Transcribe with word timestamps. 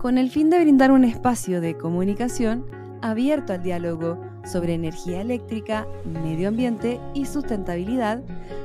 con 0.00 0.16
el 0.16 0.30
fin 0.30 0.48
de 0.48 0.58
brindar 0.58 0.92
un 0.92 1.04
espacio 1.04 1.60
de 1.60 1.76
comunicación 1.76 2.64
abierto 3.02 3.52
al 3.52 3.62
diálogo 3.62 4.18
sobre 4.50 4.72
energía 4.72 5.20
eléctrica, 5.20 5.86
medio 6.06 6.48
ambiente 6.48 6.98
y 7.12 7.26
sustentabilidad, 7.26 8.22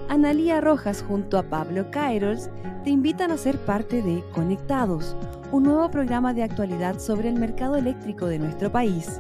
Analía 0.08 0.62
Rojas 0.62 1.04
junto 1.06 1.38
a 1.38 1.44
Pablo 1.44 1.92
Kairos 1.92 2.50
te 2.86 2.90
invitan 2.90 3.32
a 3.32 3.38
ser 3.38 3.58
parte 3.58 4.02
de 4.02 4.24
Conectados, 4.34 5.18
un 5.52 5.64
nuevo 5.64 5.92
programa 5.92 6.34
de 6.34 6.44
actualidad 6.44 7.00
sobre 7.00 7.28
el 7.28 7.36
mercado 7.36 7.76
eléctrico 7.76 8.28
de 8.28 8.40
nuestro 8.40 8.72
país. 8.72 9.20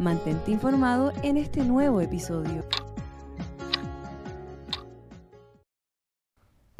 Mantente 0.00 0.50
informado 0.50 1.12
en 1.22 1.36
este 1.36 1.62
nuevo 1.62 2.00
episodio. 2.00 2.64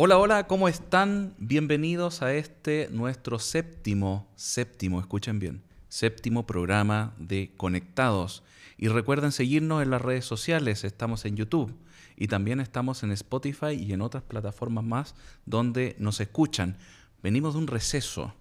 Hola, 0.03 0.17
hola, 0.17 0.47
¿cómo 0.47 0.67
están? 0.67 1.35
Bienvenidos 1.37 2.23
a 2.23 2.33
este 2.33 2.89
nuestro 2.91 3.39
séptimo, 3.39 4.27
séptimo, 4.35 4.99
escuchen 4.99 5.39
bien, 5.39 5.63
séptimo 5.91 6.47
programa 6.47 7.13
de 7.19 7.53
Conectados. 7.59 8.43
Y 8.79 8.89
recuerden 8.89 9.31
seguirnos 9.31 9.83
en 9.83 9.91
las 9.91 10.01
redes 10.01 10.25
sociales, 10.25 10.85
estamos 10.85 11.27
en 11.27 11.37
YouTube 11.37 11.77
y 12.17 12.29
también 12.29 12.61
estamos 12.61 13.03
en 13.03 13.11
Spotify 13.13 13.75
y 13.75 13.93
en 13.93 14.01
otras 14.01 14.23
plataformas 14.23 14.85
más 14.85 15.15
donde 15.45 15.97
nos 15.99 16.19
escuchan. 16.21 16.79
Venimos 17.23 17.53
de 17.53 17.59
un 17.59 17.67
receso, 17.67 18.33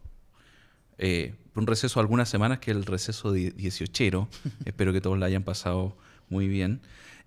eh, 0.97 1.35
un 1.55 1.67
receso 1.67 1.99
algunas 1.99 2.29
semanas 2.29 2.59
que 2.59 2.71
es 2.71 2.77
el 2.77 2.85
receso 2.85 3.33
de 3.33 3.51
18. 3.51 4.29
Espero 4.63 4.93
que 4.93 5.01
todos 5.01 5.19
la 5.19 5.25
hayan 5.25 5.43
pasado 5.43 5.97
muy 6.29 6.47
bien. 6.47 6.79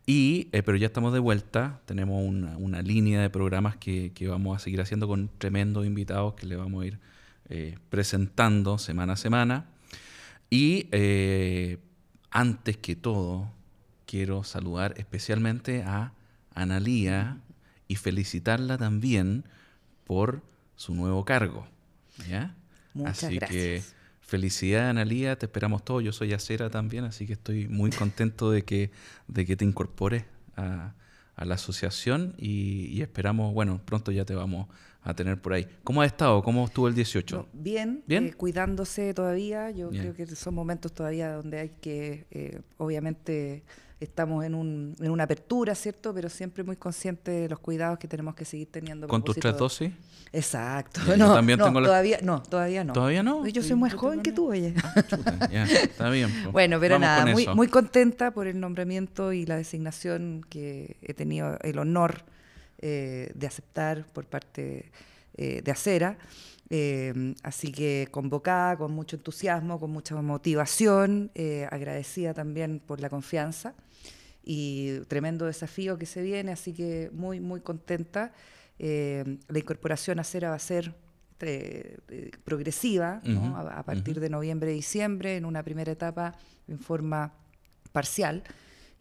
Y, 0.04 0.48
eh, 0.52 0.62
pero 0.62 0.76
ya 0.76 0.86
estamos 0.86 1.12
de 1.12 1.20
vuelta, 1.20 1.80
tenemos 1.86 2.24
una, 2.26 2.82
línea 2.82 3.20
de 3.20 3.30
programas 3.30 3.76
que, 3.76 4.12
vamos 4.28 4.56
a 4.56 4.58
seguir 4.58 4.80
haciendo 4.80 5.06
con 5.06 5.30
tremendos 5.38 5.86
invitados 5.86 6.34
que 6.34 6.46
le 6.46 6.56
vamos 6.56 6.82
a 6.82 6.86
ir 6.86 6.98
eh, 7.48 7.78
presentando 7.88 8.78
semana 8.78 9.12
a 9.12 9.16
semana. 9.16 9.66
Y 10.50 10.88
eh, 10.90 11.78
antes 12.30 12.76
que 12.76 12.96
todo, 12.96 13.50
quiero 14.06 14.42
saludar 14.44 14.94
especialmente 14.96 15.82
a 15.82 16.12
Analía 16.54 17.38
y 17.88 17.96
felicitarla 17.96 18.76
también 18.76 19.44
por 20.04 20.42
su 20.76 20.94
nuevo 20.94 21.24
cargo. 21.24 21.66
¿ya? 22.28 22.54
Muchas 22.92 23.24
Así 23.24 23.36
gracias. 23.36 23.50
que 23.50 23.82
Felicidades, 24.32 24.88
Analía, 24.88 25.36
te 25.36 25.44
esperamos 25.44 25.84
todos. 25.84 26.02
Yo 26.02 26.10
soy 26.10 26.32
acera 26.32 26.70
también, 26.70 27.04
así 27.04 27.26
que 27.26 27.34
estoy 27.34 27.68
muy 27.68 27.90
contento 27.90 28.50
de 28.50 28.64
que, 28.64 28.90
de 29.28 29.44
que 29.44 29.56
te 29.56 29.66
incorpores 29.66 30.24
a, 30.56 30.94
la 31.36 31.56
asociación 31.56 32.34
y, 32.38 33.02
esperamos, 33.02 33.52
bueno, 33.52 33.82
pronto 33.84 34.10
ya 34.10 34.24
te 34.24 34.34
vamos 34.34 34.68
a 35.04 35.14
tener 35.14 35.40
por 35.40 35.52
ahí. 35.52 35.66
¿Cómo 35.84 36.00
ha 36.02 36.06
estado? 36.06 36.42
¿Cómo 36.42 36.64
estuvo 36.64 36.88
el 36.88 36.94
18? 36.94 37.48
bien, 37.52 38.02
¿Bien? 38.06 38.26
eh, 38.26 38.32
cuidándose 38.34 39.12
todavía. 39.14 39.70
Yo 39.70 39.90
creo 39.90 40.14
que 40.14 40.26
son 40.26 40.54
momentos 40.54 40.92
todavía 40.92 41.32
donde 41.32 41.58
hay 41.58 41.70
que, 41.80 42.26
eh, 42.30 42.60
obviamente, 42.78 43.62
estamos 43.98 44.44
en, 44.44 44.54
un, 44.54 44.94
en 45.00 45.10
una 45.10 45.24
apertura, 45.24 45.74
¿cierto? 45.74 46.12
Pero 46.14 46.28
siempre 46.28 46.62
muy 46.64 46.76
consciente 46.76 47.30
de 47.30 47.48
los 47.48 47.58
cuidados 47.58 47.98
que 47.98 48.08
tenemos 48.08 48.34
que 48.34 48.44
seguir 48.44 48.68
teniendo. 48.70 49.06
¿Con 49.08 49.22
tus 49.22 49.36
tres 49.36 49.56
dosis? 49.56 49.92
Exacto. 50.32 51.00
Yo 51.06 51.16
no, 51.16 51.34
también 51.34 51.58
no, 51.58 51.66
tengo 51.66 51.80
la- 51.80 51.88
todavía, 51.88 52.18
no, 52.22 52.42
todavía 52.42 52.84
no. 52.84 52.92
¿Todavía 52.94 53.22
no? 53.22 53.46
Yo 53.46 53.62
soy 53.62 53.76
más 53.76 53.94
joven 53.94 54.22
que 54.22 54.32
tú, 54.32 54.50
oye. 54.50 54.74
Ah, 54.82 55.02
chuta, 55.02 55.38
está 55.50 56.10
bien. 56.10 56.30
pues. 56.42 56.52
Bueno, 56.52 56.78
pero 56.80 56.94
Vamos 56.94 57.06
nada, 57.06 57.26
muy, 57.26 57.46
muy 57.54 57.68
contenta 57.68 58.30
por 58.30 58.46
el 58.46 58.58
nombramiento 58.58 59.32
y 59.32 59.46
la 59.46 59.56
designación 59.56 60.44
que 60.48 60.96
he 61.02 61.12
tenido 61.12 61.58
el 61.62 61.78
honor 61.78 62.24
eh, 62.82 63.30
de 63.34 63.46
aceptar 63.46 64.04
por 64.12 64.26
parte 64.26 64.90
eh, 65.36 65.62
de 65.62 65.70
Acera. 65.70 66.18
Eh, 66.68 67.34
así 67.44 67.70
que 67.70 68.08
convocada, 68.10 68.76
con 68.76 68.92
mucho 68.92 69.14
entusiasmo, 69.14 69.78
con 69.78 69.92
mucha 69.92 70.20
motivación, 70.20 71.30
agradecida 71.70 72.34
también 72.34 72.80
por 72.80 73.00
la 73.00 73.08
confianza 73.08 73.74
y 74.42 74.98
tremendo 75.06 75.46
desafío 75.46 75.96
que 75.96 76.06
se 76.06 76.22
viene, 76.22 76.50
así 76.50 76.72
que 76.72 77.08
muy, 77.12 77.38
muy 77.38 77.60
contenta. 77.60 78.32
La 78.78 79.58
incorporación 79.58 80.18
a 80.18 80.22
Acera 80.22 80.48
va 80.48 80.56
a 80.56 80.58
ser 80.58 80.92
progresiva, 82.42 83.22
a, 83.24 83.78
a 83.78 83.82
partir 83.84 84.18
de 84.18 84.28
noviembre-diciembre, 84.28 85.36
en 85.36 85.44
una 85.44 85.62
primera 85.62 85.92
etapa 85.92 86.34
en 86.66 86.78
forma 86.78 87.32
parcial, 87.92 88.42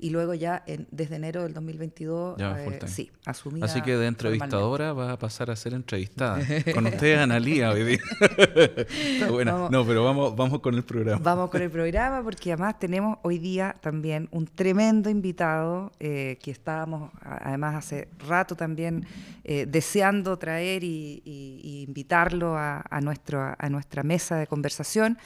y 0.02 0.10
luego 0.10 0.34
ya 0.34 0.64
en- 0.68 0.88
desde 0.92 1.16
enero 1.16 1.44
del 1.44 1.54
2022, 1.54 2.38
Ya, 2.38 2.56
full 2.56 2.74
eh, 2.74 2.80
sí, 2.88 3.12
asumida 3.26 3.66
Así 3.66 3.82
que 3.82 3.96
de 3.96 4.08
entrevistadora 4.08 4.92
va 4.94 5.12
a 5.14 5.18
pasar 5.20 5.50
a 5.52 5.56
ser 5.56 5.74
entrevistada. 5.74 6.40
Con 6.74 6.88
ustedes, 6.88 7.20
Analía, 7.20 7.70
hoy 7.72 7.84
día. 7.84 8.00
Está 8.60 9.30
buena. 9.32 9.54
Vamos. 9.54 9.72
No, 9.72 9.86
pero 9.86 10.04
vamos, 10.04 10.36
vamos 10.36 10.60
con 10.60 10.76
el 10.76 10.84
programa. 10.84 11.22
Vamos 11.24 11.50
con 11.50 11.62
el 11.62 11.70
programa 11.70 12.24
porque 12.24 12.52
además 12.52 12.80
tenemos 12.80 13.18
hoy 13.22 13.38
día 13.38 13.76
también 13.82 14.28
un 14.32 14.46
tremendo 14.48 15.10
invitado 15.10 15.92
eh, 16.00 16.38
que 16.42 16.52
estábamos 16.52 17.12
además 17.22 17.76
hace 17.76 18.08
rato 18.28 18.56
también 18.56 19.06
eh, 19.44 19.66
deseando 19.68 20.38
traer 20.38 20.84
y, 20.84 21.22
y- 21.26 21.62
y 21.64 21.84
invitarlo 21.84 22.58
a, 22.58 22.84
a 22.90 23.02
nuestro, 23.02 23.56
a 23.58 23.70
nuestra 23.70 24.04
mesa 24.04 24.38
de 24.38 24.48
conversación, 24.48 25.18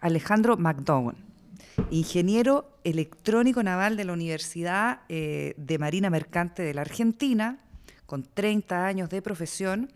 Alejandro 0.00 0.56
McDowan, 0.56 1.16
ingeniero 1.90 2.78
electrónico 2.84 3.62
naval 3.62 3.96
de 3.96 4.04
la 4.04 4.12
Universidad 4.12 5.00
eh, 5.08 5.54
de 5.56 5.78
Marina 5.78 6.10
Mercante 6.10 6.62
de 6.62 6.74
la 6.74 6.82
Argentina, 6.82 7.60
con 8.06 8.22
30 8.22 8.86
años 8.86 9.10
de 9.10 9.20
profesión 9.22 9.90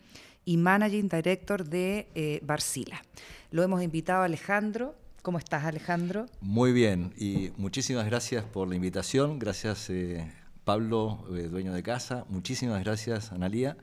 y 0.44 0.56
Managing 0.56 1.08
Director 1.08 1.64
de 1.68 2.08
eh, 2.14 2.40
Barcila. 2.42 3.02
Lo 3.50 3.62
hemos 3.62 3.82
invitado 3.82 4.22
a 4.22 4.24
Alejandro. 4.24 4.94
¿Cómo 5.22 5.38
estás, 5.38 5.64
Alejandro? 5.64 6.26
Muy 6.40 6.72
bien, 6.72 7.12
y 7.16 7.50
muchísimas 7.56 8.06
gracias 8.06 8.44
por 8.44 8.68
la 8.68 8.74
invitación. 8.74 9.38
Gracias, 9.38 9.88
eh, 9.90 10.32
Pablo, 10.64 11.24
eh, 11.32 11.48
dueño 11.48 11.72
de 11.72 11.82
casa. 11.82 12.24
Muchísimas 12.28 12.82
gracias, 12.82 13.30
Analía. 13.30 13.76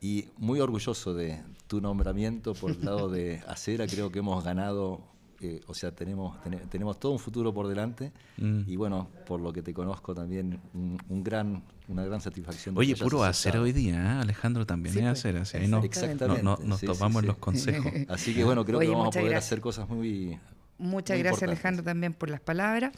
Y 0.00 0.28
muy 0.36 0.60
orgulloso 0.60 1.14
de 1.14 1.42
tu 1.66 1.80
nombramiento 1.80 2.54
por 2.54 2.70
el 2.72 2.84
lado 2.84 3.08
de 3.08 3.42
Acera. 3.48 3.86
Creo 3.86 4.12
que 4.12 4.20
hemos 4.20 4.44
ganado, 4.44 5.00
eh, 5.40 5.60
o 5.66 5.74
sea, 5.74 5.90
tenemos, 5.92 6.40
tene- 6.42 6.58
tenemos 6.70 6.98
todo 7.00 7.12
un 7.12 7.18
futuro 7.18 7.52
por 7.52 7.66
delante. 7.68 8.12
Mm. 8.38 8.60
Y 8.66 8.76
bueno, 8.76 9.08
por 9.26 9.40
lo 9.40 9.52
que 9.52 9.62
te 9.62 9.72
conozco 9.74 10.14
también, 10.14 10.60
un, 10.74 10.98
un 11.08 11.22
gran, 11.24 11.62
una 11.88 12.04
gran 12.04 12.20
satisfacción. 12.20 12.74
de 12.74 12.80
Oye, 12.80 12.96
puro 12.96 13.22
aceptado. 13.24 13.64
hoy 13.64 13.72
día, 13.72 13.94
¿eh? 13.96 14.20
Alejandro 14.22 14.66
también 14.66 14.92
Sí, 14.94 15.00
es 15.00 15.04
pues, 15.06 15.18
acera. 15.20 15.44
sí, 15.44 15.56
ahí 15.58 15.68
no, 15.68 15.82
exactamente. 15.82 16.42
no- 16.42 16.56
no- 16.58 16.64
nos 16.66 16.80
Sí, 16.80 16.86
sí, 16.86 16.92
topamos 16.92 17.20
sí. 17.20 17.24
en 17.24 17.26
los 17.28 17.36
consejos. 17.38 17.92
Así 18.08 18.34
que 18.34 18.44
bueno, 18.44 18.64
creo 18.64 18.78
Oye, 18.78 18.88
que 18.88 18.92
vamos 18.92 19.08
a 19.08 19.10
poder 19.10 19.30
gracias. 19.30 19.46
hacer 19.46 19.60
cosas 19.60 19.88
muy. 19.88 20.38
Muchas 20.76 21.16
muy 21.16 21.22
gracias. 21.22 21.42
Alejandro, 21.48 21.84
también 21.84 22.12
por 22.14 22.30
las 22.30 22.40
palabras. 22.40 22.92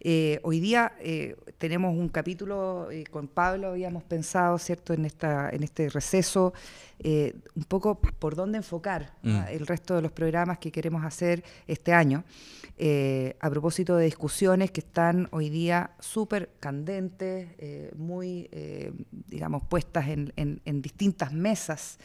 Eh, 0.00 0.40
hoy 0.44 0.60
día 0.60 0.92
eh, 1.00 1.36
tenemos 1.58 1.94
un 1.96 2.08
capítulo 2.08 2.88
eh, 2.90 3.04
con 3.10 3.28
Pablo, 3.28 3.68
habíamos 3.68 4.02
pensado, 4.04 4.56
¿cierto?, 4.58 4.94
en, 4.94 5.04
esta, 5.04 5.50
en 5.50 5.62
este 5.62 5.90
receso, 5.90 6.54
eh, 7.00 7.34
un 7.54 7.64
poco 7.64 8.00
por 8.00 8.34
dónde 8.34 8.56
enfocar. 8.58 9.12
Mm. 9.22 9.36
el 9.50 9.66
resto 9.66 9.94
de 9.96 10.02
los 10.02 10.12
programas 10.12 10.58
que 10.58 10.70
queremos 10.72 11.04
hacer 11.04 11.44
este 11.66 11.92
año, 11.92 12.24
a 13.40 13.50
propósito 13.50 13.96
de 13.96 14.04
discusiones 14.06 14.70
que 14.70 14.80
están 14.80 15.28
hoy 15.32 15.50
día 15.50 15.90
súper 15.98 16.48
candentes, 16.60 17.48
muy, 17.96 18.48
eh, 18.52 18.92
digamos, 19.26 19.62
puestas 19.64 20.08
en, 20.08 20.32
en- 20.36 20.60
en 20.64 20.80
distintas 20.80 21.32
mesas 21.32 21.98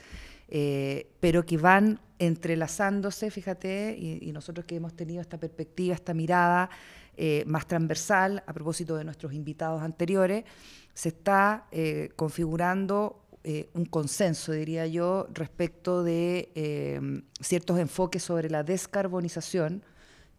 eh, 0.47 1.07
pero 1.19 1.45
que 1.45 1.57
van 1.57 1.99
entrelazándose, 2.19 3.31
fíjate, 3.31 3.95
y, 3.97 4.31
nosotros 4.31 4.65
que 4.65 4.75
hemos 4.75 4.93
tenido 4.95 5.21
esta 5.21 5.37
perspectiva, 5.37 5.93
esta 5.93 6.13
mirada 6.13 6.69
eh, 7.17 7.43
más 7.47 7.67
transversal, 7.67 8.43
a 8.45 8.53
propósito 8.53 8.95
de 8.95 9.03
nuestros 9.03 9.33
invitados 9.33 9.81
anteriores, 9.81 10.45
se 10.93 11.09
está 11.09 11.67
eh, 11.71 12.09
configurando 12.15 13.19
un 13.73 13.83
consenso, 13.83 14.53
diría 14.53 14.87
yo, 14.87 15.27
respecto 15.33 16.01
de 16.01 17.25
ciertos 17.41 17.77
enfoques 17.77 18.23
sobre 18.23 18.49
la 18.49 18.63
descarbonización, 18.63 19.83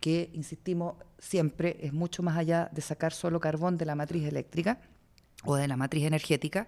que, 0.00 0.30
insistimos, 0.32 0.94
siempre 1.18 1.76
es 1.80 1.92
mucho 1.92 2.22
más 2.22 2.38
allá 2.38 2.70
de 2.72 2.80
sacar 2.80 3.12
solo 3.12 3.40
carbón 3.40 3.76
de 3.76 3.84
la 3.84 3.94
matriz 3.94 4.26
eléctrica 4.26 4.78
o 5.44 5.56
de 5.56 5.68
la 5.68 5.76
matriz 5.76 6.04
energética. 6.04 6.66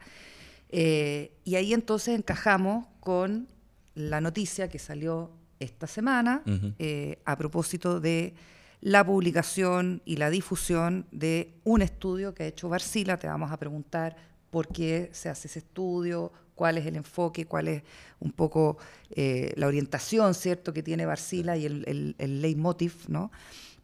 Eh, 0.69 1.33
y 1.45 1.55
ahí 1.55 1.73
entonces 1.73 2.19
encajamos 2.19 2.87
con 3.01 3.49
la 3.95 4.21
noticia 4.21 4.69
que 4.69 4.79
salió 4.79 5.31
esta 5.59 5.87
semana 5.87 6.43
eh, 6.79 7.19
a 7.25 7.37
propósito 7.37 8.01
de 8.01 8.35
la 8.81 9.05
publicación 9.05 10.03
y 10.05 10.17
la 10.17 10.29
difusión 10.29 11.07
de 11.11 11.55
un 11.65 11.83
estudio 11.83 12.35
que 12.35 12.43
ha 12.43 12.47
hecho 12.47 12.69
Barcila. 12.69 13.17
Te 13.17 13.27
vamos 13.27 13.51
a 13.51 13.57
preguntar 13.57 14.17
por 14.51 14.69
qué 14.69 15.09
se 15.13 15.29
hace 15.29 15.49
ese 15.49 15.61
estudio, 15.61 16.31
cuál 16.55 16.79
es 16.79 16.87
el 16.87 16.97
enfoque, 16.97 17.47
cuál 17.47 17.69
es 17.69 17.83
un 18.21 18.33
poco 18.33 18.77
eh, 19.11 19.53
la 19.57 19.67
orientación, 19.67 20.35
¿cierto?, 20.35 20.73
que 20.73 20.83
tiene 20.83 21.07
Barcila 21.07 21.57
y 21.57 21.67
el, 21.67 21.85
el, 21.87 22.17
el 22.19 22.43
leitmotiv, 22.43 22.95
¿no? 23.09 23.31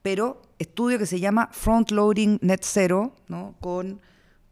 Pero 0.03 0.43
estudio 0.59 0.99
que 0.99 1.07
se 1.07 1.21
llama 1.21 1.49
Front 1.53 1.91
Loading 1.93 2.39
Net 2.43 2.63
Zero, 2.65 3.15
¿no? 3.29 3.55
Con 3.61 4.01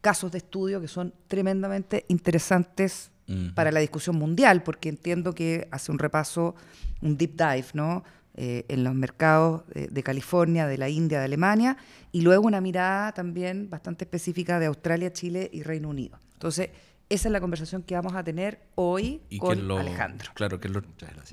casos 0.01 0.31
de 0.31 0.39
estudio 0.39 0.81
que 0.81 0.87
son 0.87 1.13
tremendamente 1.27 2.05
interesantes 2.09 3.11
para 3.55 3.71
la 3.71 3.79
discusión 3.79 4.17
mundial, 4.17 4.61
porque 4.61 4.89
entiendo 4.89 5.33
que 5.33 5.69
hace 5.71 5.89
un 5.89 5.99
repaso, 5.99 6.53
un 6.99 7.15
deep 7.15 7.37
dive, 7.37 7.67
¿no? 7.73 8.03
Eh, 8.33 8.65
en 8.67 8.83
los 8.83 8.93
mercados 8.93 9.63
de, 9.73 10.03
California, 10.03 10.67
de 10.67 10.77
la 10.77 10.89
India, 10.89 11.19
de 11.19 11.25
Alemania, 11.25 11.77
y 12.11 12.21
luego 12.21 12.45
una 12.45 12.59
mirada 12.59 13.13
también 13.13 13.69
bastante 13.69 14.03
específica 14.03 14.59
de 14.59 14.65
Australia, 14.65 15.13
Chile 15.13 15.49
y 15.53 15.63
Reino 15.63 15.87
Unido. 15.87 16.19
Entonces, 16.33 16.71
esa 17.11 17.27
es 17.27 17.31
la 17.33 17.41
conversación 17.41 17.83
que 17.83 17.93
vamos 17.93 18.15
a 18.15 18.23
tener 18.23 18.61
hoy 18.75 19.21
con 19.37 19.69
Alejandro. 19.71 20.31
Claro, 20.33 20.61
que 20.61 20.69
es 20.69 20.73
lo 20.73 20.81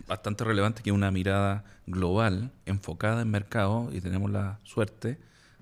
bastante 0.09 0.43
relevante 0.43 0.83
que 0.83 0.91
una 0.91 1.13
mirada 1.13 1.65
global, 1.87 2.51
enfocada 2.67 3.23
en 3.23 3.31
mercado, 3.31 3.89
y 3.93 4.01
tenemos 4.01 4.31
la 4.31 4.59
suerte 4.65 5.19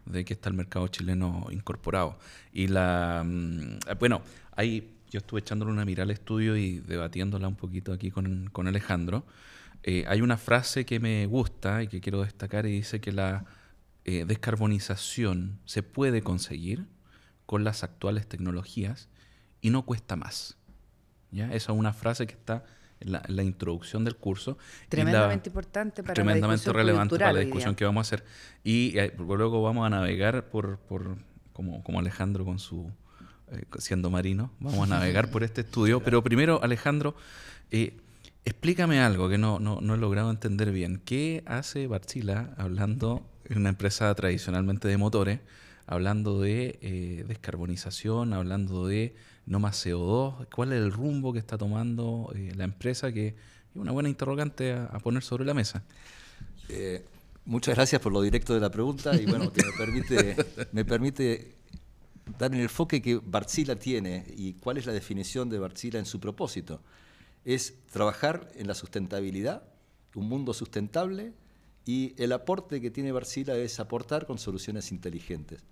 de 0.06 0.24
que 0.24 0.34
está 0.34 0.48
el 0.48 0.54
mercado 0.54 0.88
chileno 0.88 1.46
incorporado. 1.50 2.18
Y 2.52 2.68
la 2.68 3.22
mm, 3.24 3.78
bueno, 3.98 4.22
ahí 4.52 4.96
yo 5.10 5.18
estuve 5.18 5.40
echándole 5.40 5.72
una 5.72 5.84
mirada 5.84 6.04
al 6.04 6.10
estudio 6.10 6.56
y 6.56 6.78
debatiéndola 6.80 7.48
un 7.48 7.56
poquito 7.56 7.92
aquí 7.92 8.10
con, 8.10 8.48
con 8.50 8.66
Alejandro. 8.66 9.24
Eh, 9.82 10.04
hay 10.08 10.20
una 10.20 10.36
frase 10.36 10.84
que 10.84 10.98
me 10.98 11.26
gusta 11.26 11.82
y 11.82 11.88
que 11.88 12.00
quiero 12.00 12.22
destacar 12.22 12.66
y 12.66 12.72
dice 12.72 13.00
que 13.00 13.12
la 13.12 13.44
eh, 14.04 14.24
descarbonización 14.26 15.60
se 15.64 15.82
puede 15.82 16.22
conseguir 16.22 16.86
con 17.46 17.64
las 17.64 17.84
actuales 17.84 18.26
tecnologías 18.26 19.08
y 19.60 19.70
no 19.70 19.82
cuesta 19.82 20.16
más. 20.16 20.56
¿ya? 21.30 21.46
Esa 21.46 21.72
es 21.72 21.78
una 21.78 21.92
frase 21.92 22.26
que 22.26 22.34
está 22.34 22.64
en 23.00 23.12
la, 23.12 23.42
introducción 23.42 24.04
del 24.04 24.16
curso. 24.16 24.58
Tremendamente 24.88 25.50
importante 25.50 26.02
para 26.02 26.14
Tremendamente 26.14 26.72
relevante 26.72 27.18
para 27.18 27.32
la 27.32 27.40
discusión 27.40 27.74
que 27.74 27.84
vamos 27.84 28.06
a 28.06 28.14
hacer. 28.14 28.24
Y 28.64 28.98
eh, 28.98 29.14
luego 29.18 29.62
vamos 29.62 29.86
a 29.86 29.90
navegar 29.90 30.48
por, 30.48 30.78
por 30.78 31.16
como, 31.52 31.82
como 31.82 31.98
Alejandro 32.00 32.44
con 32.44 32.58
su... 32.58 32.90
siendo 33.78 34.10
marino, 34.10 34.52
vamos 34.60 34.90
a 34.90 34.94
navegar 34.94 35.30
por 35.30 35.44
este 35.44 35.62
estudio. 35.62 36.00
Pero 36.04 36.22
primero, 36.22 36.62
Alejandro, 36.62 37.14
Explícame 38.46 39.00
algo 39.00 39.28
que 39.28 39.38
no, 39.38 39.58
no, 39.58 39.94
he 39.94 39.98
logrado 39.98 40.30
entender 40.30 40.70
bien. 40.70 41.02
¿Qué 41.04 41.42
hace 41.46 41.88
Barzila 41.88 42.54
hablando 42.56 43.28
en 43.44 43.58
una 43.58 43.70
empresa 43.70 44.14
tradicionalmente 44.14 44.86
de 44.86 44.96
motores, 44.96 45.40
hablando 45.86 46.40
de 46.40 46.78
eh, 46.82 47.24
descarbonización, 47.26 48.32
hablando 48.32 48.86
de 48.86 49.14
no 49.46 49.60
más 49.60 49.84
CO2? 49.86 50.48
¿Cuál 50.54 50.72
es 50.72 50.80
el 50.80 50.92
rumbo 50.92 51.32
que 51.32 51.38
está 51.38 51.56
tomando 51.56 52.32
eh, 52.34 52.52
la 52.56 52.64
empresa? 52.64 53.12
Que 53.12 53.28
es 53.28 53.34
una 53.74 53.92
buena 53.92 54.08
interrogante 54.08 54.72
a, 54.72 54.98
poner 54.98 55.22
sobre 55.22 55.44
la 55.44 55.54
mesa. 55.54 55.82
Eh, 56.68 57.04
muchas 57.44 57.74
gracias 57.74 58.00
por 58.00 58.12
lo 58.12 58.22
directo 58.22 58.54
de 58.54 58.60
la 58.60 58.70
pregunta 58.70 59.14
y 59.14 59.26
bueno, 59.26 59.52
que 59.52 59.64
me 59.64 59.72
permite, 59.72 60.36
me 60.72 60.84
permite 60.84 61.54
dar 62.38 62.52
el 62.52 62.60
enfoque 62.60 63.00
que 63.00 63.20
Barzila 63.24 63.76
tiene 63.76 64.24
y 64.36 64.54
cuál 64.54 64.78
es 64.78 64.86
la 64.86 64.92
definición 64.92 65.48
de 65.48 65.58
Barzila 65.58 65.98
en 65.98 66.06
su 66.06 66.18
propósito 66.18 66.80
es 67.44 67.74
trabajar 67.92 68.50
en 68.56 68.66
la 68.66 68.74
sustentabilidad, 68.74 69.62
un 70.16 70.28
mundo 70.28 70.52
sustentable, 70.52 71.32
y 71.86 72.20
el 72.20 72.32
aporte 72.32 72.80
que 72.80 72.90
tiene 72.90 73.12
Barsila 73.12 73.56
es 73.56 73.78
aportar 73.78 74.26
con 74.26 74.38
soluciones 74.38 74.90
inteligentes. 74.90 75.62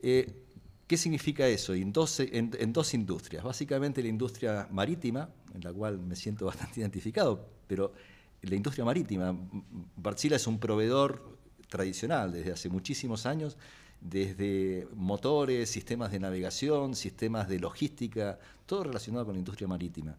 Eh, 0.00 0.34
¿Qué 0.86 0.96
significa 0.96 1.46
eso? 1.46 1.74
En 1.74 1.92
dos, 1.92 2.20
en, 2.20 2.72
dos, 2.72 2.94
industrias. 2.94 3.44
Básicamente 3.44 4.02
la 4.02 4.08
industria 4.08 4.66
marítima, 4.70 5.28
en 5.54 5.60
la 5.60 5.72
cual 5.72 5.98
me 5.98 6.16
siento 6.16 6.46
bastante 6.52 6.80
identificado, 6.80 7.48
pero 7.66 7.92
la 8.40 8.56
industria 8.56 8.84
marítima, 8.84 9.36
Barsila 9.96 10.36
es 10.36 10.46
un 10.46 10.58
proveedor 10.58 11.38
tradicional 11.68 12.32
desde 12.32 12.52
hace 12.52 12.68
muchísimos 12.70 13.26
años, 13.26 13.56
desde 14.00 14.88
motores, 14.94 15.70
sistemas 15.70 16.10
de 16.10 16.18
navegación, 16.18 16.96
sistemas 16.96 17.46
de 17.48 17.60
logística, 17.60 18.38
todo 18.66 18.84
relacionado 18.84 19.26
con 19.26 19.34
la 19.34 19.38
industria 19.38 19.68
marítima. 19.68 20.16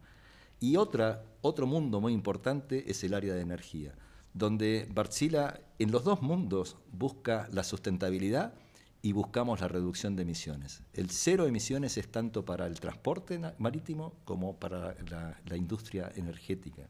Y 0.60 0.76
otra, 0.76 1.24
otro 1.42 1.66
mundo 1.66 2.00
muy 2.00 2.12
importante 2.12 2.90
es 2.90 3.02
el 3.04 3.14
área 3.14 3.34
de 3.34 3.42
energía, 3.42 3.94
donde 4.34 4.88
Barzila 4.92 5.60
en 5.78 5.90
los 5.90 6.04
dos 6.04 6.20
mundos 6.20 6.76
busca 6.92 7.48
la 7.52 7.64
sustentabilidad 7.64 8.54
y 9.00 9.12
buscamos 9.12 9.60
la 9.60 9.68
reducción 9.68 10.16
de 10.16 10.22
emisiones. 10.22 10.82
El 10.92 11.10
cero 11.10 11.46
emisiones 11.46 11.96
es 11.98 12.08
tanto 12.08 12.44
para 12.44 12.66
el 12.66 12.80
transporte 12.80 13.38
marítimo 13.58 14.14
como 14.24 14.56
para 14.56 14.96
la, 15.10 15.56
industria 15.56 16.10
energética. 16.16 16.88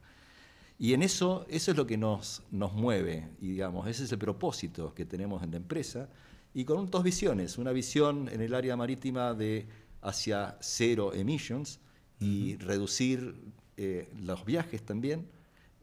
Y 0.78 0.94
en 0.94 1.02
eso, 1.02 1.44
eso 1.48 1.70
es 1.70 1.76
lo 1.76 1.86
que 1.86 1.96
nos, 1.96 2.42
nos 2.50 2.72
mueve, 2.72 3.28
y 3.40 3.48
digamos, 3.48 3.88
ese 3.88 4.04
es 4.04 4.12
el 4.12 4.18
propósito 4.18 4.94
que 4.94 5.04
tenemos 5.04 5.42
en 5.42 5.50
la 5.50 5.56
empresa, 5.56 6.08
y 6.54 6.64
con 6.64 6.88
dos 6.88 7.02
visiones, 7.02 7.58
una 7.58 7.72
visión 7.72 8.28
en 8.28 8.40
el 8.40 8.54
área 8.54 8.76
marítima 8.76 9.34
de 9.34 9.66
hacia 10.00 10.56
cero 10.60 11.12
emissions 11.14 11.80
y 12.20 12.56
reducir 12.56 13.34
eh, 13.76 14.08
los 14.20 14.44
viajes 14.44 14.84
también, 14.84 15.26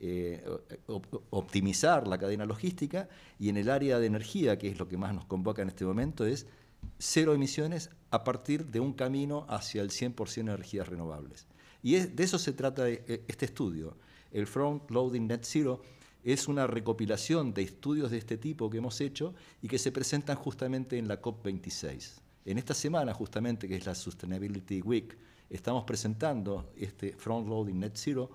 eh, 0.04 0.44
optimizar 1.30 2.08
la 2.08 2.18
cadena 2.18 2.46
logística 2.46 3.08
y 3.38 3.50
en 3.50 3.58
el 3.58 3.70
área 3.70 4.00
de 4.00 4.08
energía, 4.08 4.58
que 4.58 4.68
es 4.68 4.80
lo 4.80 4.88
que 4.88 4.98
más 4.98 5.14
nos 5.14 5.26
convoca 5.26 5.62
en 5.62 5.68
este 5.68 5.86
momento, 5.86 6.26
es 6.26 6.48
cero 6.98 7.36
emisiones 7.36 7.92
a 8.10 8.24
partir 8.24 8.66
de 8.66 8.80
un 8.80 8.94
camino 8.94 9.46
hacia 9.48 9.84
el 9.84 9.92
100% 9.92 10.34
de 10.34 10.42
energías 10.42 10.88
renovables. 10.88 11.46
Y 11.84 11.98
de 11.98 12.24
eso 12.24 12.40
se 12.40 12.54
trata 12.54 12.90
e, 12.90 13.24
este 13.28 13.46
estudio. 13.46 13.96
El 14.32 14.48
Front 14.48 14.90
Loading 14.90 15.28
Net 15.28 15.44
Zero 15.44 15.84
es 16.24 16.48
una 16.48 16.66
recopilación 16.66 17.54
de 17.54 17.62
estudios 17.62 18.10
de 18.10 18.18
este 18.18 18.38
tipo 18.38 18.72
que 18.72 18.80
hemos 18.80 19.00
hecho 19.02 19.36
y 19.62 19.68
que 19.68 19.78
se 19.78 19.92
presentan 19.92 20.36
justamente 20.36 20.98
en 20.98 21.08
la 21.08 21.22
COP26. 21.22 22.22
En 22.46 22.58
esta 22.58 22.74
semana, 22.74 23.14
justamente, 23.14 23.68
que 23.68 23.76
es 23.76 23.86
la 23.86 23.94
Sustainability 23.94 24.82
Week, 24.82 25.16
estamos 25.48 25.84
presentando 25.84 26.72
este 26.76 27.14
Front 27.14 27.48
Loading 27.48 27.80
Net 27.80 27.94
Zero, 27.96 28.32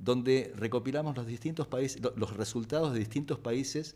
donde 0.00 0.52
recopilamos 0.56 1.16
los 1.16 1.26
distintos 1.26 1.66
países, 1.66 2.00
los 2.16 2.36
resultados 2.36 2.92
de 2.92 2.98
distintos 2.98 3.38
países, 3.38 3.94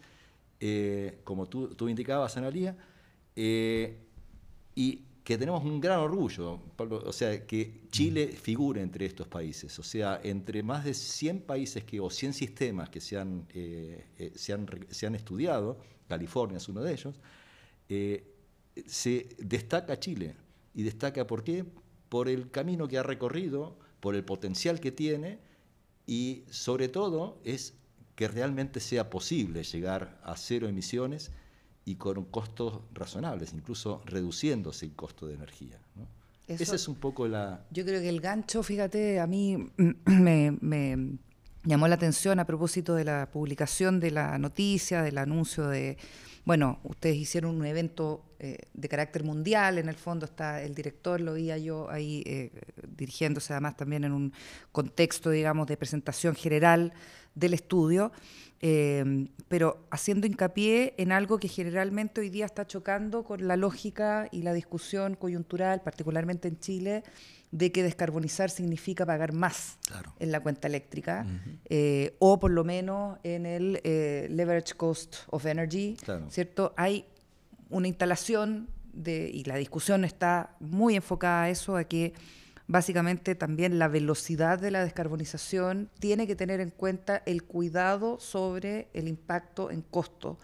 eh, 0.60 1.18
como 1.24 1.46
tú, 1.46 1.68
tú, 1.68 1.88
indicabas, 1.88 2.36
Analia, 2.36 2.76
eh, 3.34 3.98
y 4.74 5.02
que 5.24 5.38
tenemos 5.38 5.64
un 5.64 5.80
gran 5.80 6.00
orgullo, 6.00 6.60
Pablo, 6.76 7.02
o 7.04 7.12
sea, 7.12 7.46
que 7.46 7.80
Chile 7.90 8.28
figure 8.28 8.82
entre 8.82 9.06
estos 9.06 9.26
países, 9.26 9.78
o 9.78 9.82
sea, 9.82 10.20
entre 10.22 10.62
más 10.62 10.84
de 10.84 10.92
100 10.92 11.40
países 11.40 11.84
que, 11.84 11.98
o 11.98 12.10
100 12.10 12.34
sistemas 12.34 12.90
que 12.90 13.00
se 13.00 13.16
han, 13.16 13.46
eh, 13.54 14.32
se 14.34 14.52
han, 14.52 14.68
se 14.90 15.06
han 15.06 15.14
estudiado, 15.14 15.78
California 16.06 16.58
es 16.58 16.68
uno 16.68 16.82
de 16.82 16.92
ellos, 16.92 17.14
se 18.86 19.28
destaca 19.38 19.98
Chile. 19.98 20.36
¿Y 20.76 20.82
destaca 20.82 21.24
por 21.24 21.44
qué? 21.44 21.64
por 22.14 22.28
el 22.28 22.48
camino 22.52 22.86
que 22.86 22.96
ha 22.96 23.02
recorrido, 23.02 23.76
por 23.98 24.14
el 24.14 24.22
potencial 24.24 24.78
que 24.78 24.92
tiene 24.92 25.40
y 26.06 26.44
sobre 26.50 26.88
todo 26.88 27.40
es 27.44 27.74
que 28.14 28.28
realmente 28.28 28.80
sea 28.80 29.10
posible 29.10 29.64
llegar 29.64 30.20
a 30.22 30.36
cero 30.36 30.68
emisiones 30.68 31.32
y 31.84 31.96
con 31.96 32.24
costos 32.24 32.80
razonables, 32.92 33.52
incluso 33.52 34.02
reduciéndose 34.06 34.86
el 34.86 34.92
costo 34.92 35.26
de 35.26 35.34
energía. 35.34 35.80
Esa 36.46 36.76
es 36.76 36.88
un 36.88 36.96
poco 36.96 37.26
la... 37.26 37.64
Yo 37.70 37.84
creo 37.84 38.00
que 38.00 38.08
el 38.08 38.20
gancho, 38.20 38.62
fíjate, 38.62 39.18
a 39.18 39.26
mí 39.26 39.70
me, 40.04 40.56
me 40.60 41.18
llamó 41.64 41.88
la 41.88 41.94
atención 41.94 42.38
a 42.38 42.44
propósito 42.44 42.94
de 42.94 43.04
la 43.04 43.30
publicación 43.30 43.98
de 43.98 44.10
la 44.10 44.38
noticia, 44.38 45.02
del 45.02 45.18
anuncio 45.18 45.68
de 45.68 45.96
bueno, 46.44 46.78
ustedes 46.82 47.16
hicieron 47.16 47.56
un 47.56 47.64
evento 47.64 48.22
eh, 48.38 48.58
de 48.74 48.88
carácter 48.88 49.24
mundial, 49.24 49.78
en 49.78 49.88
el 49.88 49.94
fondo 49.94 50.26
está 50.26 50.62
el 50.62 50.74
director, 50.74 51.20
lo 51.20 51.32
veía 51.32 51.56
yo 51.56 51.88
ahí 51.90 52.22
eh, 52.26 52.50
dirigiéndose 52.86 53.54
además 53.54 53.76
también 53.76 54.04
en 54.04 54.12
un 54.12 54.32
contexto, 54.70 55.30
digamos, 55.30 55.66
de 55.66 55.76
presentación 55.76 56.34
general 56.34 56.92
del 57.34 57.54
estudio, 57.54 58.12
eh, 58.60 59.28
pero 59.48 59.86
haciendo 59.90 60.26
hincapié 60.26 60.94
en 60.96 61.12
algo 61.12 61.38
que 61.38 61.48
generalmente 61.48 62.20
hoy 62.20 62.30
día 62.30 62.46
está 62.46 62.66
chocando 62.66 63.22
con 63.22 63.46
la 63.46 63.56
lógica 63.56 64.28
y 64.32 64.42
la 64.42 64.52
discusión 64.52 65.16
coyuntural, 65.16 65.82
particularmente 65.82 66.48
en 66.48 66.58
Chile, 66.58 67.02
de 67.50 67.70
que 67.70 67.82
descarbonizar 67.82 68.50
significa 68.50 69.06
pagar 69.06 69.32
más 69.32 69.78
en 70.18 70.32
la 70.32 70.40
cuenta 70.40 70.66
eléctrica 70.66 71.24
eh, 71.66 72.16
o 72.18 72.40
por 72.40 72.50
lo 72.50 72.64
menos 72.64 73.18
en 73.22 73.46
el 73.46 73.80
eh, 73.84 74.26
leverage 74.28 74.74
cost 74.74 75.16
of 75.30 75.46
energy, 75.46 75.96
¿cierto? 76.30 76.74
Hay 76.76 77.04
una 77.70 77.86
instalación 77.86 78.68
de, 78.92 79.30
y 79.32 79.44
la 79.44 79.56
discusión 79.56 80.04
está 80.04 80.56
muy 80.58 80.96
enfocada 80.96 81.44
a 81.44 81.50
eso, 81.50 81.76
a 81.76 81.84
que 81.84 82.12
básicamente 82.66 83.34
también 83.34 83.78
la 83.78 83.88
velocidad 83.88 84.58
de 84.58 84.70
la 84.70 84.82
descarbonización 84.82 85.90
tiene 85.98 86.26
que 86.26 86.36
tener 86.36 86.60
en 86.60 86.70
cuenta 86.70 87.22
el 87.26 87.44
cuidado 87.44 88.18
sobre 88.20 88.88
el 88.94 89.08
impacto 89.08 89.70
en 89.70 89.82
costo 89.82 90.38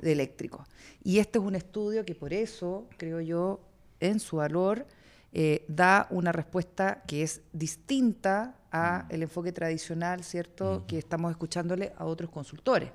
de 0.00 0.12
eléctrico. 0.12 0.64
Y 1.02 1.18
este 1.18 1.38
es 1.38 1.44
un 1.44 1.54
estudio 1.54 2.04
que 2.04 2.14
por 2.14 2.32
eso, 2.32 2.86
creo 2.96 3.20
yo, 3.20 3.60
en 4.00 4.20
su 4.20 4.36
valor, 4.36 4.86
eh, 5.32 5.64
da 5.66 6.06
una 6.10 6.30
respuesta 6.30 7.02
que 7.08 7.24
es 7.24 7.40
distinta 7.52 8.54
a 8.70 9.04
mm. 9.08 9.14
el 9.14 9.22
enfoque 9.22 9.50
tradicional, 9.50 10.22
¿cierto?, 10.22 10.84
que 10.86 10.98
estamos 10.98 11.30
escuchándole 11.32 11.92
a 11.96 12.04
otros 12.04 12.30
consultores. 12.30 12.90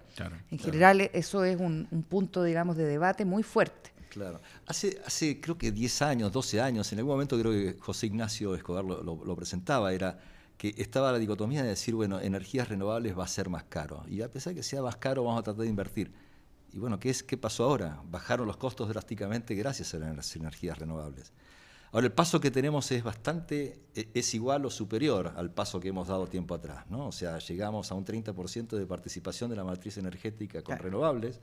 en 0.50 0.57
general, 0.57 1.01
eso 1.13 1.43
es 1.43 1.59
un, 1.59 1.86
punto, 2.07 2.43
digamos, 2.43 2.77
de 2.77 2.86
debate 2.86 3.25
muy 3.25 3.43
fuerte. 3.43 3.91
Claro. 4.10 4.42
Hace, 4.66 5.00
hace 5.06 5.39
creo 5.39 5.58
que 5.58 5.72
10 5.72 6.01
años, 6.01 6.32
12 6.32 6.62
años, 6.62 6.92
en 6.92 7.00
algún 7.00 7.13
momento 7.13 7.39
creo 7.39 7.51
que 7.51 7.78
José 7.80 8.08
Ignacio 8.08 8.56
Escobar 8.56 8.84
lo, 8.84 9.36
presentaba, 9.36 9.94
era 9.94 10.20
que 10.58 10.74
estaba 10.78 11.12
la 11.12 11.20
dicotomía 11.20 11.63
de 11.63 11.70
decir, 11.70 11.96
bueno, 11.96 12.20
energías 12.20 12.68
renovables 12.68 13.18
va 13.18 13.24
a 13.24 13.28
ser 13.28 13.50
más 13.50 13.63
caro. 13.63 14.04
Y 14.08 14.22
a 14.22 14.32
pesar 14.32 14.54
de 14.54 14.60
que 14.60 14.63
sea 14.63 14.82
más 14.82 14.98
caro, 14.98 15.24
vamos 15.24 15.39
a 15.39 15.44
tratar 15.44 15.62
de 15.62 15.70
invertir. 15.70 16.12
Y 16.74 16.80
bueno, 16.80 17.00
¿qué, 17.00 17.10
es, 17.10 17.24
¿qué 17.24 17.38
pasó 17.38 17.63
ahora? 17.63 18.01
Bajaron 18.10 18.46
los 18.46 18.58
costos 18.58 18.89
drásticamente 18.89 19.56
gracias 19.56 19.94
a 19.94 20.00
las 20.00 20.36
energías 20.36 20.78
renovables. 20.78 21.32
Ahora, 21.92 22.06
el 22.06 22.13
paso 22.13 22.39
que 22.39 22.51
tenemos 22.51 22.92
es 22.92 23.04
bastante, 23.04 23.80
e, 23.96 24.10
es 24.13 24.34
igual 24.34 24.66
o 24.66 24.70
superior 24.70 25.34
al 25.36 25.51
paso 25.51 25.80
que 25.80 25.88
hemos 25.88 26.08
dado 26.08 26.28
tiempo 26.28 26.54
atrás, 26.54 26.86
¿no? 26.89 27.08
O 27.08 27.12
sea, 27.12 27.39
llegamos 27.39 27.92
a 27.92 27.96
un 27.96 28.06
30% 28.06 28.78
de 28.78 28.86
participación 28.86 29.50
de 29.50 29.56
la 29.56 29.63
matriz 29.63 29.98
energética 29.98 30.62
con 30.62 30.78
renovables, 30.78 31.39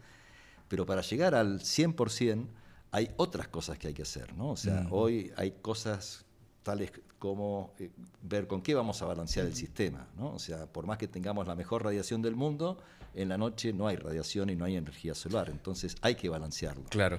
pero 0.69 0.87
para 0.87 1.03
llegar 1.03 1.35
al 1.35 1.61
100% 1.61 2.47
hay 2.93 3.11
otras 3.17 3.49
cosas 3.49 3.79
que 3.79 3.89
hay 3.89 3.95
que 3.95 4.03
hacer, 4.03 4.35
¿no? 4.35 4.51
O 4.51 4.57
sea, 4.57 4.87
hoy 4.91 5.33
hay 5.37 5.53
cosas 5.61 6.25
tales 6.63 6.91
como 7.19 7.75
eh, 7.79 7.91
ver 8.23 8.47
con 8.47 8.61
qué 8.61 8.75
vamos 8.75 9.01
a 9.03 9.07
balancear 9.07 9.47
el 9.47 9.55
sistema. 9.55 10.07
¿no? 10.17 10.33
O 10.33 10.39
sea, 10.39 10.67
por 10.67 10.87
más 10.87 10.99
que 10.99 11.09
tengamos 11.09 11.47
la 11.47 11.55
mejor 11.55 11.85
radiación 11.85 12.23
del 12.23 12.35
mundo, 12.35 12.79
en 13.15 13.29
la 13.29 13.39
noche 13.39 13.73
no 13.73 13.87
hay 13.87 13.97
radiación 13.97 14.51
y 14.51 14.57
no 14.57 14.65
hay 14.65 14.77
energía 14.77 15.15
solar. 15.15 15.49
Entonces 15.49 15.97
hay 16.03 16.17
que 16.17 16.29
balancearlo. 16.29 16.85
Claro. 16.91 17.19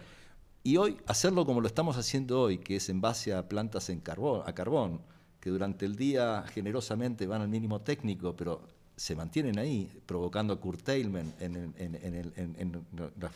Y 0.64 0.78
hoy, 0.78 0.98
hacerlo 1.08 1.46
como 1.46 1.62
lo 1.62 1.68
estamos 1.68 1.98
haciendo 1.98 2.42
hoy, 2.42 2.58
que 2.58 2.76
es 2.76 2.90
en 2.90 3.00
base 3.00 3.34
a 3.34 3.48
plantas 3.48 3.90
en 3.90 4.02
carbón, 4.02 4.44
a 4.46 4.54
carbón, 4.54 5.02
que 5.40 5.50
durante 5.50 5.86
el 5.86 5.96
día 5.96 6.44
generosamente 6.54 7.26
van 7.26 7.42
al 7.42 7.48
mínimo 7.48 7.82
técnico, 7.82 8.36
pero 8.36 8.68
se 8.98 9.16
mantienen 9.16 9.60
ahí, 9.60 9.92
provocando 10.08 10.60
curtailment 10.60 11.40
en, 11.40 11.74
en, 11.78 12.86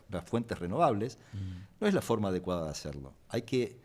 las, 0.09 0.25
fuentes 0.25 0.57
renovables, 0.57 1.19
mm. 1.33 1.79
no 1.79 1.87
es 1.87 1.93
la 1.93 2.01
forma 2.01 2.29
adecuada 2.29 2.65
de 2.65 2.71
hacerlo. 2.71 3.13
Hay 3.29 3.43
que 3.43 3.77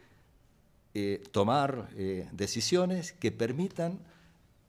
eh, 0.95 1.23
tomar 1.33 1.91
eh, 1.95 2.27
decisiones 2.33 3.13
que 3.13 3.31
permitan 3.31 4.01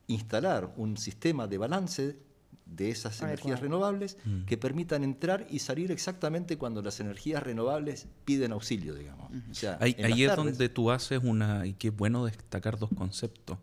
instalar 0.07 0.73
un 0.75 0.97
sistema 0.97 1.47
de 1.47 1.57
balance 1.57 2.19
de 2.65 2.89
esas 2.89 3.21
energías 3.21 3.61
renovables 3.61 4.17
mm. 4.25 4.43
que 4.43 4.57
permitan 4.57 5.05
entrar 5.05 5.47
y 5.49 5.59
salir 5.59 5.91
exactamente 5.93 6.57
cuando 6.57 6.81
las 6.81 6.99
energías 6.99 7.41
renovables 7.41 8.07
piden 8.25 8.51
auxilio, 8.51 8.93
digamos. 8.93 9.31
ahí, 9.79 9.95
es 10.25 10.35
donde 10.35 10.67
tú 10.67 10.91
haces 10.91 11.21
una, 11.23 11.65
y 11.65 11.73
qué 11.73 11.89
bueno 11.89 12.25
destacar 12.25 12.77
dos 12.77 12.89
conceptos. 12.97 13.59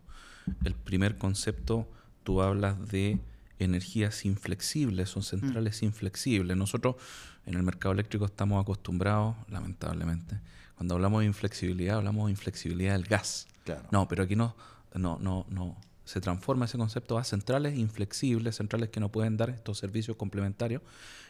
El 0.63 0.73
primer 0.73 1.19
concepto, 1.19 1.87
tú 2.23 2.41
hablas 2.41 2.87
de 2.89 3.19
energías 3.59 4.25
inflexibles, 4.25 5.09
son 5.09 5.23
centrales 5.23 5.81
mm. 5.81 5.85
inflexibles. 5.85 6.57
Nosotros 6.57 6.95
en 7.45 7.55
el 7.55 7.63
mercado 7.63 7.93
eléctrico 7.93 8.25
estamos 8.25 8.61
acostumbrados, 8.61 9.35
lamentablemente, 9.49 10.39
cuando 10.75 10.95
hablamos 10.95 11.21
de 11.21 11.27
inflexibilidad, 11.27 11.97
hablamos 11.97 12.25
de 12.25 12.31
inflexibilidad 12.31 12.93
del 12.93 13.05
gas. 13.05 13.47
No, 13.91 14.07
pero 14.07 14.23
aquí 14.23 14.35
no, 14.35 14.55
no, 14.93 15.17
no, 15.19 15.45
no. 15.49 15.77
Se 16.03 16.21
transforma 16.21 16.65
ese 16.65 16.77
concepto 16.77 17.17
a 17.17 17.23
centrales 17.23 17.77
inflexibles, 17.77 18.55
centrales 18.57 18.89
que 18.89 18.99
no 18.99 19.11
pueden 19.11 19.37
dar 19.37 19.49
estos 19.49 19.79
servicios 19.79 20.17
complementarios. 20.17 20.81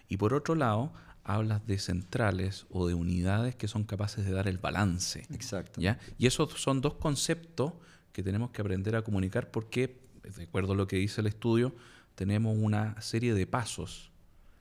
Y 0.09 0.17
por 0.17 0.33
otro 0.33 0.55
lado, 0.55 0.91
hablas 1.23 1.65
de 1.65 1.79
centrales 1.79 2.65
o 2.69 2.87
de 2.87 2.93
unidades 2.93 3.55
que 3.55 3.67
son 3.67 3.83
capaces 3.83 4.25
de 4.25 4.31
dar 4.31 4.47
el 4.47 4.57
balance. 4.57 5.25
Exacto. 5.33 5.79
¿ya? 5.79 5.99
Y 6.17 6.27
esos 6.27 6.51
son 6.53 6.81
dos 6.81 6.95
conceptos 6.95 7.73
que 8.11 8.21
tenemos 8.21 8.51
que 8.51 8.61
aprender 8.61 8.95
a 8.95 9.01
comunicar 9.01 9.49
porque, 9.49 9.99
de 10.35 10.43
acuerdo 10.43 10.73
a 10.73 10.75
lo 10.75 10.87
que 10.87 10.97
dice 10.97 11.21
el 11.21 11.27
estudio, 11.27 11.73
tenemos 12.15 12.57
una 12.57 12.99
serie 13.01 13.33
de 13.33 13.45
pasos 13.45 14.11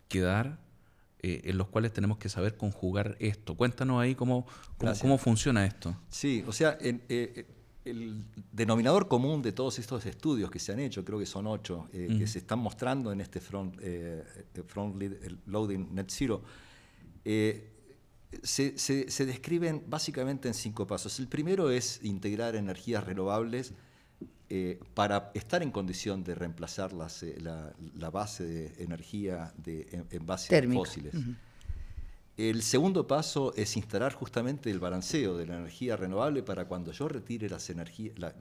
que 0.09 0.21
dar 0.21 0.59
eh, 1.27 1.41
en 1.45 1.57
los 1.57 1.69
cuales 1.69 1.93
tenemos 1.93 2.19
que 2.19 2.29
saber 2.29 2.57
conjugar 2.57 3.17
esto. 3.19 3.57
Cuéntanos 3.57 4.01
ahí 4.03 4.15
cómo, 4.15 4.47
cómo, 4.77 5.17
funciona 5.17 5.65
esto. 5.65 5.97
Sí, 6.11 6.45
o 6.47 6.53
sea, 6.53 6.77
eh, 6.81 7.47
el 7.85 8.25
denominador 8.53 9.09
común 9.09 9.41
de 9.41 9.53
todos 9.53 9.79
estos 9.79 10.05
estudios 10.05 10.51
que 10.51 10.59
se 10.59 10.73
han 10.73 10.81
hecho, 10.81 11.03
creo 11.05 11.19
que 11.19 11.27
son 11.27 11.47
ocho, 11.47 11.89
eh, 11.95 12.15
que 12.19 12.27
se 12.27 12.41
están 12.41 12.59
mostrando 12.59 13.11
en 13.11 13.23
este 13.23 13.41
front, 13.41 13.81
front 14.67 15.03
Loading 15.47 15.95
Net 15.95 16.11
Zero, 16.11 16.43
se, 18.43 18.79
se, 18.79 19.27
describen 19.27 19.83
básicamente 19.87 20.49
en 20.49 20.55
cinco 20.55 20.87
pasos. 20.87 21.19
El 21.21 21.29
primero 21.29 21.71
es 21.71 22.01
integrar 22.03 22.55
energías 22.55 23.03
renovables 23.05 23.73
eh, 24.51 24.79
para 24.95 25.31
estar 25.35 25.63
en 25.63 25.71
condición 25.71 26.23
de 26.23 26.35
reemplazar 26.35 26.93
eh, 27.23 27.39
la, 27.41 28.11
base 28.11 28.45
de 28.45 28.85
energía 28.85 29.53
de, 29.57 30.07
en, 30.11 30.27
base 30.27 30.57
a 30.57 30.63
fósiles. 30.73 31.15
El 32.37 32.63
segundo 32.63 33.07
paso 33.07 33.55
es 33.55 33.77
instalar 33.77 34.13
justamente 34.13 34.71
el 34.71 34.81
balanceo 34.81 35.37
de 35.37 35.47
la 35.47 35.57
energía 35.57 35.97
renovable 35.97 36.43
para 36.43 36.67
cuando 36.67 36.93
yo 36.93 37.09
retire 37.09 37.49
las 37.49 37.71
energías, 37.71 38.19
la, 38.19 38.35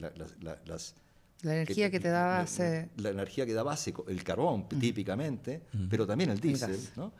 energía 1.42 1.90
que, 1.90 2.00
te 2.00 2.08
da 2.08 2.26
base. 2.26 2.90
La, 2.96 3.10
energía 3.10 3.46
que 3.46 3.54
da 3.54 3.62
base, 3.62 3.94
el 4.08 4.24
carbón 4.24 4.68
típicamente, 4.68 5.62
pero 5.88 6.06
también 6.06 6.30
el 6.30 6.40
diésel, 6.40 6.80
¿no? 6.96 7.12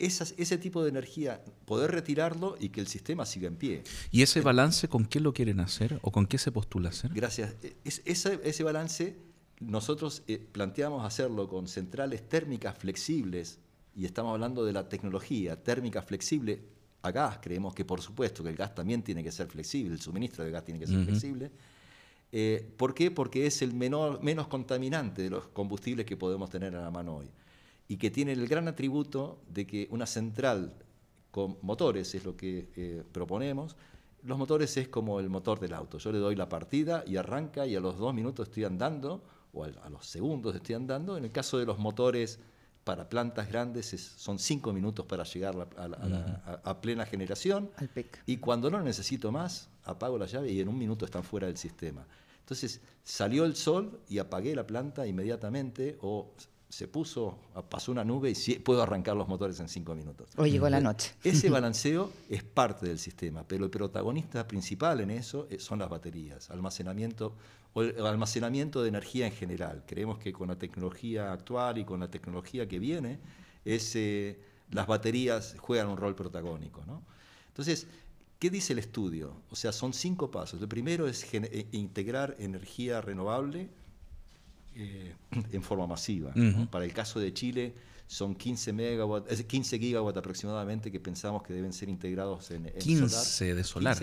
Ese 0.00 0.58
tipo 0.58 0.82
de 0.82 0.88
energía, 0.88 1.42
poder 1.66 1.90
retirarlo 1.90 2.56
y 2.58 2.70
que 2.70 2.80
el 2.80 2.86
sistema 2.86 3.26
siga 3.26 3.48
en 3.48 3.56
pie. 3.56 3.82
¿Y 4.10 4.22
ese 4.22 4.40
balance 4.40 4.88
con 4.88 5.04
qué 5.04 5.20
lo 5.20 5.32
quieren 5.32 5.60
hacer 5.60 5.98
o 6.02 6.10
con 6.10 6.26
qué 6.26 6.38
se 6.38 6.50
postula 6.50 6.88
hacer? 6.88 7.12
Gracias. 7.12 7.54
ese, 7.84 8.64
balance 8.64 9.16
nosotros 9.60 10.22
eh, 10.26 10.38
planteamos 10.38 11.04
hacerlo 11.04 11.48
con 11.48 11.68
centrales 11.68 12.26
térmicas 12.28 12.78
flexibles 12.78 13.58
y 13.94 14.06
estamos 14.06 14.32
hablando 14.32 14.64
de 14.64 14.72
la 14.72 14.88
tecnología 14.88 15.62
térmica 15.62 16.00
flexible 16.00 16.62
a 17.02 17.10
gas. 17.10 17.38
Creemos 17.42 17.74
que 17.74 17.84
por 17.84 18.00
supuesto 18.00 18.42
que 18.42 18.48
el 18.48 18.56
gas 18.56 18.74
también 18.74 19.02
tiene 19.02 19.22
que 19.22 19.30
ser 19.30 19.48
flexible, 19.48 19.92
el 19.92 20.00
suministro 20.00 20.44
de 20.44 20.50
gas 20.50 20.64
tiene 20.64 20.80
que 20.80 20.86
ser 20.86 21.04
flexible. 21.04 21.50
Eh, 22.32 22.72
¿Por 22.76 22.94
qué? 22.94 23.10
Porque 23.10 23.46
es 23.46 23.60
el 23.60 23.74
menor, 23.74 24.22
menos 24.22 24.46
contaminante 24.46 25.22
de 25.22 25.30
los 25.30 25.48
combustibles 25.48 26.06
que 26.06 26.16
podemos 26.16 26.48
tener 26.48 26.74
a 26.74 26.80
la 26.80 26.90
mano 26.90 27.16
hoy 27.16 27.30
y 27.90 27.96
que 27.96 28.08
tiene 28.08 28.30
el 28.30 28.46
gran 28.46 28.68
atributo 28.68 29.40
de 29.48 29.66
que 29.66 29.88
una 29.90 30.06
central 30.06 30.72
con 31.32 31.56
motores 31.62 32.14
es 32.14 32.24
lo 32.24 32.36
que 32.36 32.68
eh, 32.76 33.02
proponemos. 33.10 33.74
Los 34.22 34.38
motores 34.38 34.76
es 34.76 34.86
como 34.86 35.18
el 35.18 35.28
motor 35.28 35.58
del 35.58 35.74
auto. 35.74 35.98
Yo 35.98 36.12
le 36.12 36.18
doy 36.18 36.36
la 36.36 36.48
partida 36.48 37.02
y 37.04 37.16
arranca 37.16 37.66
y 37.66 37.74
a 37.74 37.80
los 37.80 37.98
dos 37.98 38.14
minutos 38.14 38.46
estoy 38.46 38.62
andando, 38.62 39.24
o 39.52 39.64
a, 39.64 39.90
los 39.90 40.06
segundos 40.06 40.54
estoy 40.54 40.76
andando. 40.76 41.16
En 41.16 41.24
el 41.24 41.32
caso 41.32 41.58
de 41.58 41.66
los 41.66 41.80
motores 41.80 42.38
para 42.84 43.08
plantas 43.08 43.48
grandes 43.48 43.88
son 44.16 44.38
cinco 44.38 44.72
minutos 44.72 45.04
para 45.06 45.24
llegar 45.24 45.56
a, 45.76 46.80
plena 46.80 47.04
generación. 47.06 47.72
Y 48.24 48.36
cuando 48.36 48.70
no 48.70 48.80
necesito 48.84 49.32
más, 49.32 49.68
apago 49.82 50.16
la 50.16 50.26
llave 50.26 50.52
y 50.52 50.60
en 50.60 50.68
un 50.68 50.78
minuto 50.78 51.06
están 51.06 51.24
fuera 51.24 51.48
del 51.48 51.56
sistema. 51.56 52.06
Entonces 52.38 52.80
salió 53.02 53.44
el 53.44 53.56
sol 53.56 54.00
y 54.08 54.18
apagué 54.18 54.54
la 54.54 54.64
planta 54.64 55.08
inmediatamente 55.08 55.98
o 56.02 56.32
se 56.70 56.86
puso, 56.86 57.36
pasó 57.68 57.90
una 57.90 58.04
nube 58.04 58.32
y 58.32 58.58
puedo 58.60 58.80
arrancar 58.80 59.16
los 59.16 59.26
motores 59.26 59.58
en 59.58 59.68
cinco 59.68 59.96
minutos. 59.96 60.30
O 60.36 60.46
llegó 60.46 60.68
la 60.68 60.80
noche. 60.80 61.12
Ese 61.24 61.50
balanceo 61.50 62.12
es 62.28 62.44
parte 62.44 62.86
del 62.86 63.00
sistema, 63.00 63.42
pero 63.46 63.64
el 63.64 63.70
protagonista 63.70 64.46
principal 64.46 65.00
en 65.00 65.10
eso 65.10 65.48
eh, 65.50 65.58
son 65.58 65.80
las 65.80 65.90
baterías, 65.90 66.48
almacenamiento 66.48 67.34
o 67.72 67.82
el 67.82 68.06
almacenamiento 68.06 68.82
de 68.82 68.88
energía 68.88 69.26
en 69.26 69.32
general. 69.32 69.82
Creemos 69.84 70.18
que 70.18 70.32
con 70.32 70.48
la 70.48 70.56
tecnología 70.56 71.32
actual 71.32 71.78
y 71.78 71.84
con 71.84 72.00
la 72.00 72.08
tecnología 72.08 72.68
que 72.68 72.78
viene, 72.78 73.18
las 74.70 74.86
baterías 74.86 75.56
juegan 75.58 75.88
un 75.88 75.96
rol 75.96 76.14
protagónico. 76.14 76.82
Entonces, 77.48 77.88
¿qué 78.38 78.48
dice 78.48 78.74
el 78.74 78.78
estudio? 78.78 79.34
O 79.50 79.56
sea, 79.56 79.72
son 79.72 79.92
cinco 79.92 80.30
pasos. 80.30 80.60
El 80.60 80.68
primero 80.68 81.08
es 81.08 81.26
eh, 81.34 81.66
integrar 81.72 82.36
energía 82.38 83.00
renovable 83.00 83.68
eh, 84.74 85.14
en 85.52 85.62
forma 85.62 85.86
masiva. 85.86 86.32
Para 86.70 86.84
el 86.84 86.92
caso 86.92 87.20
de 87.20 87.32
Chile 87.32 87.74
son 88.06 88.34
15 88.34 88.72
megawatts, 88.72 89.44
15 89.44 89.78
gigawatts 89.78 90.18
aproximadamente 90.18 90.90
que 90.90 90.98
pensamos 90.98 91.42
que 91.42 91.52
deben 91.52 91.72
ser 91.72 91.88
integrados 91.88 92.50
en, 92.50 92.64
15 92.64 93.54
de 93.54 93.64
solar, 93.64 93.96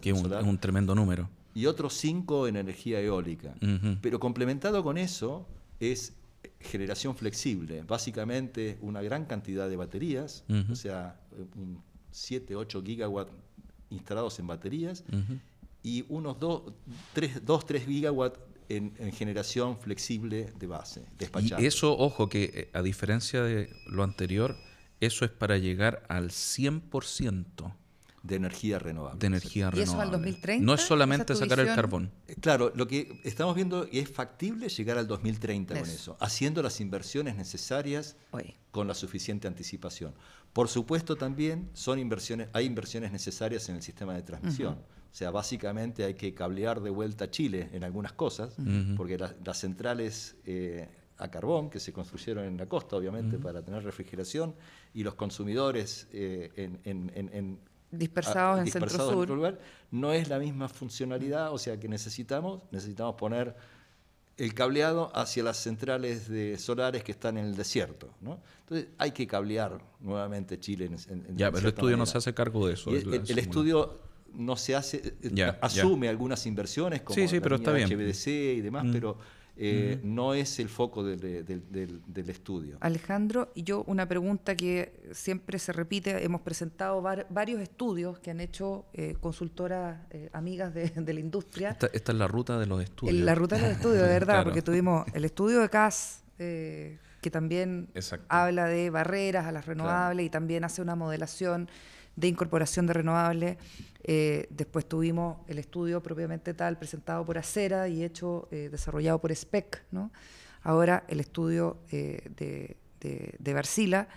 que 0.00 0.10
es 0.10 0.22
un, 0.22 0.58
tremendo 0.58 0.94
número. 0.94 1.28
Y 1.54 1.66
otros 1.66 1.94
5 1.94 2.48
en 2.48 2.56
energía 2.56 3.00
eólica. 3.00 3.54
Pero 4.00 4.18
complementado 4.18 4.82
con 4.82 4.96
eso 4.96 5.46
es 5.78 6.14
generación 6.58 7.16
flexible, 7.16 7.82
básicamente 7.82 8.78
una 8.80 9.02
gran 9.02 9.24
cantidad 9.26 9.68
de 9.68 9.76
baterías, 9.76 10.44
o 10.70 10.74
sea, 10.74 11.20
7, 12.12 12.56
8 12.56 12.82
gigawatts 12.82 13.32
instalados 13.90 14.38
en 14.38 14.46
baterías 14.46 15.04
y 15.82 16.04
unos 16.08 16.38
2, 16.38 16.62
3, 17.14 17.42
3 17.66 17.86
gigawatts 17.86 18.38
en, 18.76 19.12
generación 19.12 19.78
flexible 19.78 20.52
de 20.58 20.66
base, 20.66 21.04
despachable. 21.18 21.64
Y 21.64 21.66
eso, 21.66 21.96
ojo, 21.96 22.28
que 22.28 22.50
eh, 22.54 22.70
a 22.72 22.82
diferencia 22.82 23.42
de 23.42 23.70
lo 23.86 24.02
anterior, 24.02 24.56
eso 25.00 25.24
es 25.24 25.30
para 25.30 25.58
llegar 25.58 26.02
al 26.08 26.30
100% 26.30 27.74
de 28.22 28.36
energía 28.36 28.78
renovable. 28.78 29.18
De 29.18 29.26
energía 29.26 29.70
¿Y 29.74 29.80
eso 29.80 30.00
al 30.00 30.10
2030? 30.10 30.64
No 30.64 30.74
es 30.74 30.82
solamente 30.82 31.34
sacar 31.34 31.60
el 31.60 31.68
carbón. 31.68 32.10
Eh, 32.28 32.36
claro, 32.40 32.70
lo 32.74 32.86
que 32.86 33.20
estamos 33.24 33.54
viendo 33.54 33.88
es 33.90 34.10
factible 34.10 34.68
llegar 34.68 34.98
al 34.98 35.06
2030 35.06 35.74
con 35.74 35.88
eso, 35.88 36.16
haciendo 36.20 36.62
las 36.62 36.80
inversiones 36.80 37.36
necesarias 37.36 38.16
con 38.70 38.86
la 38.86 38.94
suficiente 38.94 39.48
anticipación. 39.48 40.14
Por 40.52 40.68
supuesto 40.68 41.16
también 41.16 41.70
son 41.72 41.98
inversiones, 41.98 42.48
hay 42.52 42.66
inversiones 42.66 43.10
necesarias 43.12 43.68
en 43.68 43.76
el 43.76 43.82
sistema 43.82 44.14
de 44.14 44.22
transmisión. 44.22 44.78
O 45.10 45.14
sea, 45.14 45.30
básicamente 45.30 46.04
hay 46.04 46.14
que 46.14 46.32
cablear 46.34 46.80
de 46.80 46.90
vuelta 46.90 47.24
a 47.24 47.30
Chile 47.30 47.68
en 47.72 47.82
algunas 47.82 48.12
cosas, 48.12 48.56
porque 48.96 49.18
las 49.18 49.58
centrales 49.58 50.36
eh, 50.46 50.88
a 51.18 51.30
carbón 51.30 51.68
que 51.68 51.80
se 51.80 51.92
construyeron 51.92 52.44
en 52.44 52.56
la 52.56 52.66
costa, 52.66 52.96
obviamente, 52.96 53.38
para 53.38 53.62
tener 53.62 53.82
refrigeración, 53.82 54.54
y 54.94 55.02
los 55.02 55.14
consumidores 55.14 56.06
eh, 56.12 56.78
en, 56.84 57.58
dispersados, 57.90 58.60
en 58.60 58.70
centro 58.70 59.10
sur. 59.10 59.28
lugar, 59.28 59.58
no 59.90 60.12
es 60.12 60.28
la 60.28 60.38
misma 60.38 60.68
funcionalidad, 60.68 61.52
o 61.52 61.58
sea 61.58 61.78
que 61.78 61.88
necesitamos, 61.88 62.62
necesitamos 62.70 63.16
poner 63.16 63.56
el 64.36 64.54
cableado 64.54 65.10
hacia 65.14 65.42
las 65.42 65.58
centrales 65.58 66.28
de 66.28 66.56
solares 66.56 67.04
que 67.04 67.12
están 67.12 67.36
en 67.36 67.44
el 67.44 67.56
desierto. 67.56 68.14
¿no? 68.22 68.40
Entonces 68.60 68.88
hay 68.96 69.10
que 69.10 69.26
cablear 69.26 69.82
nuevamente 70.00 70.58
Chile. 70.58 70.86
En, 70.86 71.36
ya, 71.36 71.50
pero 71.50 71.68
el 71.68 71.74
estudio 71.74 71.96
no 71.98 72.06
se 72.06 72.16
hace 72.16 72.32
cargo 72.32 72.66
de 72.66 72.74
eso. 72.74 72.90
el, 72.90 73.38
estudio 73.38 74.00
no 74.34 74.56
se 74.56 74.74
hace, 74.74 75.14
eh, 75.22 75.52
asume 75.60 76.08
algunas 76.08 76.46
inversiones 76.46 77.02
como 77.02 77.14
sí, 77.14 77.28
sí, 77.28 77.40
pero 77.40 77.56
está 77.56 77.72
bien. 77.72 77.88
HBDC 77.88 78.26
y 78.26 78.60
demás, 78.60 78.84
mm. 78.84 78.92
pero 78.92 79.18
eh, 79.62 80.00
no 80.02 80.32
es 80.32 80.58
el 80.58 80.70
foco 80.70 81.04
del, 81.04 81.20
estudio. 82.28 82.78
Alejandro, 82.80 83.52
y 83.54 83.62
yo 83.62 83.84
una 83.86 84.08
pregunta 84.08 84.54
que 84.54 85.10
siempre 85.12 85.58
se 85.58 85.74
repite, 85.74 86.24
hemos 86.24 86.40
presentado 86.40 87.02
varios 87.02 87.60
estudios 87.60 88.18
que 88.20 88.30
han 88.30 88.40
hecho 88.40 88.86
eh, 88.94 89.16
consultoras 89.20 89.98
eh, 90.12 90.30
amigas 90.32 90.72
de, 90.72 91.12
la 91.12 91.20
industria. 91.20 91.70
Esta, 91.70 91.88
es 91.92 92.18
la 92.18 92.26
ruta 92.26 92.58
de 92.58 92.64
los 92.64 92.82
estudios. 92.82 93.14
la 93.18 93.34
ruta 93.34 93.56
de 93.56 93.62
los 93.62 93.70
estudios, 93.72 94.02
de 94.02 94.08
verdad, 94.08 94.44
porque 94.44 94.62
tuvimos 94.62 95.06
el 95.12 95.26
estudio 95.26 95.60
de 95.60 95.68
CAS, 95.68 96.24
que 96.38 97.30
también 97.30 97.90
habla 98.28 98.64
de 98.64 98.88
barreras 98.88 99.44
a 99.44 99.52
las 99.52 99.66
renovables 99.66 100.24
y 100.24 100.30
también 100.30 100.64
hace 100.64 100.80
una 100.80 100.96
modelación 100.96 101.68
de 102.16 102.28
incorporación 102.28 102.86
de 102.86 102.92
renovables. 102.92 103.56
Eh, 104.02 104.46
después 104.50 104.88
tuvimos 104.88 105.38
el 105.48 105.58
estudio 105.58 106.02
propiamente 106.02 106.54
tal 106.54 106.78
presentado 106.78 107.24
por 107.24 107.38
Acera 107.38 107.88
y 107.88 108.02
hecho, 108.04 108.48
eh, 108.50 108.68
desarrollado 108.70 109.20
por 109.20 109.34
SPEC. 109.34 109.84
¿no? 109.90 110.10
Ahora 110.62 111.04
el 111.08 111.20
estudio 111.20 111.78
eh, 111.90 112.30
de, 112.36 112.76
de, 113.00 113.34
de 113.38 113.54
Barcila. 113.54 114.08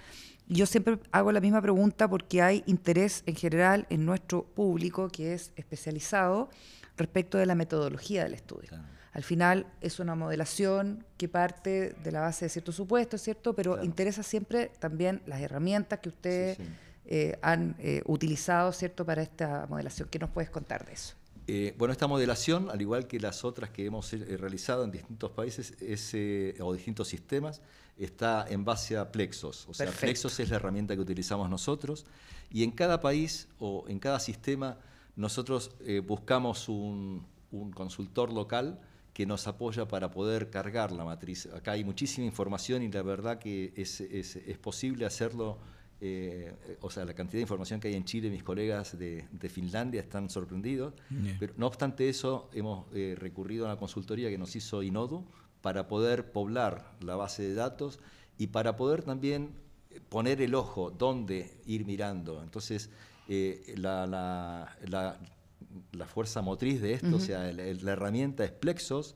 Yo 0.47 0.65
siempre 0.65 0.99
hago 1.11 1.31
la 1.31 1.39
misma 1.39 1.61
pregunta 1.61 2.09
porque 2.09 2.41
hay 2.41 2.63
interés 2.65 3.23
en 3.25 3.35
general 3.35 3.87
en 3.89 4.05
nuestro 4.05 4.43
público 4.43 5.07
que 5.07 5.33
es 5.33 5.51
especializado 5.55 6.49
respecto 6.97 7.37
de 7.37 7.45
la 7.45 7.55
metodología 7.55 8.23
del 8.23 8.33
estudio. 8.33 8.71
Al 9.13 9.23
final 9.23 9.67
es 9.79 9.99
una 9.99 10.15
modelación 10.15 11.05
que 11.17 11.29
parte 11.29 11.95
de 12.03 12.11
la 12.11 12.21
base 12.21 12.45
de 12.45 12.49
ciertos 12.49 12.75
supuestos, 12.75 13.21
¿cierto? 13.21 13.53
Pero 13.55 13.83
interesa 13.83 14.23
siempre 14.23 14.71
también 14.79 15.21
las 15.27 15.39
herramientas 15.39 15.99
que 15.99 16.09
ustedes 16.09 16.57
eh, 17.05 17.37
han 17.41 17.75
eh, 17.79 18.01
utilizado 18.05 18.71
¿cierto? 18.71 19.05
para 19.05 19.21
esta 19.21 19.67
modelación. 19.69 20.07
¿Qué 20.09 20.19
nos 20.19 20.29
puedes 20.29 20.49
contar 20.49 20.85
de 20.85 20.93
eso? 20.93 21.15
Eh, 21.47 21.75
bueno, 21.77 21.91
esta 21.91 22.07
modelación, 22.07 22.69
al 22.69 22.81
igual 22.81 23.07
que 23.07 23.19
las 23.19 23.43
otras 23.43 23.69
que 23.71 23.85
hemos 23.85 24.13
realizado 24.13 24.85
en 24.85 24.91
distintos 24.91 25.31
países 25.31 25.73
o 26.61 26.73
distintos 26.73 27.09
sistemas, 27.09 27.61
está 27.97 28.45
en 28.47 28.63
base 28.63 28.95
a 28.95 29.11
Plexos. 29.11 29.67
O 29.67 29.73
sea, 29.73 29.91
Plexos 29.91 30.39
es 30.39 30.49
la 30.49 30.55
herramienta 30.55 30.95
que 30.95 31.01
utilizamos 31.01 31.49
nosotros 31.49 32.05
y 32.49 32.63
en 32.63 32.71
cada 32.71 33.01
país 33.01 33.49
o 33.59 33.83
en 33.89 33.99
cada 33.99 34.21
sistema 34.21 34.77
nosotros 35.17 35.71
buscamos 36.05 36.69
un, 36.69 37.27
consultor 37.75 38.31
local 38.31 38.79
que 39.13 39.25
nos 39.25 39.45
apoya 39.45 39.85
para 39.85 40.09
poder 40.09 40.49
cargar 40.49 40.93
la 40.93 41.03
matriz. 41.03 41.49
Acá 41.53 41.73
hay 41.73 41.83
muchísima 41.83 42.25
información 42.25 42.81
y 42.81 42.89
la 42.89 43.03
verdad 43.03 43.37
que 43.37 43.73
es, 43.75 43.99
es 43.99 44.57
posible 44.59 45.05
hacerlo 45.05 45.59
eh, 46.05 46.53
o 46.81 46.89
sea, 46.89 47.05
la 47.05 47.13
cantidad 47.13 47.37
de 47.37 47.43
información 47.43 47.79
que 47.79 47.87
hay 47.87 47.93
en 47.93 48.03
Chile, 48.03 48.29
mis 48.29 48.43
colegas 48.43 48.99
de, 48.99 49.25
Finlandia 49.47 50.01
están 50.01 50.29
sorprendidos, 50.29 50.93
pero 51.39 51.53
no 51.55 51.65
obstante 51.65 52.09
eso, 52.09 52.49
hemos 52.51 52.87
eh, 52.93 53.15
recurrido 53.17 53.63
a 53.63 53.69
una 53.69 53.79
consultoría 53.79 54.29
que 54.29 54.37
nos 54.37 54.53
hizo 54.53 54.83
Inodu 54.83 55.23
para 55.61 55.87
poder 55.87 56.33
poblar 56.33 56.91
la 56.99 57.15
base 57.15 57.43
de 57.43 57.53
datos 57.53 57.99
y 58.37 58.47
para 58.47 58.75
poder 58.75 59.03
también 59.03 59.51
poner 60.09 60.41
el 60.41 60.55
ojo 60.55 60.91
dónde 60.91 61.61
ir 61.65 61.85
mirando. 61.85 62.43
Entonces, 62.43 62.89
eh, 63.29 63.73
la, 63.77 64.05
la, 64.05 66.07
fuerza 66.07 66.41
motriz 66.41 66.81
de 66.81 66.95
esto, 66.95 67.15
o 67.15 67.19
sea, 67.21 67.49
la 67.53 67.91
herramienta 67.93 68.43
es 68.43 68.51
Plexos, 68.51 69.15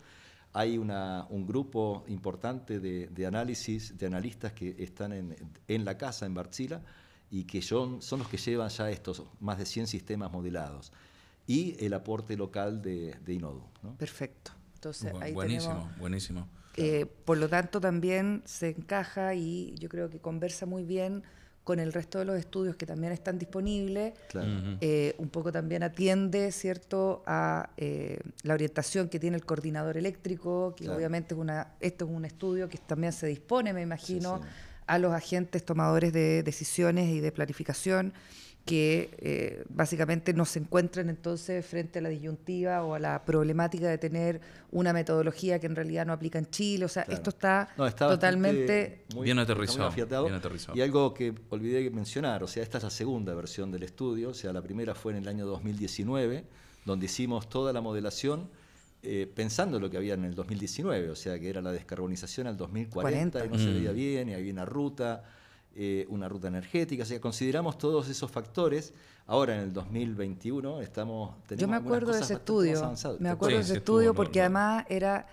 hay 0.58 0.80
una, 0.80 1.28
un 1.30 1.46
grupo 1.46 2.04
importante 2.08 2.80
de, 2.80 3.26
análisis, 3.28 3.96
de 3.96 4.08
analistas 4.08 4.54
que 4.54 4.76
están 4.80 5.14
en, 5.14 5.86
la 5.86 5.98
casa, 6.00 6.26
en 6.26 6.34
Barzila, 6.34 6.82
y 7.30 7.44
que 7.44 7.62
son, 7.62 8.02
son 8.02 8.20
los 8.20 8.28
que 8.28 8.38
llevan 8.38 8.70
ya 8.70 8.90
estos 8.90 9.24
más 9.40 9.60
de 9.60 9.68
100 9.68 9.86
sistemas 9.86 10.32
modelados. 10.32 10.92
Y 11.46 11.76
el 11.86 11.94
aporte 11.94 12.36
local 12.36 12.82
de, 12.82 13.16
de 13.24 13.34
Inodo. 13.34 13.68
Perfecto. 14.00 14.52
Entonces, 14.74 15.14
ahí 15.22 15.32
buenísimo, 15.32 15.92
buenísimo. 16.00 16.48
Eh, 16.76 17.06
por 17.06 17.38
lo 17.38 17.48
tanto, 17.50 17.80
también 17.80 18.42
se 18.46 18.70
encaja 18.70 19.36
y 19.36 19.76
yo 19.78 19.90
creo 19.90 20.10
que 20.10 20.18
conversa 20.20 20.66
muy 20.66 20.84
bien 20.86 21.24
con 21.68 21.82
el 21.82 21.92
resto 21.92 22.20
de 22.20 22.24
los 22.24 22.40
estudios 22.40 22.78
que 22.78 22.86
también 22.86 23.12
están 23.12 23.38
disponibles, 23.38 24.14
eh, 24.80 25.14
un 25.18 25.28
poco 25.28 25.52
también 25.52 25.84
atiende, 25.84 26.54
¿cierto?, 26.54 27.24
a 27.26 27.72
eh, 27.76 28.22
la 28.44 28.54
orientación 28.54 29.10
que 29.10 29.20
tiene 29.20 29.36
el 29.36 29.44
coordinador 29.44 29.98
eléctrico, 29.98 30.74
que 30.78 30.90
obviamente 30.90 31.34
es 31.34 31.38
una, 31.42 31.74
esto 31.82 32.06
es 32.06 32.12
un 32.12 32.24
estudio 32.24 32.70
que 32.70 32.78
también 32.78 33.12
se 33.12 33.28
dispone, 33.28 33.74
me 33.74 33.82
imagino, 33.82 34.40
a 34.86 34.98
los 34.98 35.12
agentes 35.12 35.66
tomadores 35.66 36.14
de 36.14 36.42
decisiones 36.42 37.10
y 37.10 37.20
de 37.20 37.34
planificación 37.34 38.14
que 38.68 39.10
eh, 39.20 39.64
básicamente 39.70 40.34
no 40.34 40.44
se 40.44 40.60
encuentran 40.60 41.10
entonces 41.10 41.66
frente 41.66 42.00
a 42.00 42.02
la 42.02 42.10
disyuntiva 42.10 42.84
o 42.84 42.96
a 42.96 43.00
la 43.00 43.24
problemática 43.24 43.88
de 43.88 43.98
tener 43.98 44.42
una 44.72 44.92
metodología 44.92 45.58
que 45.58 45.68
en 45.68 45.76
realidad 45.76 46.06
no 46.06 46.12
aplica 46.12 46.38
en 46.38 46.50
Chile. 46.50 46.84
O 46.84 46.90
sea, 46.90 47.04
esto 47.04 47.30
está, 47.30 47.70
totalmente 47.98 49.06
bien, 49.16 49.40
aterrizado, 49.40 49.90
Y 50.76 50.82
algo 50.82 51.14
que 51.14 51.34
olvidé 51.50 51.90
mencionar, 51.90 52.44
o 52.44 52.48
sea, 52.48 52.62
esta 52.62 52.78
es 52.78 52.84
la 52.84 52.90
segunda 52.90 53.34
versión 53.34 53.72
del 53.72 53.84
estudio, 53.84 54.30
o 54.32 54.34
sea, 54.34 54.52
la 54.52 54.62
primera 54.62 54.94
fue 54.94 55.14
en 55.14 55.20
el 55.20 55.28
año 55.30 55.46
2019, 55.46 56.44
donde 56.86 57.06
hicimos 57.06 57.50
toda 57.50 57.72
la 57.74 57.82
modelación. 57.82 58.50
Eh, 59.04 59.32
pensando 59.34 59.80
lo 59.80 59.90
que 59.90 59.96
había 59.96 60.16
en 60.16 60.26
el 60.26 60.36
2019, 60.36 61.12
o 61.12 61.16
sea, 61.16 61.40
que 61.40 61.50
era 61.50 61.62
la 61.62 61.72
descarbonización 61.72 62.48
al 62.48 62.58
2040 62.58 63.46
y 63.46 63.50
no 63.50 63.58
se 63.58 63.72
veía 63.72 63.92
mm. 63.92 63.96
bien, 63.96 64.30
y 64.30 64.34
había 64.34 64.52
una 64.52 64.66
ruta, 64.66 65.24
eh, 65.80 66.08
una 66.10 66.28
ruta 66.28 66.48
energética, 66.48 67.04
o 67.04 67.06
sea, 67.06 67.22
consideramos 67.22 67.78
todos 67.78 68.10
esos 68.10 68.32
factores. 68.32 68.96
Ahora 69.28 69.54
en 69.54 69.62
el 69.62 69.74
2021 69.74 70.82
estamos... 70.82 71.36
Yo 71.56 71.68
me 71.68 71.76
acuerdo 71.76 72.14
de 72.14 72.22
ese 72.22 72.34
estudio, 72.34 72.96
me 73.20 73.30
acuerdo 73.30 73.58
de 73.58 73.62
ese 73.62 73.78
estudio 73.78 74.16
porque 74.16 74.42
además 74.42 74.86
era 74.90 75.28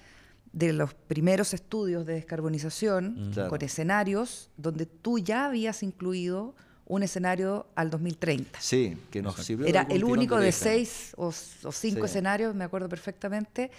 de 0.52 0.74
los 0.74 0.92
primeros 0.92 1.54
estudios 1.54 2.04
de 2.04 2.12
descarbonización 2.12 3.32
con 3.48 3.62
escenarios 3.62 4.50
donde 4.58 4.84
tú 4.84 5.18
ya 5.18 5.46
habías 5.46 5.82
incluido 5.82 6.54
un 6.84 7.02
escenario 7.02 7.66
al 7.74 7.88
2030. 7.88 8.60
Sí, 8.60 8.98
que 9.10 9.22
nos 9.22 9.36
sirvió. 9.36 9.66
Era 9.66 9.86
el 9.88 10.04
único 10.04 10.36
de, 10.36 10.52
seis 10.52 11.14
o, 11.16 11.32
cinco 11.32 12.04
escenarios, 12.04 12.54
me 12.54 12.64
acuerdo 12.64 12.90
perfectamente, 12.90 13.70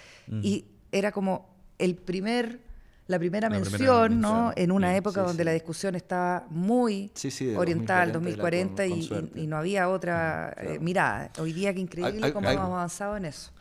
y 0.41 0.65
era 0.91 1.12
como 1.12 1.47
el 1.78 1.95
primer 1.95 2.60
la 3.07 3.19
primera 3.19 3.49
mención, 3.49 4.19
¿no? 4.19 4.51
En 4.55 4.71
una 4.71 4.95
época 4.95 5.21
donde 5.21 5.43
la 5.43 5.51
discusión 5.51 5.95
estaba 5.95 6.45
muy 6.49 7.11
orientada 7.55 8.03
al 8.03 8.11
2040 8.11 8.85
y, 8.87 9.47
no 9.47 9.57
había 9.57 9.89
otra 9.89 10.55
eh, 10.57 10.79
mirada. 10.79 11.31
Hoy 11.39 11.53
día 11.53 11.73
qué 11.73 11.79
increíble 11.79 12.33
cómo 12.33 12.49
hemos 12.49 12.65
avanzado 12.65 13.17
en 13.17 13.25
eso. 13.25 13.51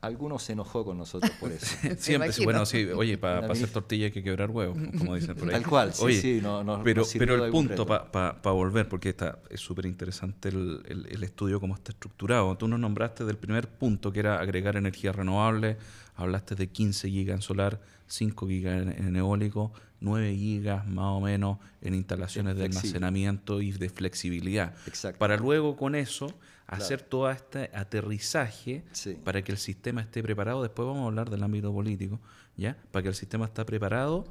Algunos 0.00 0.42
se 0.42 0.52
enojó 0.52 0.84
con 0.84 0.98
nosotros 0.98 1.30
por 1.38 1.52
eso. 1.52 1.76
Siempre, 1.98 2.30
bueno, 2.44 2.66
sí, 2.66 2.84
oye, 2.86 3.16
para 3.16 3.46
hacer 3.50 3.70
tortilla 3.70 4.06
hay 4.06 4.10
que 4.10 4.22
quebrar 4.22 4.50
huevos, 4.50 4.76
como 4.98 5.14
dicen 5.14 5.36
por 5.36 5.48
ahí. 5.48 5.54
Tal 5.54 5.66
cual, 5.66 5.94
sí, 5.94 6.20
sí. 6.20 6.42
pero 6.84 7.04
pero 7.16 7.44
el 7.44 7.50
punto, 7.50 7.86
para 7.86 8.32
volver, 8.50 8.88
porque 8.88 9.10
está, 9.10 9.38
es 9.48 9.60
súper 9.60 9.86
interesante 9.86 10.48
el, 10.48 10.82
el, 11.08 11.22
estudio, 11.22 11.60
cómo 11.60 11.74
está 11.74 11.92
estructurado. 11.92 12.56
Tú 12.56 12.66
nos 12.68 12.80
nombraste 12.80 13.24
del 13.24 13.38
primer 13.38 13.68
punto, 13.68 14.12
que 14.12 14.20
era 14.20 14.40
agregar 14.40 14.76
energía 14.76 15.12
renovable, 15.12 15.78
hablaste 16.16 16.56
de 16.56 16.66
15 16.66 17.08
gigas 17.08 17.36
en 17.36 17.42
solar, 17.42 17.80
5 18.08 18.48
gigas 18.48 18.86
en, 18.98 19.16
eólico, 19.16 19.72
9 20.00 20.34
gigas 20.34 20.86
más 20.86 21.06
o 21.06 21.20
menos 21.20 21.58
en 21.80 21.94
instalaciones 21.94 22.56
de 22.56 22.64
almacenamiento 22.64 23.60
y 23.60 23.72
de 23.72 23.88
flexibilidad. 23.88 24.74
Para 25.18 25.36
luego 25.36 25.76
con 25.76 25.94
eso 25.94 26.34
hacer 26.66 27.02
todo 27.02 27.30
este 27.30 27.70
aterrizaje 27.74 28.84
para 29.24 29.42
que 29.42 29.52
el 29.52 29.58
sistema 29.58 30.02
esté 30.02 30.22
preparado. 30.22 30.62
Después 30.62 30.86
vamos 30.86 31.04
a 31.04 31.06
hablar 31.06 31.30
del 31.30 31.42
ámbito 31.42 31.72
político, 31.72 32.20
¿ya? 32.56 32.76
Para 32.90 33.04
que 33.04 33.08
el 33.08 33.14
sistema 33.14 33.46
esté 33.46 33.64
preparado 33.64 34.24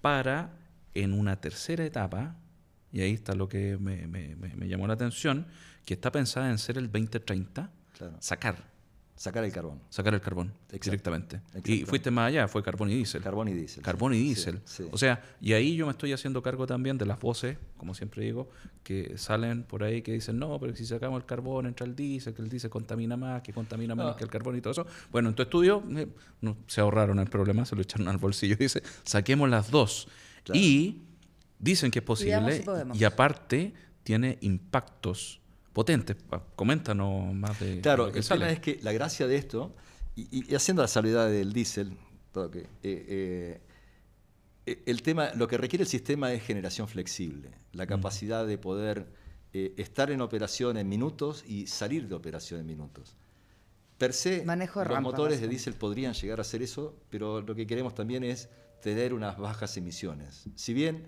para 0.00 0.50
en 0.94 1.12
una 1.12 1.40
tercera 1.40 1.84
etapa, 1.84 2.36
y 2.92 3.00
ahí 3.00 3.14
está 3.14 3.34
lo 3.34 3.48
que 3.48 3.78
me, 3.78 4.68
llamó 4.68 4.86
la 4.86 4.94
atención, 4.94 5.46
que 5.84 5.94
está 5.94 6.12
pensada 6.12 6.50
en 6.50 6.58
ser 6.58 6.78
el 6.78 6.90
2030, 6.90 7.70
sacar 8.20 8.71
Sacar 9.22 9.44
el 9.44 9.52
carbón. 9.52 9.80
Sacar 9.88 10.14
el 10.14 10.20
carbón 10.20 10.48
Exacto. 10.64 10.84
directamente. 10.90 11.36
Y 11.36 11.38
Exactamente. 11.46 11.86
fuiste 11.86 12.10
más 12.10 12.26
allá, 12.26 12.48
fue 12.48 12.60
carbón 12.60 12.90
y 12.90 12.94
diésel. 12.94 13.22
Carbón 13.22 13.46
y 13.46 13.52
diésel. 13.52 13.80
Carbón 13.84 14.14
y 14.14 14.18
diésel. 14.18 14.60
Sí, 14.64 14.82
sí. 14.82 14.88
O 14.90 14.98
sea, 14.98 15.22
y 15.40 15.52
ahí 15.52 15.76
yo 15.76 15.86
me 15.86 15.92
estoy 15.92 16.12
haciendo 16.12 16.42
cargo 16.42 16.66
también 16.66 16.98
de 16.98 17.06
las 17.06 17.20
voces, 17.20 17.56
como 17.76 17.94
siempre 17.94 18.24
digo, 18.24 18.50
que 18.82 19.16
salen 19.18 19.62
por 19.62 19.84
ahí 19.84 20.02
que 20.02 20.10
dicen, 20.10 20.40
no, 20.40 20.58
pero 20.58 20.74
si 20.74 20.84
sacamos 20.84 21.20
el 21.20 21.24
carbón 21.24 21.66
entra 21.66 21.86
el 21.86 21.94
diésel, 21.94 22.34
que 22.34 22.42
el 22.42 22.48
diésel 22.48 22.68
contamina 22.70 23.16
más, 23.16 23.42
que 23.42 23.52
contamina 23.52 23.94
menos 23.94 24.14
Ah. 24.14 24.16
que 24.16 24.24
el 24.24 24.30
carbón 24.30 24.56
y 24.56 24.60
todo 24.60 24.72
eso. 24.72 24.86
Bueno, 25.12 25.28
en 25.28 25.36
tu 25.36 25.42
estudio 25.42 25.84
eh, 25.96 26.08
no, 26.40 26.56
se 26.66 26.80
ahorraron 26.80 27.20
el 27.20 27.28
problema, 27.28 27.64
se 27.64 27.76
lo 27.76 27.82
echaron 27.82 28.08
al 28.08 28.18
bolsillo. 28.18 28.56
Dice, 28.58 28.82
saquemos 29.04 29.48
las 29.48 29.70
dos. 29.70 30.08
Claro. 30.42 30.58
Y 30.60 31.00
dicen 31.60 31.92
que 31.92 32.00
es 32.00 32.02
Y 32.02 32.06
posible 32.06 32.64
si 32.64 32.98
y 32.98 33.04
aparte 33.04 33.72
tiene 34.02 34.38
impactos 34.40 35.38
potentes. 35.72 36.16
Coméntanos 36.56 37.32
más 37.34 37.58
de 37.60 37.80
Claro, 37.80 38.06
lo 38.06 38.12
que 38.12 38.18
el 38.18 38.24
sale. 38.24 38.40
tema 38.40 38.52
es 38.52 38.60
que 38.60 38.78
la 38.82 38.92
gracia 38.92 39.26
de 39.26 39.36
esto, 39.36 39.74
y, 40.16 40.22
y- 40.30 40.50
y 40.52 40.54
haciendo 40.54 40.82
la 40.82 40.88
salvedad 40.88 41.28
del 41.28 41.52
diésel, 41.52 41.96
porque, 42.32 42.60
eh, 42.60 42.66
eh, 42.82 43.60
eh, 44.66 44.82
el 44.86 45.02
tema, 45.02 45.30
lo 45.34 45.48
que 45.48 45.56
requiere 45.58 45.82
el 45.84 45.88
sistema 45.88 46.32
es 46.32 46.42
generación 46.42 46.88
flexible, 46.88 47.50
la 47.72 47.86
capacidad 47.86 48.46
de 48.46 48.58
poder 48.58 49.06
eh, 49.54 49.74
estar 49.76 50.10
en 50.10 50.20
operación 50.22 50.76
en 50.78 50.88
minutos 50.88 51.44
y 51.46 51.66
salir 51.66 52.08
de 52.08 52.14
operación 52.14 52.60
en 52.60 52.66
minutos. 52.66 53.16
Per 53.98 54.12
se, 54.14 54.44
Manejo 54.44 54.80
los 54.80 54.88
rampa, 54.88 55.00
motores 55.10 55.40
de 55.40 55.48
diésel 55.48 55.74
podrían 55.74 56.14
llegar 56.14 56.38
a 56.38 56.42
hacer 56.42 56.62
eso, 56.62 56.96
pero 57.10 57.40
lo 57.42 57.54
que 57.54 57.66
queremos 57.66 57.94
también 57.94 58.24
es 58.24 58.48
tener 58.82 59.12
unas 59.14 59.36
bajas 59.38 59.76
emisiones. 59.76 60.44
Si 60.56 60.72
bien 60.74 61.04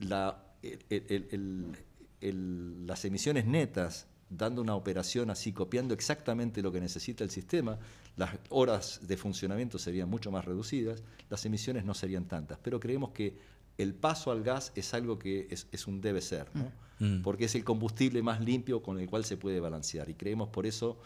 la- 0.00 0.42
el- 0.62 0.78
el- 0.90 1.28
el- 1.30 1.76
el- 2.20 2.86
las 2.86 3.04
emisiones 3.04 3.46
netas, 3.46 4.06
dando 4.28 4.60
una 4.60 4.74
operación 4.74 5.30
así, 5.30 5.52
copiando 5.52 5.94
exactamente 5.94 6.60
lo 6.62 6.72
que 6.72 6.80
necesita 6.80 7.22
el 7.22 7.30
sistema, 7.30 7.78
las 8.16 8.30
horas 8.48 9.00
de 9.06 9.16
funcionamiento 9.16 9.78
serían 9.78 10.08
mucho 10.08 10.30
más 10.32 10.44
reducidas, 10.44 11.02
las 11.30 11.44
emisiones 11.46 11.84
no 11.84 11.94
serían 11.94 12.24
tantas. 12.26 12.58
Pero 12.62 12.80
creemos 12.80 13.10
que 13.10 13.36
el 13.78 13.94
paso 13.94 14.30
al 14.32 14.42
gas 14.42 14.72
es 14.74 14.94
algo 14.94 15.18
que 15.18 15.46
es, 15.50 15.66
es 15.70 15.86
un 15.86 16.00
debe 16.00 16.20
ser, 16.22 16.48
¿no? 16.54 16.72
Mm. 16.98 17.20
porque 17.22 17.44
es 17.44 17.54
el 17.54 17.62
combustible 17.62 18.22
más 18.22 18.40
limpio 18.40 18.82
con 18.82 18.98
el 18.98 19.06
cual 19.06 19.24
se 19.26 19.36
puede 19.36 19.60
balancear. 19.60 20.08
Y 20.08 20.14
creemos 20.14 20.48
por 20.48 20.64
eso 20.66 20.98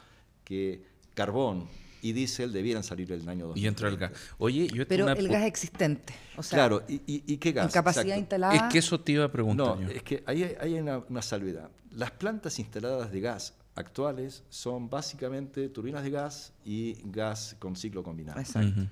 que 0.45 0.85
carbón 1.15 1.69
y 2.03 2.13
diésel 2.13 2.53
debieran 2.53 2.83
salir 2.83 3.11
el 3.13 3.21
año 3.29 3.47
2020. 3.49 3.61
Y 3.61 3.67
entra 3.67 3.89
el 3.89 3.97
gas. 3.97 4.13
Oye, 4.39 4.69
yo 4.69 4.87
Pero 4.89 5.05
una- 5.05 5.13
el 5.15 5.29
gas 5.29 5.45
existente. 5.45 6.15
O 6.37 6.43
sea, 6.43 6.59
claro, 6.59 6.83
¿y, 6.89 6.95
y- 7.07 7.25
y 7.27 7.37
qué 7.39 7.53
gas? 7.53 7.67
en 7.67 7.73
capacidad 7.73 8.05
Exacto. 8.05 8.21
instalada. 8.21 8.55
Es 8.57 8.63
que 8.73 8.79
eso 8.79 9.01
te 9.01 9.13
iba 9.13 9.25
a 9.25 9.33
preguntar 9.33 9.67
No, 9.67 9.81
yo. 9.83 9.89
es 9.89 10.03
que 10.03 10.23
ahí 10.27 10.43
hay, 10.43 10.57
hay 10.61 10.75
una, 10.81 10.99
una 10.99 11.23
salvedad. 11.23 11.71
Las 11.95 12.11
plantas 12.13 12.59
instaladas 12.59 13.11
de 13.13 13.21
gas 13.21 13.55
actuales 13.75 14.43
son 14.49 14.89
básicamente 14.91 15.69
turbinas 15.69 16.03
de 16.03 16.11
gas 16.11 16.53
y 16.65 16.97
gas 17.05 17.57
con 17.59 17.77
ciclo 17.77 18.03
combinado. 18.03 18.39
Exacto. 18.41 18.83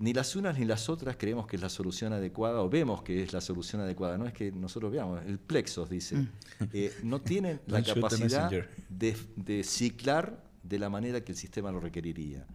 Ni 0.00 0.12
las 0.12 0.36
unas 0.36 0.56
ni 0.56 0.64
las 0.64 0.88
otras 0.88 1.16
creemos 1.16 1.48
que 1.48 1.56
es 1.56 1.62
la 1.62 1.68
solución 1.68 2.12
adecuada 2.12 2.60
o 2.62 2.68
vemos 2.68 3.02
que 3.02 3.20
es 3.24 3.32
la 3.32 3.40
solución 3.40 3.82
adecuada. 3.82 4.16
No 4.16 4.26
es 4.26 4.32
que 4.32 4.52
nosotros 4.52 4.92
veamos, 4.92 5.20
el 5.26 5.40
Plexos 5.40 5.90
dice, 5.90 6.14
Mm. 6.14 6.28
eh, 6.72 6.92
no 7.02 7.20
tienen 7.20 7.60
la 7.66 7.82
capacidad 7.82 8.48
de 8.88 9.64
ciclar 9.64 10.40
de 10.68 10.78
la 10.78 10.88
manera 10.88 11.22
que 11.22 11.32
el 11.32 11.38
sistema 11.38 11.70
lo 11.72 11.80
requeriría. 11.80 12.46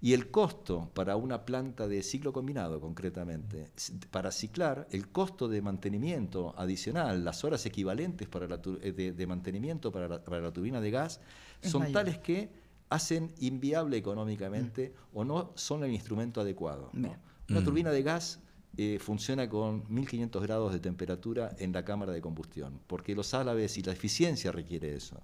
Y 0.00 0.12
el 0.12 0.30
costo 0.30 0.90
para 0.92 1.16
una 1.16 1.46
planta 1.46 1.88
de 1.88 2.02
ciclo 2.02 2.32
combinado, 2.32 2.78
concretamente, 2.78 3.70
para 4.10 4.30
ciclar, 4.32 4.86
el 4.90 5.08
costo 5.08 5.48
de 5.48 5.62
mantenimiento 5.62 6.54
adicional, 6.58 7.24
las 7.24 7.42
horas 7.44 7.64
equivalentes 7.64 8.28
para 8.28 8.46
la 8.46 8.60
eh, 8.82 8.92
de, 8.92 9.12
de 9.12 9.26
mantenimiento 9.26 9.90
para 9.90 10.08
la, 10.08 10.22
para 10.22 10.42
la 10.42 10.52
turbina 10.52 10.80
de 10.82 10.90
gas, 10.90 11.20
Es 11.62 11.70
son 11.70 11.82
mayor. 11.82 11.94
tales 11.94 12.18
que 12.18 12.50
hacen 12.90 13.32
inviable 13.38 13.96
económicamente 13.96 14.92
o 15.14 15.24
no 15.24 15.52
son 15.54 15.84
el 15.84 15.92
instrumento 15.92 16.40
adecuado. 16.42 16.90
¿no? 16.92 17.16
Una 17.48 17.60
Mm. 17.60 17.64
turbina 17.64 17.90
de 17.90 18.02
gas 18.02 18.40
eh, 18.76 18.98
funciona 19.00 19.48
con 19.48 19.84
1500 19.88 20.42
grados 20.42 20.72
de 20.72 20.80
temperatura 20.80 21.54
en 21.58 21.72
la 21.72 21.84
cámara 21.84 22.12
de 22.12 22.20
combustión, 22.20 22.80
porque 22.86 23.14
los 23.14 23.32
álabes 23.34 23.78
y 23.78 23.82
la 23.82 23.92
eficiencia 23.92 24.50
requiere 24.52 24.94
eso. 24.96 25.20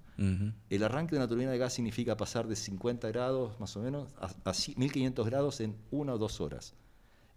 El 0.69 0.83
arranque 0.83 1.11
de 1.15 1.17
una 1.17 1.27
turbina 1.27 1.51
de 1.51 1.57
gas 1.57 1.73
significa 1.73 2.15
pasar 2.15 2.47
de 2.47 2.55
50 2.55 3.07
grados 3.09 3.59
más 3.59 3.75
o 3.75 3.81
menos 3.81 4.07
a, 4.19 4.27
a 4.49 4.53
ci- 4.53 4.75
1500 4.77 5.25
grados 5.25 5.59
en 5.61 5.75
una 5.91 6.13
o 6.13 6.17
dos 6.17 6.39
horas. 6.39 6.73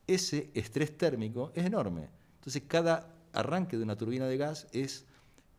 Ese 0.06 0.50
estrés 0.54 0.96
térmico 0.96 1.50
es 1.54 1.64
enorme. 1.64 2.08
Entonces, 2.36 2.62
cada 2.68 3.08
arranque 3.32 3.76
de 3.76 3.82
una 3.82 3.96
turbina 3.96 4.26
de 4.26 4.36
gas 4.36 4.66
es 4.72 5.06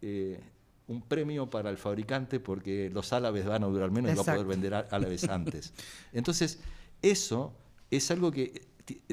eh, 0.02 0.39
un 0.88 1.02
premio 1.02 1.50
para 1.50 1.70
el 1.72 1.78
fabricante 1.78 2.39
porque 2.39 2.89
los 2.94 3.12
álabes 3.12 3.44
van 3.46 3.63
a 3.63 3.68
durar 3.68 3.89
menos 3.91 4.12
y 4.12 4.15
va 4.15 4.22
a 4.22 4.26
poder 4.36 4.48
vender 4.48 4.74
á- 4.76 4.88
álabes 4.91 5.24
antes. 5.30 5.74
Entonces, 6.13 6.60
eso 7.02 7.54
es 7.91 8.10
algo 8.12 8.32
que 8.32 8.62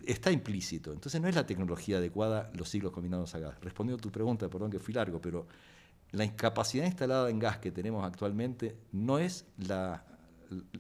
está 0.07 0.31
implícito. 0.31 0.93
Entonces, 0.93 1.21
no 1.21 1.29
es 1.29 1.35
la 1.35 1.47
tecnología 1.47 1.99
adecuada 1.99 2.51
los 2.55 2.69
ciclos 2.69 2.93
combinados 2.93 3.35
a 3.35 3.39
gas. 3.39 3.55
Respondiendo 3.61 3.99
a 4.01 4.03
tu 4.03 4.11
pregunta, 4.11 4.49
perdón 4.49 4.71
que 4.71 4.79
fui 4.79 4.95
largo, 4.95 5.21
pero 5.21 5.47
la 6.13 6.25
incapacidad 6.25 6.85
instalada 6.87 7.31
en 7.31 7.39
gas 7.39 7.59
que 7.59 7.71
tenemos 7.71 8.05
actualmente 8.05 8.77
no 8.93 9.19
es 9.19 9.47
la, 9.57 10.05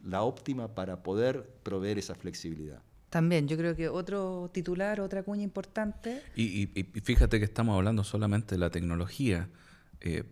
la 0.05 0.23
óptima 0.23 0.75
para 0.75 1.03
poder 1.03 1.49
proveer 1.63 1.99
esa 1.99 2.15
flexibilidad. 2.15 2.83
También, 3.09 3.47
yo 3.47 3.57
creo 3.59 3.77
que 3.77 3.89
otro 3.89 4.51
titular, 4.53 5.01
otra 5.01 5.23
cuña 5.23 5.43
importante. 5.43 6.23
Y, 6.35 6.63
y- 6.63 6.71
y 6.79 7.01
fíjate 7.01 7.39
que 7.39 7.45
estamos 7.45 7.77
hablando 7.77 8.05
solamente 8.05 8.55
de 8.55 8.59
la 8.59 8.71
tecnología. 8.71 9.49
Eh, 10.01 10.25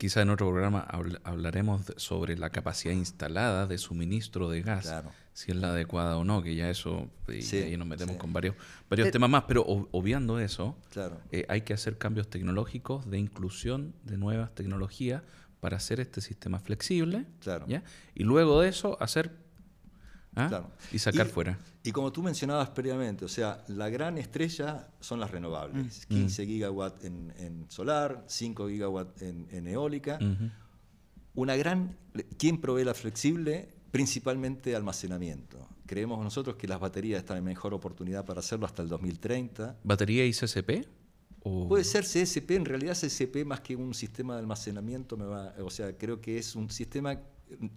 quizá 0.00 0.22
en 0.22 0.30
otro 0.30 0.48
programa 0.48 0.88
habl- 0.88 1.20
hablaremos 1.24 1.82
sobre 1.96 2.38
la 2.38 2.48
capacidad 2.48 2.94
instalada 2.94 3.66
de 3.66 3.76
suministro 3.76 4.48
de 4.48 4.62
gas, 4.62 4.86
Claro. 4.86 5.10
si 5.34 5.50
es 5.50 5.58
la 5.58 5.72
adecuada 5.72 6.16
o 6.16 6.24
no, 6.24 6.42
que 6.42 6.54
ya 6.54 6.70
eso, 6.70 7.10
y 7.28 7.42
Sí, 7.42 7.58
ahí 7.58 7.76
nos 7.76 7.86
metemos 7.86 8.14
sí. 8.14 8.18
con 8.18 8.32
varios, 8.32 8.56
varios 8.88 9.04
Pero- 9.08 9.12
temas 9.12 9.28
más, 9.28 9.44
pero 9.46 9.66
ob- 9.66 9.88
obviando 9.92 10.38
eso, 10.40 10.74
Claro. 10.90 11.20
eh, 11.32 11.44
hay 11.50 11.60
que 11.60 11.74
hacer 11.74 11.98
cambios 11.98 12.28
tecnológicos 12.30 13.10
de 13.10 13.18
inclusión 13.18 13.92
de 14.04 14.16
nuevas 14.16 14.54
tecnologías 14.54 15.22
para 15.60 15.76
hacer 15.76 16.00
este 16.00 16.22
sistema 16.22 16.58
flexible, 16.60 17.26
Claro. 17.40 17.66
¿ya? 17.68 17.82
y 18.14 18.24
luego 18.24 18.62
de 18.62 18.70
eso 18.70 18.96
hacer 19.02 19.30
¿ah? 20.36 20.48
Claro. 20.48 20.70
y 20.92 20.98
sacar 20.98 21.26
Y- 21.26 21.30
fuera. 21.30 21.58
Y 21.82 21.92
como 21.92 22.12
tú 22.12 22.22
mencionabas 22.22 22.68
previamente, 22.70 23.24
o 23.24 23.28
sea, 23.28 23.64
la 23.68 23.88
gran 23.88 24.18
estrella 24.18 24.88
son 25.00 25.18
las 25.20 25.30
renovables. 25.30 26.06
Mm. 26.08 26.12
15 26.14 26.46
gigawatts 26.46 27.04
en, 27.04 27.32
en 27.38 27.64
solar, 27.70 28.24
5 28.28 28.68
gigawatts 28.68 29.22
en, 29.22 29.46
en 29.50 29.66
eólica. 29.66 30.18
Una 31.34 31.56
gran... 31.56 31.96
¿Quién 32.38 32.60
provee 32.60 32.84
la 32.84 32.92
flexible? 32.94 33.68
Principalmente 33.92 34.76
almacenamiento. 34.76 35.68
Creemos 35.86 36.22
nosotros 36.22 36.56
que 36.56 36.68
las 36.68 36.78
baterías 36.80 37.20
están 37.20 37.38
en 37.38 37.44
mejor 37.44 37.72
oportunidad 37.72 38.24
para 38.24 38.40
hacerlo 38.40 38.66
hasta 38.66 38.82
el 38.82 38.88
2030. 38.88 39.78
¿Batería 39.82 40.26
y 40.26 40.32
CCP? 40.32 40.86
¿O- 41.42 41.66
Puede 41.66 41.84
ser 41.84 42.04
CSP, 42.04 42.50
en 42.56 42.64
realidad 42.66 42.92
CSP 42.94 43.44
más 43.46 43.60
que 43.60 43.74
un 43.74 43.94
sistema 43.94 44.34
de 44.34 44.40
almacenamiento, 44.40 45.16
me 45.16 45.24
va, 45.24 45.54
o 45.64 45.70
sea, 45.70 45.96
creo 45.96 46.20
que 46.20 46.36
es 46.36 46.54
un 46.54 46.68
sistema 46.70 47.18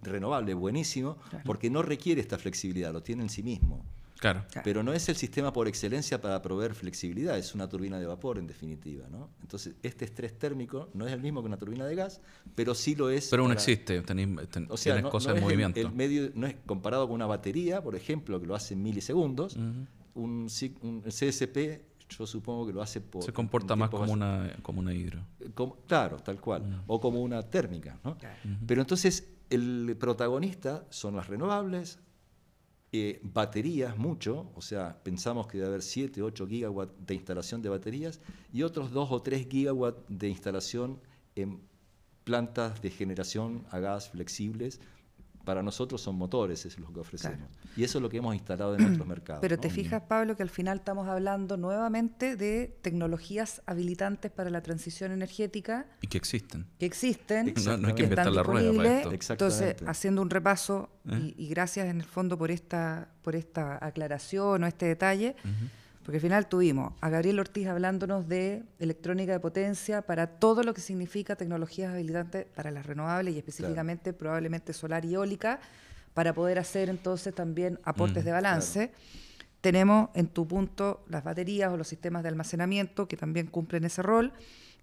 renovable, 0.02 0.54
buenísimo, 0.54 1.18
porque 1.44 1.70
no 1.70 1.82
requiere 1.82 2.20
esta 2.20 2.38
flexibilidad, 2.38 2.92
lo 2.92 3.02
tiene 3.02 3.22
en 3.22 3.28
sí 3.30 3.42
mismo. 3.42 3.84
Claro. 4.20 4.44
Pero 4.62 4.82
no 4.82 4.94
es 4.94 5.06
el 5.10 5.16
sistema 5.16 5.52
por 5.52 5.68
excelencia 5.68 6.18
para 6.18 6.40
proveer 6.40 6.74
flexibilidad, 6.74 7.36
es 7.36 7.54
una 7.54 7.68
turbina 7.68 7.98
de 8.00 8.06
vapor 8.06 8.38
en 8.38 8.46
definitiva. 8.46 9.06
¿no? 9.10 9.28
Entonces, 9.42 9.74
este 9.82 10.06
estrés 10.06 10.38
térmico 10.38 10.88
no 10.94 11.06
es 11.06 11.12
el 11.12 11.20
mismo 11.20 11.42
que 11.42 11.46
una 11.48 11.58
turbina 11.58 11.84
de 11.84 11.94
gas, 11.94 12.20
pero 12.54 12.74
sí 12.74 12.94
lo 12.94 13.10
es. 13.10 13.28
Pero 13.28 13.42
aún 13.42 13.50
para- 13.50 13.60
existe, 13.60 14.00
tenéis, 14.00 14.28
ten- 14.48 14.66
O 14.70 14.78
sea, 14.78 14.94
tienes 14.94 15.02
no, 15.04 15.10
cosas 15.10 15.28
no 15.28 15.32
en 15.32 15.36
el- 15.38 15.42
movimiento. 15.44 15.80
El, 15.80 15.92
medio, 15.92 16.30
no 16.34 16.46
es 16.46 16.56
comparado 16.64 17.06
con 17.06 17.16
una 17.16 17.26
batería, 17.26 17.82
por 17.82 17.96
ejemplo, 17.96 18.40
que 18.40 18.46
lo 18.46 18.54
hace 18.54 18.72
en 18.74 18.82
milisegundos. 18.82 19.58
un, 20.14 20.48
CSP, 20.48 21.82
yo 22.08 22.26
supongo 22.26 22.66
que 22.66 22.72
lo 22.72 22.80
hace 22.82 23.00
por. 23.00 23.22
Se 23.24 23.32
comporta 23.32 23.74
más 23.76 23.90
como 23.90 24.12
una, 24.12 24.56
como 24.62 24.80
una 24.80 24.94
hidro. 24.94 25.20
como- 25.54 25.76
claro, 25.86 26.18
tal 26.18 26.40
cual. 26.40 26.82
O 26.86 27.00
como 27.00 27.20
una 27.22 27.42
térmica. 27.42 27.98
¿no? 28.04 28.16
Pero 28.66 28.80
entonces 28.80 29.28
el 29.50 29.96
protagonista 29.98 30.86
son 30.90 31.16
las 31.16 31.28
renovables, 31.28 31.98
eh, 32.96 33.18
baterías 33.24 33.98
mucho, 33.98 34.52
o 34.54 34.62
sea, 34.62 35.02
pensamos 35.02 35.48
que 35.48 35.58
debe 35.58 35.68
haber 35.68 35.82
7, 35.82 36.22
8 36.22 36.46
gigawatts 36.46 36.94
de 37.04 37.14
instalación 37.14 37.60
de 37.60 37.68
baterías 37.68 38.20
y 38.52 38.62
otros 38.62 38.92
2 38.92 39.10
o 39.10 39.20
3 39.20 39.48
gigawatts 39.48 40.04
de 40.08 40.28
instalación 40.28 41.00
en 41.34 41.60
plantas 42.22 42.80
de 42.82 42.90
generación 42.90 43.66
a 43.70 43.80
gas 43.80 44.10
flexibles. 44.10 44.80
Para 45.44 45.62
nosotros 45.62 46.00
son 46.00 46.16
motores, 46.16 46.64
es 46.64 46.78
lo 46.78 46.92
que 46.92 47.00
ofrecemos. 47.00 47.48
Y 47.76 47.84
eso 47.84 47.98
es 47.98 48.02
lo 48.02 48.08
que 48.08 48.16
hemos 48.16 48.34
instalado 48.34 48.74
en 48.76 48.82
nuestros 48.82 49.06
mercados. 49.06 49.40
Pero 49.42 49.56
¿no? 49.56 49.60
te 49.60 49.70
fijas, 49.70 50.02
Pablo, 50.08 50.36
que 50.36 50.42
al 50.42 50.50
final 50.50 50.78
estamos 50.78 51.06
hablando 51.08 51.56
nuevamente 51.56 52.36
de 52.36 52.78
tecnologías 52.82 53.62
habilitantes 53.66 54.30
para 54.30 54.48
la 54.50 54.62
transición 54.62 55.12
energética 55.12 55.86
Y 56.00 56.06
que 56.06 56.16
existen. 56.18 56.66
que 56.78 56.86
existen, 56.86 57.52
No- 57.64 57.76
no 57.76 57.88
hay 57.88 57.94
que 57.94 58.04
inventar 58.04 58.32
la 58.32 58.42
rueda 58.42 58.72
para 58.72 58.96
esto. 58.98 59.10
Entonces, 59.12 59.32
Exactamente. 59.60 59.84
haciendo 59.90 60.22
un 60.22 60.30
repaso, 60.30 60.88
¿Eh? 61.08 61.34
y, 61.36 61.44
y 61.44 61.48
gracias 61.48 61.86
en 61.88 62.00
el 62.00 62.06
fondo 62.06 62.38
por 62.38 62.50
esta, 62.50 63.08
por 63.22 63.36
esta 63.36 63.84
aclaración 63.84 64.64
o 64.64 64.66
este 64.66 64.86
detalle, 64.86 65.36
porque 66.04 66.18
al 66.18 66.22
final 66.22 66.48
tuvimos 66.48 66.92
a 67.00 67.08
Gabriel 67.08 67.40
Ortiz 67.40 67.66
hablándonos 67.66 68.28
de 68.28 68.62
electrónica 68.78 69.32
de 69.32 69.40
potencia 69.40 70.02
para 70.02 70.26
todo 70.26 70.62
lo 70.62 70.74
que 70.74 70.82
significa 70.82 71.34
tecnologías 71.34 71.92
habilitantes 71.92 72.46
para 72.54 72.70
las 72.70 72.84
renovables 72.84 73.34
y 73.34 73.38
específicamente 73.38 74.12
probablemente 74.12 74.74
solar 74.74 75.04
y 75.06 75.14
eólica, 75.14 75.60
para 76.12 76.34
poder 76.34 76.58
hacer 76.58 76.90
entonces 76.90 77.34
también 77.34 77.80
aportes 77.84 78.24
de 78.24 78.32
balance. 78.32 78.92
Tenemos 79.60 80.10
en 80.14 80.28
tu 80.28 80.46
punto 80.46 81.04
las 81.08 81.24
baterías 81.24 81.72
o 81.72 81.76
los 81.78 81.88
sistemas 81.88 82.22
de 82.22 82.28
almacenamiento 82.28 83.08
que 83.08 83.16
también 83.16 83.46
cumplen 83.46 83.84
ese 83.84 84.02
rol 84.02 84.32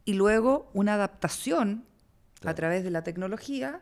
y 0.05 0.15
luego 0.15 0.71
una 0.73 0.95
adaptación 0.95 1.85
a 2.43 2.55
través 2.55 2.83
de 2.83 2.89
la 2.89 3.03
tecnología 3.03 3.81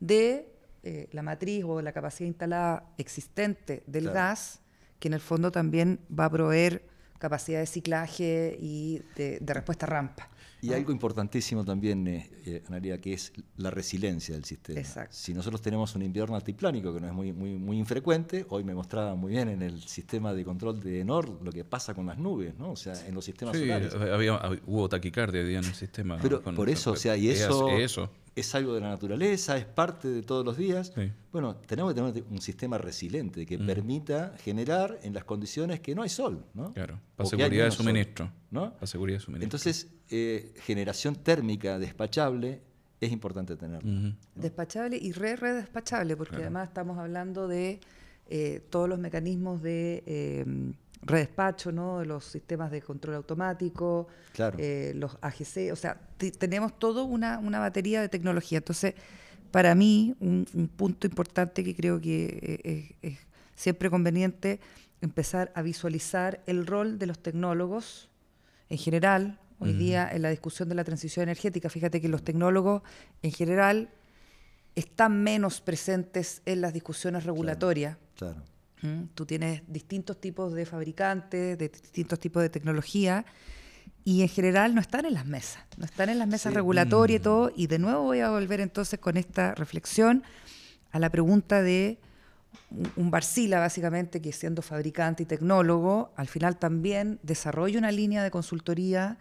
de 0.00 0.52
eh, 0.82 1.08
la 1.12 1.22
matriz 1.22 1.64
o 1.64 1.80
la 1.80 1.92
capacidad 1.92 2.26
instalada 2.26 2.84
existente 2.98 3.84
del 3.86 4.10
gas, 4.10 4.60
que 5.00 5.08
en 5.08 5.14
el 5.14 5.20
fondo 5.20 5.50
también 5.50 5.98
va 6.16 6.26
a 6.26 6.30
proveer 6.30 6.84
capacidad 7.18 7.60
de 7.60 7.66
ciclaje 7.66 8.56
y 8.60 9.02
de, 9.16 9.38
respuesta 9.52 9.86
rampa. 9.86 10.28
Y 10.62 10.74
algo 10.74 10.92
importantísimo 10.92 11.64
también, 11.64 12.06
eh, 12.06 12.30
eh, 12.44 12.62
Analia, 12.66 13.00
que 13.00 13.14
es 13.14 13.32
la 13.56 13.70
resiliencia 13.70 14.34
del 14.34 14.44
sistema. 14.44 14.78
Exacto. 14.78 15.16
Si 15.16 15.32
nosotros 15.32 15.62
tenemos 15.62 15.94
un 15.94 16.02
invierno 16.02 16.36
altiplánico, 16.36 16.92
que 16.92 17.00
no 17.00 17.06
es 17.06 17.14
muy, 17.14 17.32
muy, 17.32 17.56
muy 17.56 17.78
infrecuente, 17.78 18.44
hoy 18.50 18.62
me 18.62 18.74
mostraba 18.74 19.14
muy 19.14 19.32
bien 19.32 19.48
en 19.48 19.62
el 19.62 19.80
sistema 19.82 20.34
de 20.34 20.44
control 20.44 20.78
de 20.80 21.00
ENOR 21.00 21.42
lo 21.42 21.50
que 21.50 21.64
pasa 21.64 21.94
con 21.94 22.06
las 22.06 22.18
nubes, 22.18 22.54
¿no? 22.58 22.72
O 22.72 22.76
sea, 22.76 22.92
en 23.06 23.14
los 23.14 23.24
sistemas 23.24 23.56
sí, 23.56 23.62
solares. 23.62 23.94
Había, 23.94 24.38
hubo 24.66 24.86
taquicardia 24.86 25.40
en 25.40 25.64
el 25.64 25.74
sistema. 25.74 26.18
Pero 26.20 26.42
por 26.42 26.68
eso, 26.68 26.92
o 26.92 26.96
sea, 26.96 27.16
y 27.16 27.30
eso, 27.30 27.70
eso 27.70 28.10
es 28.34 28.54
algo 28.54 28.74
de 28.74 28.80
la 28.80 28.88
naturaleza, 28.90 29.56
es 29.56 29.64
parte 29.64 30.08
de 30.08 30.22
todos 30.22 30.44
los 30.44 30.56
días. 30.56 30.92
Bueno, 31.32 31.56
tenemos 31.66 31.92
que 31.92 32.00
tener 32.00 32.24
un 32.30 32.40
sistema 32.40 32.78
resiliente 32.78 33.44
que 33.44 33.58
permita 33.58 34.34
generar 34.38 34.98
en 35.02 35.14
las 35.14 35.24
condiciones 35.24 35.80
que 35.80 35.94
no 35.94 36.02
hay 36.02 36.08
sol, 36.08 36.44
¿no? 36.54 36.72
Claro, 36.72 37.00
para 37.16 37.28
seguridad 37.28 37.64
de 37.64 37.70
suministro. 37.70 38.30
¿no? 38.50 38.74
Para 38.74 38.86
seguridad 38.86 39.18
de 39.18 39.24
suministro. 39.24 39.44
Entonces, 39.44 39.88
eh, 40.10 40.54
generación 40.62 41.16
térmica 41.16 41.78
despachable 41.78 42.62
es 43.00 43.12
importante 43.12 43.56
tenerlo. 43.56 44.14
Despachable 44.34 44.96
y 44.96 45.12
re, 45.12 45.36
re 45.36 45.54
despachable, 45.54 46.16
porque 46.16 46.36
además 46.36 46.68
estamos 46.68 46.98
hablando 46.98 47.48
de 47.48 47.80
eh, 48.28 48.62
todos 48.70 48.88
los 48.88 48.98
mecanismos 48.98 49.62
de 49.62 50.02
eh, 50.06 50.44
redespacho, 51.02 51.72
¿no? 51.72 52.04
los 52.04 52.24
sistemas 52.24 52.70
de 52.70 52.82
control 52.82 53.16
automático, 53.16 54.08
eh, 54.58 54.92
los 54.94 55.16
AGC, 55.20 55.72
o 55.72 55.76
sea, 55.76 56.00
tenemos 56.38 56.78
toda 56.78 57.02
una, 57.02 57.38
una, 57.38 57.58
batería 57.58 58.00
de 58.00 58.08
tecnología. 58.08 58.58
Entonces, 58.58 58.94
para 59.50 59.74
mí, 59.74 60.14
un, 60.20 60.44
punto 60.76 61.06
importante 61.06 61.64
que 61.64 61.74
creo 61.74 62.00
que 62.00 62.94
es, 63.02 63.18
siempre 63.54 63.90
conveniente 63.90 64.60
empezar 65.00 65.50
a 65.54 65.62
visualizar 65.62 66.42
el 66.46 66.66
rol 66.66 66.98
de 66.98 67.06
los 67.06 67.18
tecnólogos 67.18 68.10
en 68.68 68.78
general. 68.78 69.38
Hoy 69.62 69.74
día, 69.74 70.08
en 70.10 70.22
la 70.22 70.30
discusión 70.30 70.70
de 70.70 70.74
la 70.74 70.84
transición 70.84 71.24
energética, 71.24 71.68
fíjate 71.68 72.00
que 72.00 72.08
los 72.08 72.22
tecnólogos 72.24 72.82
en 73.22 73.30
general 73.30 73.90
están 74.74 75.22
menos 75.22 75.60
presentes 75.60 76.40
en 76.46 76.62
las 76.62 76.72
discusiones 76.72 77.24
regulatorias. 77.24 77.98
claro. 78.16 78.42
Tú 79.14 79.26
tienes 79.26 79.62
distintos 79.66 80.20
tipos 80.20 80.54
de 80.54 80.64
fabricantes, 80.64 81.58
de 81.58 81.68
distintos 81.68 82.18
tipos 82.18 82.42
de 82.42 82.48
tecnología, 82.48 83.24
y 84.04 84.22
en 84.22 84.28
general 84.28 84.74
no 84.74 84.80
están 84.80 85.04
en 85.04 85.14
las 85.14 85.26
mesas, 85.26 85.62
no 85.76 85.84
están 85.84 86.08
en 86.08 86.18
las 86.18 86.28
mesas 86.28 86.54
regulatorias 86.54 87.20
y 87.20 87.22
todo. 87.22 87.52
Y 87.54 87.66
de 87.66 87.78
nuevo 87.78 88.02
voy 88.02 88.20
a 88.20 88.30
volver 88.30 88.60
entonces 88.60 88.98
con 88.98 89.16
esta 89.16 89.54
reflexión 89.54 90.22
a 90.90 90.98
la 90.98 91.10
pregunta 91.10 91.62
de 91.62 91.98
un 92.96 93.10
Barcila, 93.10 93.60
básicamente, 93.60 94.20
que 94.20 94.32
siendo 94.32 94.62
fabricante 94.62 95.22
y 95.24 95.26
tecnólogo, 95.26 96.12
al 96.16 96.28
final 96.28 96.56
también 96.58 97.18
desarrolla 97.22 97.78
una 97.78 97.92
línea 97.92 98.22
de 98.22 98.30
consultoría 98.30 99.18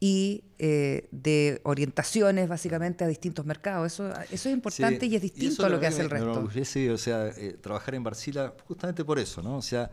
y 0.00 0.44
eh, 0.58 1.08
de 1.10 1.60
orientaciones 1.64 2.48
básicamente 2.48 3.04
a 3.04 3.06
distintos 3.06 3.46
mercados. 3.46 3.92
Eso, 3.92 4.10
eso 4.30 4.48
es 4.48 4.54
importante 4.54 5.06
y 5.06 5.16
es 5.16 5.22
distinto 5.22 5.64
a 5.64 5.68
lo 5.68 5.80
que 5.80 5.86
hace 5.86 6.02
el 6.02 6.10
resto. 6.10 6.48
Sí, 6.64 6.88
o 6.88 6.98
sea, 6.98 7.28
eh, 7.28 7.56
trabajar 7.60 7.94
en 7.94 8.02
Barcila 8.02 8.54
justamente 8.66 9.04
por 9.04 9.18
eso, 9.18 9.42
¿no? 9.42 9.56
O 9.56 9.62
sea, 9.62 9.90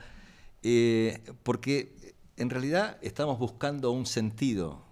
eh, 0.63 1.21
porque 1.43 2.13
en 2.37 2.49
realidad 2.49 2.97
estamos 3.01 3.37
buscando 3.39 3.91
un 3.91 4.05
sentido. 4.05 4.83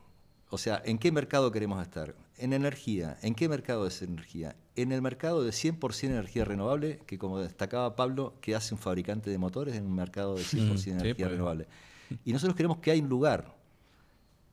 O 0.52 0.58
sea, 0.58 0.82
¿en 0.84 0.98
qué 0.98 1.12
mercado 1.12 1.52
queremos 1.52 1.82
estar? 1.82 2.16
En 2.38 2.54
energía. 2.54 3.18
¿En 3.22 3.36
qué 3.36 3.50
mercado 3.50 3.86
es 3.86 4.02
energía? 4.02 4.56
En 4.76 4.92
el 4.92 5.02
mercado 5.02 5.44
de 5.44 5.52
100% 5.52 6.06
energía 6.06 6.46
renovable, 6.46 7.00
que 7.06 7.18
como 7.18 7.40
destacaba 7.40 7.96
Pablo, 7.96 8.36
que 8.42 8.56
hace 8.56 8.74
un 8.74 8.80
fabricante 8.80 9.30
de 9.30 9.38
motores 9.38 9.76
en 9.76 9.86
un 9.86 9.96
mercado 9.96 10.36
de 10.36 10.44
100% 10.44 10.88
energía 10.88 11.14
pues. 11.26 11.32
renovable. 11.32 11.68
Y 12.26 12.34
nosotros 12.34 12.56
creemos 12.56 12.80
que 12.80 12.92
hay 12.92 13.02
un 13.02 13.10
lugar 13.10 13.59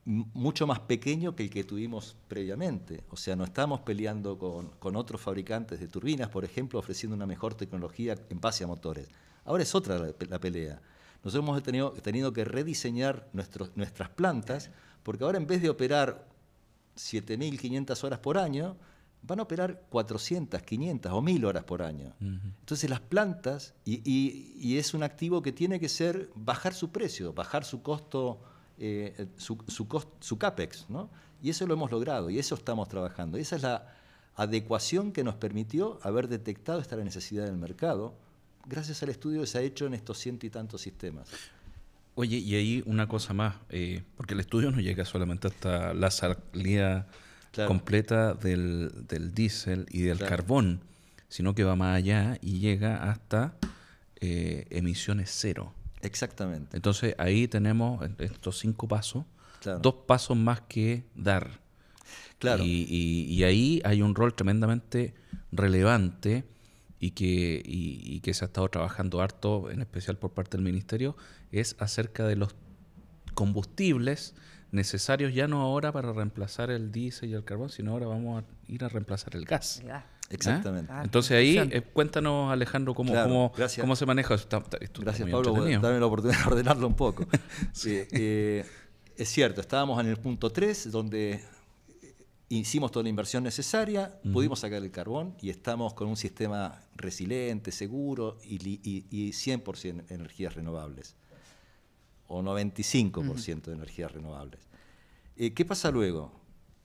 mucho 0.06 0.68
más 0.68 0.78
pequeño 0.78 1.34
que 1.34 1.42
el 1.42 1.50
que 1.50 1.64
tuvimos 1.64 2.16
previamente. 2.28 3.02
O 3.10 3.16
sea, 3.16 3.34
no 3.34 3.42
estamos 3.42 3.80
peleando 3.80 4.38
con, 4.38 4.96
otros 4.96 5.20
fabricantes 5.20 5.80
de 5.80 5.88
turbinas, 5.88 6.28
por 6.28 6.44
ejemplo, 6.44 6.78
ofreciendo 6.78 7.16
una 7.16 7.26
mejor 7.26 7.54
tecnología 7.54 8.14
en 8.30 8.40
base 8.40 8.62
a 8.62 8.68
motores. 8.68 9.08
Ahora 9.44 9.64
es 9.64 9.74
otra 9.74 9.98
la, 9.98 10.38
pelea. 10.38 10.80
Nosotros 11.24 11.44
hemos 11.44 11.62
tenido, 11.62 11.90
tenido 11.90 12.32
que 12.32 12.44
rediseñar 12.44 13.28
nuestras 13.32 14.08
plantas, 14.10 14.70
porque 15.02 15.24
ahora 15.24 15.38
en 15.38 15.46
vez 15.48 15.60
de 15.60 15.70
operar 15.70 16.28
7.500 16.96 18.04
horas 18.04 18.20
por 18.20 18.38
año, 18.38 18.76
van 19.22 19.40
a 19.40 19.42
operar 19.42 19.82
400, 19.90 20.62
500 20.62 21.12
o 21.12 21.20
1.000 21.20 21.44
horas 21.46 21.64
por 21.64 21.82
año. 21.82 22.14
Entonces 22.20 22.88
las 22.88 23.00
plantas, 23.00 23.74
y, 23.84 24.08
y 24.56 24.78
es 24.78 24.94
un 24.94 25.02
activo 25.02 25.42
que 25.42 25.50
tiene 25.50 25.80
que 25.80 25.88
ser 25.88 26.30
bajar 26.36 26.74
su 26.74 26.92
precio, 26.92 27.32
bajar 27.32 27.64
su 27.64 27.82
costo 27.82 28.40
eh, 28.78 29.26
su, 29.36 29.58
su, 29.66 30.38
CAPEX, 30.38 30.86
¿no? 30.88 31.10
Y 31.42 31.50
eso 31.50 31.66
lo 31.66 31.74
hemos 31.74 31.90
logrado 31.90 32.30
y 32.30 32.38
eso 32.38 32.54
estamos 32.54 32.88
trabajando. 32.88 33.38
esa 33.38 33.56
es 33.56 33.62
la 33.62 33.94
adecuación 34.34 35.12
que 35.12 35.24
nos 35.24 35.34
permitió 35.36 35.98
haber 36.02 36.28
detectado 36.28 36.80
esta 36.80 36.96
necesidad 36.96 37.46
del 37.46 37.56
mercado 37.56 38.14
gracias 38.66 39.02
al 39.02 39.08
estudio 39.08 39.40
que 39.40 39.46
se 39.46 39.58
ha 39.58 39.62
hecho 39.62 39.86
en 39.86 39.94
estos 39.94 40.18
ciento 40.18 40.46
y 40.46 40.50
tantos 40.50 40.80
sistemas. 40.80 41.28
Oye, 42.14 42.38
y 42.38 42.54
ahí 42.54 42.82
una 42.86 43.06
cosa 43.08 43.34
más, 43.34 43.56
eh, 43.68 44.02
porque 44.16 44.34
el 44.34 44.40
estudio 44.40 44.70
no 44.70 44.80
llega 44.80 45.04
solamente 45.04 45.48
hasta 45.48 45.94
la 45.94 46.10
salida 46.10 47.06
completa 47.66 48.34
del, 48.34 48.90
del 49.06 49.34
diésel 49.34 49.86
y 49.90 50.02
del 50.02 50.18
carbón, 50.18 50.80
sino 51.28 51.54
que 51.54 51.64
va 51.64 51.76
más 51.76 51.96
allá 51.96 52.38
y 52.40 52.58
llega 52.58 53.10
hasta 53.10 53.54
eh, 54.20 54.66
emisiones 54.70 55.30
cero. 55.32 55.72
Exactamente. 56.06 56.76
Entonces 56.76 57.14
ahí 57.18 57.48
tenemos 57.48 58.04
estos 58.18 58.58
cinco 58.58 58.88
pasos, 58.88 59.24
dos 59.80 59.94
pasos 60.06 60.36
más 60.36 60.60
que 60.62 61.04
dar. 61.14 61.60
Claro. 62.38 62.62
Y, 62.64 63.42
ahí 63.44 63.80
hay 63.84 64.02
un 64.02 64.14
rol 64.14 64.34
tremendamente 64.34 65.14
relevante 65.52 66.44
y 67.00 67.10
que, 67.10 67.62
y, 67.64 68.20
que 68.20 68.34
se 68.34 68.44
ha 68.44 68.46
estado 68.46 68.68
trabajando 68.68 69.20
harto, 69.20 69.70
en 69.70 69.80
especial 69.80 70.16
por 70.16 70.32
parte 70.32 70.56
del 70.56 70.64
Ministerio, 70.64 71.16
es 71.50 71.76
acerca 71.78 72.26
de 72.26 72.36
los 72.36 72.54
combustibles 73.34 74.34
necesarios 74.72 75.34
ya 75.34 75.48
no 75.48 75.60
ahora 75.62 75.92
para 75.92 76.12
reemplazar 76.12 76.70
el 76.70 76.92
diésel 76.92 77.30
y 77.30 77.34
el 77.34 77.44
carbón, 77.44 77.70
sino 77.70 77.92
ahora 77.92 78.06
vamos 78.06 78.42
a 78.42 78.72
ir 78.72 78.84
a 78.84 78.88
reemplazar 78.88 79.34
el 79.36 79.44
gas. 79.44 79.82
Exactamente. 80.30 80.92
¿Ah? 80.92 81.02
Entonces 81.04 81.32
ahí, 81.32 81.56
eh, 81.58 81.82
cuéntanos 81.82 82.52
Alejandro 82.52 82.94
cómo, 82.94 83.12
cómo, 83.12 83.96
se 83.96 84.06
maneja. 84.06 84.34
Esto, 84.34 84.62
gracias 84.98 85.30
Pablo 85.30 85.54
por 85.54 85.80
darme 85.80 86.00
la 86.00 86.06
oportunidad 86.06 86.40
de 86.40 86.46
ordenarlo 86.46 86.86
un 86.86 86.94
poco. 86.94 87.26
Eh, 87.84 88.64
es 89.16 89.28
cierto, 89.28 89.60
estábamos 89.60 90.00
en 90.00 90.08
el 90.08 90.16
punto 90.16 90.50
3, 90.50 90.90
donde 90.90 91.42
hicimos 92.48 92.90
toda 92.90 93.02
la 93.04 93.08
inversión 93.08 93.44
necesaria, 93.44 94.20
pudimos 94.32 94.60
sacar 94.60 94.82
el 94.82 94.90
carbón 94.90 95.34
y 95.40 95.50
estamos 95.50 95.94
con 95.94 96.08
un 96.08 96.16
sistema 96.16 96.80
resiliente, 96.94 97.72
seguro 97.72 98.38
y, 98.44 98.80
y, 98.82 99.30
100% 99.30 100.10
energías 100.10 100.54
renovables, 100.54 101.16
o 102.28 102.42
95% 102.42 103.62
de 103.62 103.72
energías 103.72 104.12
renovables. 104.12 104.60
Eh, 105.36 105.52
¿Qué 105.54 105.64
pasa 105.64 105.90
luego? 105.90 106.32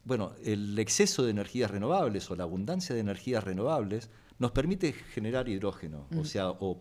Bueno, 0.04 0.34
el 0.44 0.78
exceso 0.80 1.24
de 1.24 1.32
energías 1.32 1.70
renovables 1.70 2.30
o 2.32 2.36
la 2.36 2.44
abundancia 2.44 2.96
de 2.96 3.02
energías 3.02 3.44
renovables 3.44 4.10
nos 4.40 4.52
permite 4.52 4.94
generar 4.94 5.48
hidrógeno, 5.48 6.08
o 6.18 6.26
sea, 6.26 6.50
o 6.50 6.80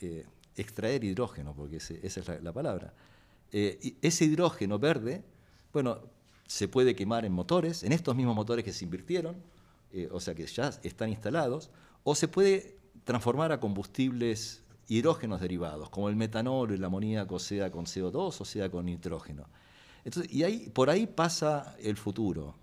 eh, 0.00 0.24
extraer 0.54 1.02
hidrógeno, 1.02 1.54
porque 1.54 1.78
esa 1.78 1.94
es 2.20 2.28
la, 2.42 2.52
palabra. 2.52 2.94
Eh, 3.50 3.78
y 3.82 3.96
ese 4.00 4.26
hidrógeno 4.26 4.78
verde, 4.78 5.24
bueno, 5.72 5.98
se 6.46 6.68
puede 6.68 6.94
quemar 6.94 7.24
en 7.24 7.32
motores, 7.32 7.82
en 7.82 7.92
estos 7.92 8.14
mismos 8.14 8.36
motores 8.36 8.64
que 8.64 8.72
se 8.72 8.84
invirtieron, 8.84 9.36
eh, 9.92 10.08
o 10.12 10.20
sea 10.20 10.34
que 10.36 10.46
ya 10.46 10.70
están 10.84 11.08
instalados, 11.08 11.70
o 12.04 12.14
se 12.14 12.28
puede 12.28 12.78
transformar 13.02 13.50
a 13.50 13.58
combustibles 13.58 14.62
hidrógenos 14.86 15.40
derivados, 15.40 15.90
como 15.90 16.08
el 16.08 16.14
metanol 16.14 16.70
o 16.70 16.74
el 16.74 16.84
amoníaco, 16.84 17.40
sea 17.40 17.72
con 17.72 17.86
CO2 17.86 18.40
o 18.40 18.44
sea 18.44 18.70
con 18.70 18.86
nitrógeno 18.86 19.46
y 20.30 20.42
ahí, 20.42 20.70
por 20.70 20.90
ahí 20.90 21.06
pasa 21.06 21.76
el 21.80 21.96
futuro. 21.96 22.54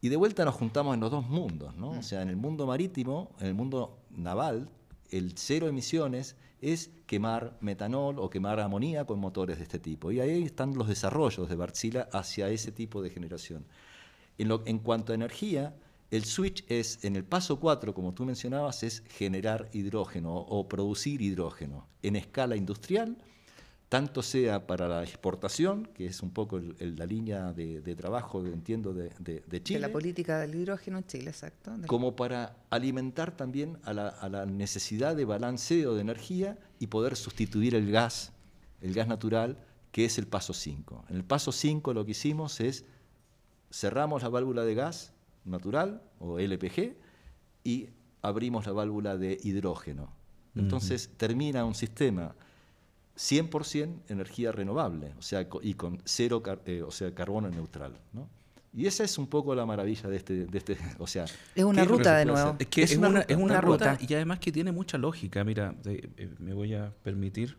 Y 0.00 0.08
de 0.08 0.16
vuelta 0.16 0.44
nos 0.44 0.54
juntamos 0.54 0.94
en 0.94 1.00
los 1.00 1.10
dos 1.10 1.28
mundos, 1.28 1.76
¿no? 1.76 1.90
O 1.90 2.02
sea, 2.02 2.22
en 2.22 2.28
el 2.28 2.36
mundo 2.36 2.66
marítimo, 2.66 3.30
en 3.40 3.48
el 3.48 3.54
mundo 3.54 3.98
naval, 4.10 4.70
el 5.10 5.36
cero 5.36 5.68
emisiones 5.68 6.36
es 6.60 6.90
quemar 7.06 7.56
metanol 7.60 8.18
o 8.18 8.30
quemar 8.30 8.60
amoníaco 8.60 9.14
en 9.14 9.20
motores 9.20 9.58
de 9.58 9.64
este 9.64 9.78
tipo. 9.78 10.12
Y 10.12 10.20
ahí 10.20 10.44
están 10.44 10.74
los 10.76 10.88
desarrollos 10.88 11.48
de 11.48 11.56
Barzila 11.56 12.08
hacia 12.12 12.48
ese 12.48 12.72
tipo 12.72 13.02
de 13.02 13.10
generación. 13.10 13.64
En, 14.38 14.48
lo, 14.48 14.62
en 14.66 14.78
cuanto 14.78 15.12
a 15.12 15.14
energía, 15.14 15.74
El 16.10 16.24
switch 16.24 16.64
es, 16.68 17.04
en 17.04 17.16
el 17.16 17.24
paso 17.24 17.60
4, 17.60 17.92
como 17.92 18.14
tú 18.14 18.24
mencionabas, 18.24 18.82
es 18.82 19.02
generar 19.08 19.68
hidrógeno 19.74 20.34
o 20.34 20.66
producir 20.66 21.20
hidrógeno 21.20 21.86
en 22.02 22.16
escala 22.16 22.56
industrial, 22.56 23.18
tanto 23.88 24.22
sea 24.22 24.66
para 24.66 24.86
la 24.86 25.02
exportación, 25.02 25.86
que 25.94 26.06
es 26.06 26.22
un 26.22 26.30
poco 26.30 26.60
la 26.60 27.06
línea 27.06 27.52
de, 27.52 27.96
trabajo, 27.96 28.44
entiendo, 28.44 28.92
de, 28.92 29.10
Chile. 29.62 29.80
De 29.80 29.86
la 29.86 29.92
política 29.92 30.38
del 30.38 30.54
hidrógeno 30.54 30.98
en 30.98 31.06
Chile, 31.06 31.30
exacto. 31.30 31.74
Como 31.86 32.14
para 32.14 32.56
alimentar 32.70 33.36
también 33.36 33.78
a 33.84 33.94
la, 33.94 34.08
a 34.08 34.28
la 34.28 34.44
necesidad 34.44 35.16
de 35.16 35.24
balanceo 35.24 35.94
de 35.94 36.02
energía 36.02 36.58
y 36.78 36.88
poder 36.88 37.16
sustituir 37.16 37.74
el 37.74 37.90
gas, 37.90 38.32
el 38.82 38.92
gas 38.92 39.08
natural, 39.08 39.58
que 39.90 40.04
es 40.04 40.18
el 40.18 40.26
paso 40.26 40.52
5. 40.52 41.06
En 41.08 41.16
el 41.16 41.24
paso 41.24 41.50
5 41.50 41.94
lo 41.94 42.04
que 42.04 42.10
hicimos 42.10 42.60
es 42.60 42.84
cerramos 43.70 44.22
la 44.22 44.28
válvula 44.28 44.64
de 44.64 44.74
gas, 44.74 45.12
natural 45.44 46.02
o 46.18 46.38
LPG 46.38 46.94
y 47.64 47.88
abrimos 48.22 48.66
la 48.66 48.72
válvula 48.72 49.16
de 49.16 49.38
hidrógeno. 49.42 50.12
Entonces 50.54 51.10
termina 51.16 51.64
un 51.64 51.74
sistema 51.74 52.34
100% 53.18 54.02
energía 54.08 54.52
renovable, 54.52 55.12
o 55.18 55.22
sea, 55.22 55.46
y 55.62 55.74
con 55.74 56.00
cero 56.04 56.40
eh, 56.66 56.82
o 56.82 56.90
sea, 56.92 57.12
carbono 57.12 57.50
neutral. 57.50 57.98
Y 58.72 58.86
esa 58.86 59.02
es 59.02 59.18
un 59.18 59.26
poco 59.26 59.54
la 59.56 59.66
maravilla 59.66 60.08
de 60.08 60.16
este, 60.16 60.46
de 60.46 60.58
este 60.58 60.78
o 60.98 61.06
sea... 61.06 61.24
Es 61.54 61.64
una 61.64 61.84
ruta 61.84 62.16
de 62.16 62.26
nuevo. 62.26 62.54
Es 62.60 62.68
que 62.68 62.82
es, 62.82 62.96
una, 62.96 63.22
es 63.22 63.36
una, 63.36 63.60
ruta, 63.60 63.98
y 64.00 64.14
además 64.14 64.38
que 64.38 64.52
tiene 64.52 64.70
mucha 64.70 64.98
lógica. 64.98 65.42
Mira, 65.42 65.74
eh, 65.84 66.30
me 66.38 66.54
voy 66.54 66.74
a 66.74 66.92
permitir 67.02 67.56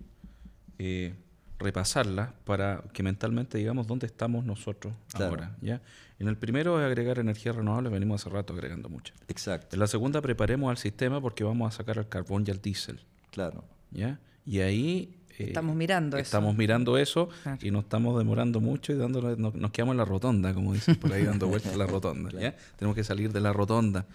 eh, 0.78 1.14
repasarla 1.58 2.36
para 2.46 2.82
que 2.94 3.04
mentalmente 3.04 3.58
digamos 3.58 3.86
dónde 3.86 4.08
estamos 4.08 4.46
nosotros 4.46 4.94
ahora. 5.14 5.58
¿ya? 5.62 5.82
En 6.20 6.30
el 6.30 6.38
primero 6.38 6.80
es 6.80 6.86
agregar 6.86 7.20
energía 7.20 7.52
renovable, 7.52 7.90
venimos 7.90 8.22
hace 8.22 8.30
rato 8.34 8.54
agregando 8.54 8.88
mucha. 8.88 9.14
Exacto. 9.28 9.76
En 9.76 9.82
la 9.82 9.88
segunda 9.88 10.22
preparemos 10.22 10.70
al 10.70 10.78
sistema 10.78 11.20
porque 11.20 11.44
vamos 11.44 11.74
a 11.74 11.78
sacar 11.78 11.98
el 11.98 12.08
carbón 12.08 12.46
y 12.48 12.52
el 12.52 12.62
diésel. 12.62 13.02
Claro. 13.32 13.66
¿ya? 13.92 14.22
Y 14.46 14.62
ahí... 14.62 15.19
Eh, 15.40 15.46
estamos 15.48 15.76
mirando 15.76 16.18
eso. 16.18 16.24
Estamos 16.24 16.56
mirando 16.58 16.98
eso 16.98 17.30
y 17.62 17.72
nos 17.72 17.86
estamos 17.86 18.18
demorando 18.18 18.60
mucho 18.60 18.92
y 18.92 18.98
dándole, 18.98 19.38
nos, 19.38 19.72
quedamos 19.72 19.94
en 19.94 19.98
la 19.98 20.06
rotonda, 20.06 20.54
como 20.54 20.74
dicen 20.74 20.98
por 20.98 21.14
ahí, 21.14 21.24
dando 21.24 21.48
vueltas 21.48 21.74
a 21.74 21.78
la 21.78 21.88
rotonda. 21.88 22.30
¿ya? 22.32 22.56
Tenemos 22.76 22.96
que 22.96 23.06
salir 23.06 23.32
de 23.32 23.40
la 23.40 23.54
rotonda. 23.54 24.06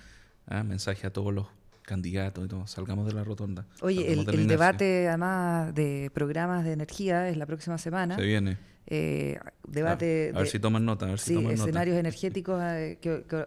¿ah? 0.47 0.63
Mensaje 0.63 1.07
a 1.07 1.11
todos 1.11 1.33
los 1.33 1.47
candidatos 1.83 2.45
y 2.45 2.49
todo, 2.49 2.67
salgamos 2.67 3.07
de 3.07 3.15
la 3.15 3.25
rotonda. 3.25 3.67
Oye, 3.81 4.13
el, 4.13 4.47
debate 4.47 5.09
además 5.09 5.75
de 5.75 6.11
programas 6.13 6.65
de 6.65 6.73
energía 6.73 7.29
es 7.29 7.37
la 7.37 7.47
próxima 7.47 7.79
semana. 7.79 8.17
Se 8.17 8.23
viene. 8.23 8.59
Eh, 8.87 9.39
debate 9.67 10.31
a, 10.35 10.39
ver 10.39 10.47
si 10.47 10.59
toman 10.59 10.85
nota, 10.85 11.07
a 11.07 11.09
ver 11.09 11.19
si 11.19 11.35
sí, 11.35 11.47
escenarios 11.47 11.97
energéticos 11.97 12.61
eh, 12.63 12.99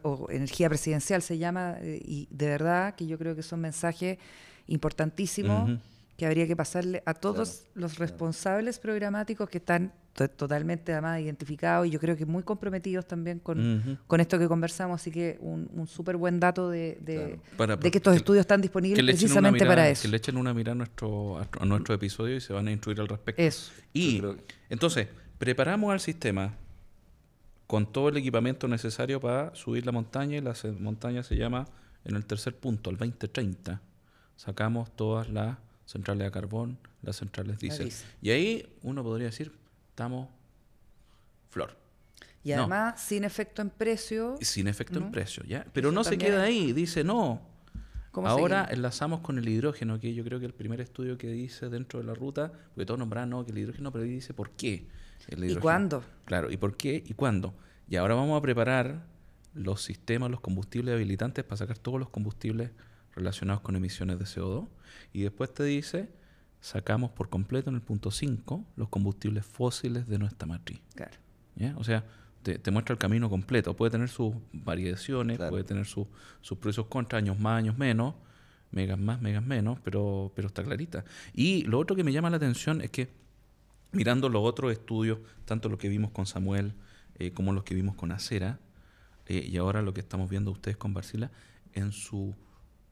o 0.01 0.27
energía 0.31 0.67
presidencial 0.67 1.21
se 1.21 1.37
llama 1.37 1.77
eh, 1.79 2.01
y 2.03 2.27
de 2.31 2.47
verdad 2.47 2.95
que 2.95 3.05
yo 3.05 3.19
creo 3.19 3.35
que 3.35 3.43
son 3.43 3.61
mensajes 3.61 4.17
importantísimos 4.65 5.79
que 6.17 6.25
habría 6.25 6.47
que 6.47 6.55
pasarle 6.55 7.03
a 7.05 7.13
todos 7.13 7.65
los 7.75 7.99
responsables 7.99 8.79
programáticos 8.79 9.49
que 9.49 9.59
están 9.59 9.93
totalmente 10.35 10.91
además 10.91 11.21
identificados 11.21 11.85
y 11.85 11.91
yo 11.91 11.99
creo 11.99 12.17
que 12.17 12.25
muy 12.25 12.41
comprometidos 12.41 13.05
también 13.05 13.37
con, 13.37 13.99
con 14.07 14.19
esto 14.19 14.39
que 14.39 14.47
conversamos, 14.47 14.99
así 14.99 15.11
que 15.11 15.37
un, 15.41 15.69
un 15.73 15.85
súper 15.85 16.17
buen 16.17 16.39
dato 16.39 16.71
de, 16.71 16.97
de, 17.01 17.39
que 17.91 17.97
estos 17.99 18.15
estudios 18.15 18.41
están 18.41 18.59
disponibles 18.59 19.05
precisamente 19.05 19.63
para 19.63 19.87
eso. 19.87 20.01
Que 20.01 20.07
le 20.07 20.17
echen 20.17 20.37
una 20.37 20.55
mirada 20.55 20.71
a 20.71 20.75
nuestro, 20.75 21.37
a 21.37 21.65
nuestro 21.65 21.93
episodio 21.93 22.35
y 22.35 22.41
se 22.41 22.51
van 22.51 22.67
a 22.67 22.71
instruir 22.71 22.99
al 22.99 23.07
respecto. 23.07 23.39
Eso. 23.39 23.71
Y 23.93 24.23
entonces, 24.69 25.07
preparamos 25.37 25.91
al 25.91 25.99
sistema 25.99 26.55
con 27.67 27.91
todo 27.91 28.09
el 28.09 28.17
equipamiento 28.17 28.67
necesario 28.67 29.21
para 29.21 29.53
subir 29.53 29.85
la 29.85 29.91
montaña 29.91 30.37
y 30.37 30.41
la 30.41 30.55
montaña 30.79 31.21
se 31.21 31.35
llama 31.35 31.67
en 32.05 32.15
el 32.15 32.25
tercer 32.25 32.55
punto, 32.55 32.89
el 32.89 32.97
2030. 32.97 33.81
Sacamos 34.35 34.95
todas 34.95 35.29
las 35.29 35.57
centrales 35.87 36.25
de 36.25 36.31
carbón, 36.31 36.77
las 37.01 37.15
centrales 37.15 37.57
diésel. 37.57 37.91
Y 38.21 38.29
ahí 38.29 38.77
uno 38.83 39.03
podría 39.03 39.27
decir, 39.27 39.51
estamos 39.89 40.29
flor. 41.49 41.75
Y 42.43 42.51
además 42.51 43.01
sin 43.01 43.23
efecto 43.23 43.61
en 43.61 43.69
precio. 43.69 44.37
Sin 44.41 44.67
efecto 44.67 44.99
en 44.99 45.11
precio, 45.11 45.43
¿ya? 45.45 45.65
Pero 45.73 45.91
no 45.91 46.03
se 46.03 46.17
queda 46.17 46.43
ahí, 46.43 46.73
dice 46.73 47.03
no. 47.03 47.41
Ahora 48.13 48.67
enlazamos 48.71 49.21
con 49.21 49.37
el 49.37 49.47
hidrógeno, 49.47 49.99
que 49.99 50.13
yo 50.13 50.23
creo 50.23 50.39
que 50.39 50.45
el 50.45 50.53
primer 50.53 50.81
estudio 50.81 51.17
que 51.17 51.29
dice 51.29 51.69
dentro 51.69 51.99
de 51.99 52.05
la 52.05 52.13
ruta, 52.13 52.51
porque 52.73 52.85
todos 52.85 52.99
nombran 52.99 53.29
no, 53.29 53.45
que 53.45 53.51
el 53.51 53.59
hidrógeno, 53.59 53.91
pero 53.91 54.03
ahí 54.03 54.09
dice 54.09 54.33
por 54.33 54.51
qué. 54.51 54.87
¿Y 55.37 55.55
cuándo? 55.55 56.03
Claro, 56.25 56.51
¿y 56.51 56.57
por 56.57 56.75
qué 56.75 57.03
y 57.05 57.13
cuándo? 57.13 57.53
Y 57.87 57.95
ahora 57.95 58.15
vamos 58.15 58.37
a 58.37 58.41
preparar 58.41 59.03
los 59.53 59.81
sistemas, 59.83 60.31
los 60.31 60.39
combustibles 60.39 60.95
habilitantes 60.95 61.43
para 61.43 61.57
sacar 61.57 61.77
todos 61.77 61.99
los 61.99 62.09
combustibles 62.09 62.71
relacionados 63.17 63.61
con 63.61 63.75
emisiones 63.75 64.19
de 64.19 64.25
CO2. 64.25 64.67
Y 65.13 65.23
después 65.23 65.53
te 65.53 65.63
dice 65.63 66.09
sacamos 66.59 67.11
por 67.11 67.29
completo 67.29 67.69
en 67.69 67.75
el 67.75 67.81
punto 67.81 68.11
5 68.11 68.65
los 68.75 68.89
combustibles 68.89 69.45
fósiles 69.45 70.07
de 70.07 70.17
nuestra 70.17 70.47
matriz. 70.47 70.81
Claro. 70.95 71.17
O 71.75 71.83
sea, 71.83 72.03
te, 72.43 72.71
muestra 72.71 72.93
el 72.93 72.99
camino 72.99 73.29
completo. 73.29 73.75
Puede 73.75 73.91
tener 73.91 74.09
sus 74.09 74.35
variaciones, 74.53 75.37
puede 75.37 75.63
tener 75.63 75.85
sus 75.85 76.07
pros 76.59 76.85
contra, 76.87 77.19
años 77.19 77.39
más, 77.39 77.57
años 77.57 77.77
menos, 77.77 78.15
megas 78.71 78.99
más, 78.99 79.21
megas 79.21 79.43
menos, 79.43 79.79
pero, 79.83 80.31
pero 80.35 80.47
está 80.47 80.63
clarita. 80.63 81.03
Y 81.33 81.63
lo 81.63 81.79
otro 81.79 81.95
que 81.95 82.03
me 82.03 82.11
llama 82.11 82.29
la 82.29 82.37
atención 82.37 82.81
es 82.81 82.91
que 82.91 83.09
mirando 83.91 84.29
los 84.29 84.43
otros 84.43 84.71
estudios, 84.71 85.19
tanto 85.45 85.69
lo 85.69 85.77
que 85.77 85.89
vimos 85.89 86.11
con 86.11 86.25
Samuel 86.25 86.73
eh, 87.19 87.31
como 87.31 87.53
los 87.53 87.63
que 87.63 87.73
vimos 87.73 87.95
con 87.95 88.11
Acera, 88.11 88.59
eh, 89.25 89.45
y 89.49 89.57
ahora 89.57 89.81
lo 89.81 89.93
que 89.93 90.01
estamos 90.01 90.29
viendo 90.29 90.51
ustedes 90.51 90.77
con 90.77 90.93
Barcila, 90.93 91.31
en 91.73 91.91
su 91.91 92.35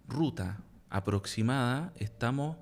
ruta 0.07 0.59
aproximada 0.89 1.93
estamos 1.97 2.57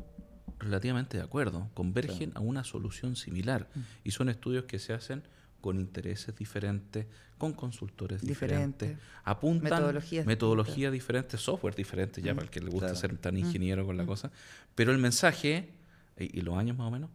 relativamente 0.60 1.17
de 1.17 1.23
acuerdo, 1.23 1.69
convergen 1.73 2.32
a 2.36 2.39
una 2.39 2.63
solución 2.63 3.15
similar. 3.15 3.69
Mm. 3.73 3.79
Y 4.06 4.12
son 4.12 4.29
estudios 4.29 4.65
que 4.65 4.79
se 4.79 4.93
hacen 4.93 5.23
con 5.62 5.79
intereses 5.79 6.36
diferentes, 6.36 7.06
con 7.38 7.53
consultores 7.53 8.21
diferentes, 8.21 8.97
apuntan 9.23 9.95
metodologías 10.25 10.91
diferentes, 10.91 11.39
software 11.39 11.75
diferentes, 11.75 12.23
ya 12.23 12.34
mm, 12.34 12.36
para 12.36 12.45
el 12.45 12.51
que 12.51 12.60
le 12.60 12.69
gusta 12.69 12.95
ser 12.95 13.17
tan 13.17 13.36
mm. 13.36 13.38
ingeniero 13.38 13.86
con 13.86 13.95
la 13.95 14.06
cosa, 14.06 14.32
pero 14.75 14.91
el 14.91 14.97
mensaje 14.97 15.69
y, 16.17 16.41
los 16.41 16.58
años 16.58 16.77
más 16.77 16.88
o 16.88 16.91
menos 16.91 17.10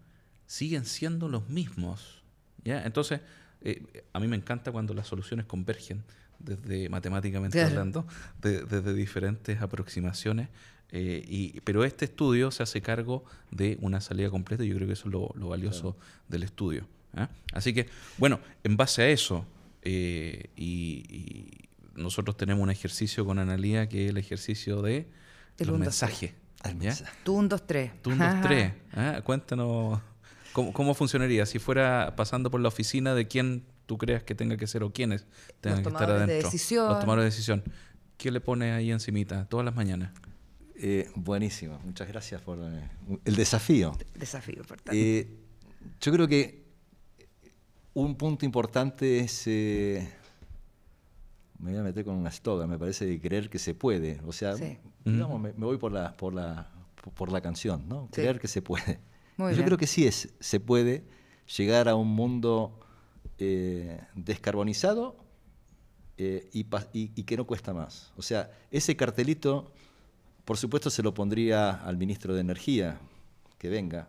siguen 0.47 0.87
siendo 0.87 1.29
los 1.29 1.49
mismos. 1.51 2.23
¿ya? 2.64 2.85
Entonces, 2.85 3.21
eh, 3.61 4.05
a 4.12 4.21
mí 4.21 4.29
me 4.29 4.37
encanta 4.37 4.73
cuando 4.73 4.95
las 4.95 5.07
soluciones 5.07 5.45
convergen 5.45 6.03
desde 6.38 6.88
matemáticamente 6.88 7.62
hablando, 7.62 8.07
desde 8.40 8.94
diferentes 8.94 9.61
aproximaciones 9.61 10.48
eh, 10.90 11.22
y, 11.27 11.61
pero 11.61 11.85
este 11.85 12.07
estudio 12.07 12.51
se 12.51 12.62
hace 12.62 12.81
cargo 12.81 13.24
de 13.51 13.77
una 13.81 14.01
salida 14.01 14.31
completa 14.31 14.64
y 14.64 14.68
yo 14.68 14.77
creo 14.77 14.87
que 14.87 14.94
eso 14.94 15.09
es 15.09 15.12
lo, 15.12 15.48
valioso 15.48 15.96
del 16.29 16.44
estudio. 16.44 16.87
¿ah? 17.14 17.29
Así 17.53 17.74
que, 17.74 17.88
bueno, 18.16 18.40
en 18.64 18.77
base 18.77 19.03
a 19.03 19.09
eso, 19.09 19.44
eh, 19.83 20.51
y, 20.57 21.64
nosotros 21.94 22.37
tenemos 22.37 22.62
un 22.62 22.70
ejercicio 22.70 23.27
con 23.27 23.40
Analía 23.40 23.88
que 23.88 24.05
es 24.05 24.11
el 24.11 24.18
ejercicio 24.18 24.83
de 24.83 25.09
los 25.59 25.81
mensajes. 25.81 26.33
Tú 27.24 27.35
un 27.35 27.48
2, 27.48 27.66
3. 27.66 28.03
Tú 28.03 28.11
un 28.11 28.18
2, 28.18 28.29
3. 28.40 28.72
Cuéntanos 29.24 30.01
cómo, 30.53 30.72
cómo 30.72 30.94
funcionaría 30.94 31.44
si 31.44 31.59
fuera 31.59 32.14
pasando 32.14 32.53
por 32.53 32.61
la 32.61 32.68
oficina 32.68 33.16
de 33.16 33.27
quién 33.27 33.64
tú 33.88 33.96
creas 33.96 34.22
que 34.22 34.35
tenga 34.35 34.59
que 34.59 34.66
ser 34.66 34.83
o 34.85 34.92
quiénes 34.92 35.27
tengan 35.62 35.83
que 35.83 35.88
estar 35.88 36.11
adentro. 36.11 36.37
De 36.37 36.42
decisión. 36.42 36.88
Los 36.90 37.01
tomadores 37.01 37.24
de 37.24 37.31
decisión. 37.31 37.64
¿Qué 38.18 38.31
le 38.31 38.40
pones 38.40 38.74
ahí 38.74 38.92
encimita 38.92 39.46
todas 39.46 39.64
las 39.64 39.74
mañanas? 39.74 40.12
Eh, 40.77 41.11
buenísimo, 41.14 41.81
muchas 41.85 42.07
gracias 42.07 42.42
por 42.42 42.59
eh, 42.61 42.88
el 43.24 43.35
desafío. 43.35 43.96
Desafío, 44.14 44.62
por 44.64 44.79
eh, 44.92 45.27
yo 46.01 46.12
creo 46.12 46.29
que 46.29 46.64
un 47.94 48.14
punto 48.16 48.44
importante 48.44 49.20
es, 49.20 49.46
me 49.46 50.11
voy 51.70 51.77
a 51.77 51.83
meter 51.83 52.05
con 52.05 52.14
una 52.14 52.29
estoga, 52.29 52.66
me 52.66 52.79
parece 52.79 53.07
de 53.07 53.18
creer 53.18 53.48
que 53.48 53.59
se 53.59 53.74
puede. 53.74 54.20
O 54.27 54.33
sea, 54.33 54.55
digamos, 55.05 55.40
me, 55.40 55.53
voy 55.53 55.79
por 55.79 55.92
la, 55.92 56.14
por 56.14 56.35
la, 56.35 56.70
por 57.14 57.33
la 57.33 57.40
canción, 57.40 57.88
¿no? 57.88 58.09
Creer 58.12 58.38
que 58.38 58.48
se 58.48 58.61
puede. 58.61 59.01
yo 59.38 59.64
creo 59.64 59.79
que 59.79 59.87
sí 59.87 60.07
es, 60.07 60.35
se 60.40 60.61
puede 60.61 61.05
llegar 61.57 61.88
a 61.88 61.94
un 61.94 62.09
mundo 62.09 62.79
descarbonizado 64.14 65.16
y, 66.16 66.66
y 66.92 67.22
que 67.22 67.37
no 67.37 67.46
cuesta 67.46 67.72
más. 67.72 68.12
O 68.16 68.22
sea, 68.22 68.51
ese 68.70 68.96
cartelito 68.96 69.70
por 70.48 70.57
supuesto 70.57 70.88
se 70.88 71.03
lo 71.03 71.12
pondría 71.12 71.72
al 71.72 71.98
ministro 71.98 72.33
de 72.33 72.40
Energía, 72.40 72.98
que 73.59 73.68
venga, 73.68 74.09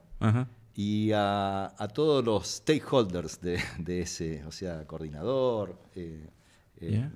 y 0.73 1.12
a, 1.13 1.73
todos 1.93 2.23
los 2.23 2.47
stakeholders 2.47 3.41
de, 3.41 4.01
ese, 4.01 4.45
o 4.45 4.51
sea, 4.54 4.87
coordinador. 4.87 5.77
Eh, 5.95 6.29
eh, 6.79 7.10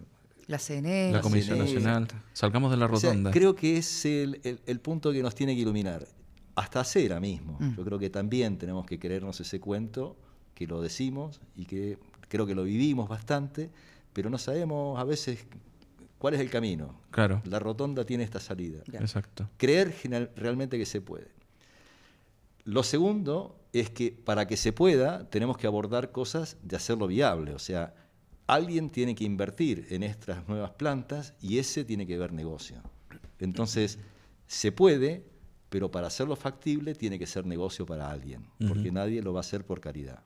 la 0.48 0.60
CNE. 0.60 1.14
La 1.14 1.22
Comisión 1.22 1.58
Nacional. 1.58 2.10
Salgamos 2.34 2.70
de 2.70 2.76
la 2.76 2.86
rotonda. 2.86 3.32
creo 3.32 3.56
que 3.56 3.78
es 3.78 4.04
el, 4.04 4.80
punto 4.82 5.14
que 5.14 5.24
nos 5.24 5.34
tiene 5.34 5.56
que 5.56 5.62
iluminar. 5.62 6.06
Hasta 6.56 6.82
acera 6.82 7.22
mismo. 7.22 7.56
Mm. 7.62 7.78
Yo 7.78 7.86
creo 7.86 7.98
que 7.98 8.10
también 8.10 8.58
tenemos 8.58 8.86
que 8.86 9.00
creernos 9.00 9.40
ese 9.40 9.62
cuento, 9.62 10.18
que 10.54 10.68
lo 10.68 10.82
decimos 10.82 11.40
y 11.56 11.66
que 11.66 11.98
creo 12.30 12.46
que 12.46 12.56
lo 12.56 12.64
vivimos 12.64 13.10
bastante, 13.10 13.70
pero 14.14 14.30
no 14.30 14.38
sabemos 14.38 15.00
a 15.00 15.04
veces 15.04 15.46
¿cuál 16.20 16.34
es 16.36 16.40
el 16.40 16.50
camino? 16.50 17.00
Claro. 17.12 17.42
La 17.46 17.60
rotonda 17.60 18.06
tiene 18.06 18.24
esta 18.24 18.40
salida. 18.40 18.82
Exacto. 18.94 19.50
Creer 19.58 19.92
general- 19.92 20.32
realmente 20.36 20.78
que 20.78 20.86
se 20.86 21.02
puede. 21.02 21.28
Lo 22.66 22.84
segundo 22.84 23.60
es 23.74 23.90
que 23.90 24.12
para 24.12 24.48
que 24.48 24.56
se 24.56 24.72
pueda 24.72 25.30
tenemos 25.30 25.58
que 25.58 25.68
abordar 25.68 26.12
cosas 26.12 26.58
de 26.64 26.76
hacerlo 26.78 27.08
viable. 27.08 27.54
O 27.54 27.60
sea, 27.60 27.94
alguien 28.48 28.90
tiene 28.90 29.16
que 29.16 29.26
invertir 29.26 29.88
en 29.90 30.04
estas 30.04 30.48
nuevas 30.48 30.72
plantas 30.72 31.34
y 31.42 31.58
ese 31.58 31.84
tiene 31.84 32.08
que 32.08 32.18
ver 32.18 32.32
negocio. 32.32 32.78
Entonces, 33.40 34.00
se 34.48 34.72
puede, 34.72 35.26
pero 35.70 35.92
para 35.92 36.08
hacerlo 36.08 36.36
factible 36.36 36.96
tiene 36.96 37.20
que 37.20 37.28
ser 37.28 37.46
negocio 37.46 37.86
para 37.86 38.10
alguien, 38.10 38.46
porque 38.68 38.92
nadie 38.92 39.22
lo 39.22 39.34
va 39.34 39.40
a 39.40 39.42
hacer 39.42 39.66
por 39.66 39.82
caridad. 39.82 40.24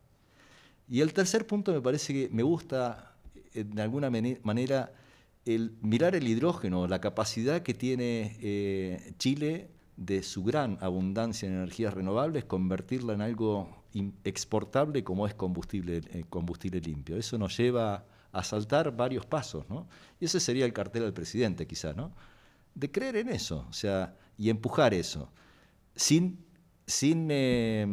Y 0.89 1.01
el 1.01 1.13
tercer 1.13 1.45
punto 1.45 1.73
me 1.73 1.81
parece 1.81 2.13
que 2.13 2.29
me 2.31 2.43
gusta 2.43 3.15
eh, 3.53 3.63
de 3.63 3.81
alguna 3.81 4.09
mane- 4.09 4.39
manera 4.43 4.93
el 5.45 5.73
mirar 5.81 6.15
el 6.15 6.27
hidrógeno, 6.27 6.87
la 6.87 6.99
capacidad 6.99 7.61
que 7.61 7.73
tiene 7.73 8.37
eh, 8.41 9.13
Chile 9.17 9.69
de 9.95 10.21
su 10.21 10.43
gran 10.43 10.77
abundancia 10.81 11.47
en 11.47 11.55
energías 11.55 11.93
renovables, 11.93 12.45
convertirla 12.45 13.13
en 13.13 13.21
algo 13.21 13.83
exportable 14.23 15.03
como 15.03 15.25
es 15.25 15.33
combustible, 15.33 16.01
eh, 16.11 16.23
combustible 16.29 16.79
limpio. 16.81 17.17
Eso 17.17 17.37
nos 17.37 17.57
lleva 17.57 18.05
a 18.31 18.43
saltar 18.43 18.95
varios 18.95 19.25
pasos, 19.25 19.67
¿no? 19.69 19.87
Y 20.19 20.25
ese 20.25 20.39
sería 20.39 20.65
el 20.65 20.73
cartel 20.73 21.03
del 21.03 21.13
presidente, 21.13 21.65
quizá, 21.65 21.93
¿no? 21.93 22.11
De 22.75 22.91
creer 22.91 23.15
en 23.15 23.29
eso, 23.29 23.65
o 23.69 23.73
sea, 23.73 24.15
y 24.37 24.49
empujar 24.51 24.93
eso, 24.93 25.31
sin, 25.95 26.45
sin, 26.85 27.29
eh, 27.31 27.87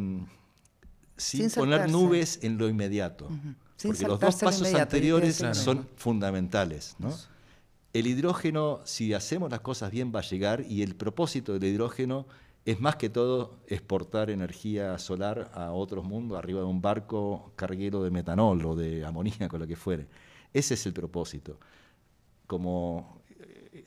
sin, 1.17 1.49
Sin 1.49 1.61
poner 1.61 1.89
nubes 1.89 2.39
en 2.41 2.57
lo 2.57 2.67
inmediato. 2.67 3.29
Porque 3.81 4.07
los 4.07 4.19
dos 4.19 4.35
pasos 4.35 4.73
anteriores 4.73 5.43
son 5.53 5.87
fundamentales. 5.95 6.95
¿no? 6.99 7.13
El 7.93 8.07
hidrógeno, 8.07 8.81
si 8.83 9.13
hacemos 9.13 9.49
las 9.49 9.61
cosas 9.61 9.91
bien, 9.91 10.11
va 10.13 10.19
a 10.19 10.23
llegar 10.23 10.65
y 10.67 10.81
el 10.81 10.95
propósito 10.95 11.53
del 11.53 11.63
hidrógeno 11.71 12.25
es 12.65 12.79
más 12.79 12.95
que 12.95 13.09
todo 13.09 13.59
exportar 13.67 14.31
energía 14.31 14.97
solar 14.97 15.51
a 15.53 15.71
otros 15.71 16.03
mundos 16.03 16.37
arriba 16.37 16.61
de 16.61 16.65
un 16.65 16.81
barco 16.81 17.51
carguero 17.55 18.03
de 18.03 18.09
metanol 18.09 18.65
o 18.65 18.75
de 18.75 19.05
amoníaco, 19.05 19.57
lo 19.57 19.67
que 19.67 19.75
fuere. 19.75 20.07
Ese 20.51 20.73
es 20.73 20.85
el 20.85 20.93
propósito. 20.93 21.59
Como 22.47 23.21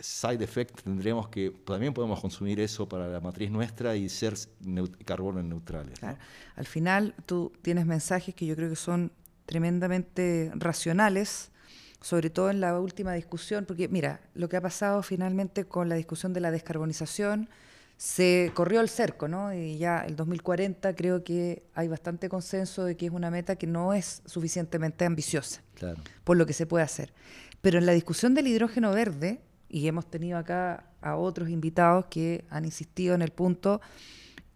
side 0.00 0.42
effect 0.44 0.82
tendremos 0.82 1.28
que, 1.28 1.50
también 1.64 1.94
podemos 1.94 2.20
consumir 2.20 2.60
eso 2.60 2.88
para 2.88 3.08
la 3.08 3.20
matriz 3.20 3.50
nuestra 3.50 3.96
y 3.96 4.08
ser 4.08 4.34
neu- 4.62 4.92
carbono 5.04 5.42
neutrales. 5.42 5.98
Claro. 5.98 6.18
Al 6.56 6.66
final 6.66 7.14
tú 7.26 7.52
tienes 7.62 7.86
mensajes 7.86 8.34
que 8.34 8.46
yo 8.46 8.54
creo 8.56 8.68
que 8.68 8.76
son 8.76 9.10
tremendamente 9.46 10.50
racionales, 10.54 11.50
sobre 12.00 12.30
todo 12.30 12.50
en 12.50 12.60
la 12.60 12.78
última 12.78 13.12
discusión, 13.14 13.64
porque 13.66 13.88
mira, 13.88 14.20
lo 14.34 14.48
que 14.48 14.56
ha 14.56 14.60
pasado 14.60 15.02
finalmente 15.02 15.64
con 15.64 15.88
la 15.88 15.96
discusión 15.96 16.32
de 16.32 16.40
la 16.40 16.50
descarbonización, 16.50 17.48
se 17.96 18.52
corrió 18.54 18.80
el 18.80 18.88
cerco, 18.88 19.26
¿no? 19.26 19.52
Y 19.52 19.76
ya 19.78 19.98
el 20.06 20.14
2040 20.14 20.94
creo 20.94 21.24
que 21.24 21.64
hay 21.74 21.88
bastante 21.88 22.28
consenso 22.28 22.84
de 22.84 22.96
que 22.96 23.06
es 23.06 23.12
una 23.12 23.30
meta 23.32 23.56
que 23.56 23.66
no 23.66 23.92
es 23.92 24.22
suficientemente 24.24 25.04
ambiciosa 25.04 25.62
Claro. 25.74 26.00
por 26.22 26.36
lo 26.36 26.46
que 26.46 26.52
se 26.52 26.64
puede 26.66 26.84
hacer. 26.84 27.12
Pero 27.60 27.78
en 27.80 27.86
la 27.86 27.92
discusión 27.92 28.34
del 28.34 28.46
hidrógeno 28.46 28.92
verde, 28.92 29.40
y 29.68 29.86
hemos 29.86 30.06
tenido 30.06 30.38
acá 30.38 30.84
a 31.00 31.16
otros 31.16 31.48
invitados 31.48 32.06
que 32.06 32.44
han 32.50 32.64
insistido 32.64 33.14
en 33.14 33.22
el 33.22 33.30
punto 33.30 33.80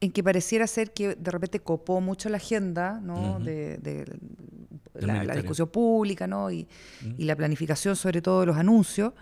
en 0.00 0.10
que 0.10 0.24
pareciera 0.24 0.66
ser 0.66 0.92
que 0.92 1.14
de 1.14 1.30
repente 1.30 1.60
copó 1.60 2.00
mucho 2.00 2.28
la 2.28 2.38
agenda 2.38 3.00
¿no? 3.00 3.38
De, 3.38 3.78
de 3.78 4.04
la, 4.94 5.34
discusión 5.34 5.68
pública 5.68 6.26
¿no? 6.26 6.50
y, 6.50 6.66
y 7.16 7.24
la 7.24 7.36
planificación, 7.36 7.94
sobre 7.94 8.20
todo 8.20 8.40
de 8.40 8.46
los 8.46 8.56
anuncios, 8.56 9.12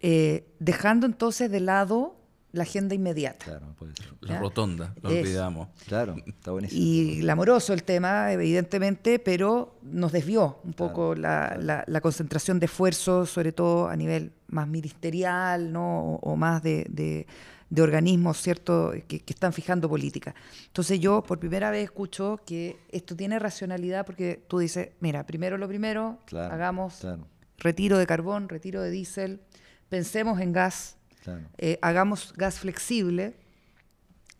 eh, 0.00 0.46
dejando 0.58 1.06
entonces 1.06 1.50
de 1.50 1.60
lado 1.60 2.16
la 2.54 2.62
agenda 2.62 2.94
inmediata. 2.94 3.44
Claro, 3.44 3.74
puede 3.78 3.92
ser. 3.96 4.06
La 4.20 4.34
¿Ya? 4.34 4.40
rotonda, 4.40 4.94
lo 5.02 5.08
olvidamos. 5.10 5.68
Claro, 5.86 6.16
está 6.26 6.52
buenísimo. 6.52 6.80
Y 6.82 7.20
glamoroso 7.20 7.72
el 7.72 7.82
tema, 7.82 8.32
evidentemente, 8.32 9.18
pero 9.18 9.76
nos 9.82 10.12
desvió 10.12 10.60
un 10.64 10.72
Claro, 10.72 10.92
poco 10.92 11.14
la, 11.14 11.48
claro. 11.48 11.62
la- 11.62 11.84
la 11.86 12.00
concentración 12.00 12.58
de 12.60 12.66
esfuerzos, 12.66 13.28
sobre 13.30 13.52
todo 13.52 13.88
a 13.88 13.96
nivel 13.96 14.32
más 14.48 14.68
ministerial, 14.68 15.72
¿no? 15.72 16.14
O, 16.14 16.32
o 16.32 16.36
más 16.36 16.62
de, 16.62 16.86
de- 16.88 17.26
de 17.70 17.82
organismos, 17.82 18.40
¿cierto?, 18.40 18.92
que, 19.08 19.20
que 19.20 19.32
están 19.32 19.52
fijando 19.52 19.88
política. 19.88 20.34
Entonces 20.66 21.00
yo 21.00 21.22
por 21.24 21.40
primera 21.40 21.70
vez 21.72 21.82
escucho 21.84 22.38
que 22.46 22.76
esto 22.92 23.16
tiene 23.16 23.38
racionalidad 23.40 24.06
porque 24.06 24.44
tú 24.46 24.58
dices, 24.60 24.90
mira, 25.00 25.26
primero 25.26 25.58
lo 25.58 25.66
primero, 25.66 26.18
Claro, 26.26 26.54
hagamos 26.54 26.98
claro, 27.00 27.26
retiro 27.58 27.98
de 27.98 28.06
carbón, 28.06 28.48
retiro 28.48 28.80
de 28.80 28.90
diésel, 28.90 29.40
pensemos 29.88 30.40
en 30.40 30.52
gas, 30.52 30.98
claro. 31.24 31.40
eh, 31.58 31.78
hagamos 31.82 32.32
gas 32.36 32.60
flexible 32.60 33.34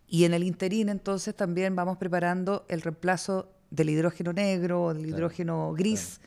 y 0.06 0.24
en 0.24 0.34
el 0.34 0.44
interín 0.44 0.88
entonces 0.88 1.34
también 1.34 1.74
vamos 1.74 1.96
preparando 1.98 2.64
el 2.68 2.82
reemplazo 2.82 3.50
del 3.70 3.90
hidrógeno 3.90 4.32
negro 4.32 4.84
o 4.84 4.94
del 4.94 5.02
Claro, 5.02 5.16
hidrógeno 5.16 5.72
gris, 5.72 6.20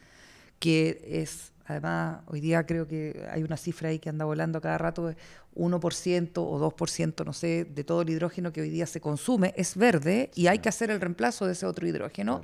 que 0.60 1.02
es, 1.08 1.54
además, 1.66 2.22
hoy 2.26 2.42
día 2.42 2.66
creo 2.66 2.88
que 2.88 3.26
hay 3.32 3.44
una 3.44 3.56
cifra 3.56 3.90
ahí 3.90 4.00
que 4.00 4.10
anda 4.10 4.26
volando 4.26 4.60
cada 4.60 4.78
rato, 4.78 5.14
1% 5.56 6.32
o 6.38 6.60
2%, 6.60 7.26
no 7.26 7.34
sé, 7.34 7.66
de 7.66 7.84
todo 7.84 8.02
el 8.02 8.10
hidrógeno 8.10 8.52
que 8.52 8.62
hoy 8.62 8.70
día 8.70 8.86
se 8.86 9.00
consume 9.00 9.54
es 9.56 9.78
verde 9.78 10.30
y 10.36 10.48
hay 10.48 10.60
que 10.60 10.70
hacer 10.70 10.92
el 10.92 11.00
reemplazo 11.00 11.46
de 11.46 11.54
ese 11.54 11.66
otro 11.66 11.88
hidrógeno. 11.88 12.42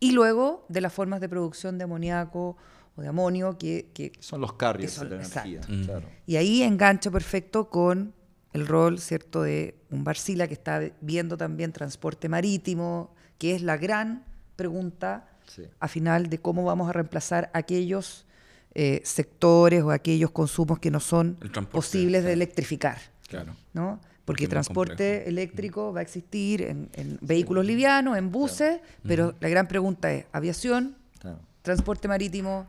Y 0.00 0.12
luego 0.12 0.64
de 0.68 0.80
las 0.80 0.92
formas 0.92 1.20
de 1.20 1.28
producción 1.28 1.78
de 1.78 1.84
amoníaco 1.84 2.56
o 2.96 3.02
de 3.02 3.08
amonio 3.08 3.56
que, 3.58 3.88
que 3.94 4.12
Son 4.20 4.40
los 4.40 4.54
carriers 4.54 4.98
de 5.00 5.08
la 5.08 5.16
exacto. 5.16 5.48
energía. 5.48 5.76
Mm. 5.76 5.84
Claro. 5.84 6.08
y 6.26 6.36
ahí 6.36 6.62
engancho 6.62 7.10
perfecto 7.10 7.68
con 7.70 8.12
el 8.52 8.66
rol, 8.66 8.98
¿cierto?, 8.98 9.42
de 9.42 9.76
un 9.90 10.02
Barcila 10.02 10.48
que 10.48 10.54
está 10.54 10.80
viendo 11.00 11.36
también 11.36 11.72
transporte 11.72 12.28
marítimo, 12.28 13.14
que 13.38 13.54
es 13.54 13.62
la 13.62 13.76
gran 13.76 14.24
pregunta 14.56 15.26
Sí. 15.46 15.62
a 15.80 15.88
final 15.88 16.28
de 16.28 16.38
cómo 16.38 16.62
vamos 16.64 16.88
a 16.88 16.92
reemplazar 16.92 17.50
aquellos 17.54 18.24
eh, 18.74 19.00
sectores 19.04 19.82
o 19.82 19.90
aquellos 19.90 20.30
consumos 20.30 20.78
que 20.78 20.92
no 20.92 21.00
son 21.00 21.36
El 21.40 21.50
posibles 21.66 22.22
de 22.22 22.32
electrificar, 22.34 22.98
Claro. 23.28 23.56
¿no? 23.72 24.00
Porque 24.24 24.44
muy 24.44 24.50
transporte 24.50 24.92
complejo. 24.92 25.28
eléctrico 25.28 25.92
va 25.92 26.00
a 26.00 26.02
existir 26.02 26.62
en, 26.62 26.88
en 26.92 27.18
vehículos 27.20 27.66
livianos, 27.66 28.16
en 28.16 28.30
buses, 28.30 28.80
pero 29.02 29.34
la 29.40 29.48
gran 29.48 29.66
pregunta 29.66 30.12
es 30.12 30.26
aviación, 30.30 30.96
Claro. 31.18 31.40
transporte 31.62 32.06
marítimo, 32.06 32.68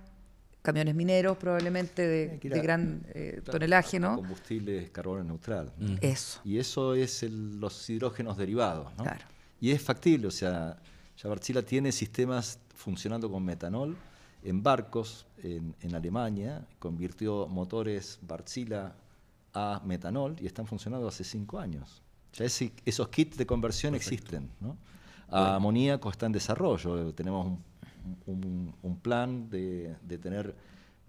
camiones 0.61 0.93
mineros 0.95 1.37
probablemente 1.37 2.01
de, 2.07 2.39
a- 2.59 2.61
gran 2.61 3.03
eh, 3.09 3.39
Claro, 3.43 3.51
tonelaje, 3.51 3.99
¿no? 3.99 4.15
Combustible 4.15 4.91
carbono 4.91 5.23
neutral. 5.23 5.71
Mm. 5.77 5.95
Eso, 6.01 6.39
Y 6.43 6.57
eso 6.59 6.93
es 6.93 7.23
el- 7.23 7.59
los 7.59 7.89
hidrógenos 7.89 8.37
derivados. 8.37 8.87
¿no? 8.97 9.03
claro. 9.03 9.25
Y 9.59 9.71
es 9.71 9.81
factible, 9.81 10.27
o 10.27 10.31
sea, 10.31 10.77
ya 11.17 11.29
Wärtsilä 11.29 11.61
tiene 11.63 11.91
sistemas 11.91 12.59
funcionando 12.75 13.29
con 13.29 13.43
metanol 13.43 13.95
en 14.43 14.63
barcos 14.63 15.27
en, 15.43 15.75
en 15.81 15.93
Alemania, 15.95 16.65
convirtió 16.79 17.47
motores 17.47 18.19
Wärtsilä 18.27 18.93
a 19.53 19.81
metanol 19.85 20.35
y 20.39 20.47
están 20.47 20.65
funcionando 20.65 21.07
hace 21.07 21.23
cinco 21.23 21.59
años. 21.59 22.01
Ya 22.33 22.45
ese- 22.45 22.71
esos 22.85 23.07
kits 23.09 23.37
de 23.37 23.45
conversión 23.45 23.93
existen. 23.95 24.49
¿no? 24.59 24.77
A 25.29 25.55
amoníaco 25.55 26.09
está 26.09 26.25
en 26.25 26.31
desarrollo, 26.31 27.13
tenemos 27.13 27.45
un, 27.47 27.63
un- 28.25 28.73
un 28.81 28.99
plan 28.99 29.49
de, 29.49 29.95
de 30.01 30.17
tener... 30.17 30.55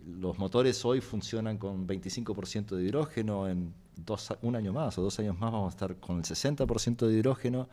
Los 0.04 0.36
motores 0.38 0.84
hoy 0.84 1.00
funcionan 1.00 1.58
con 1.58 1.86
25% 1.86 2.74
de 2.74 2.82
hidrógeno, 2.82 3.48
en 3.48 3.72
dos, 3.94 4.32
un 4.42 4.56
año 4.56 4.72
más 4.72 4.98
o 4.98 5.02
dos 5.02 5.16
años 5.20 5.38
más 5.38 5.52
vamos 5.52 5.72
a 5.72 5.76
estar 5.76 5.96
con 5.96 6.16
el 6.18 6.24
60% 6.24 7.06
de 7.06 7.14
hidrógeno 7.18 7.68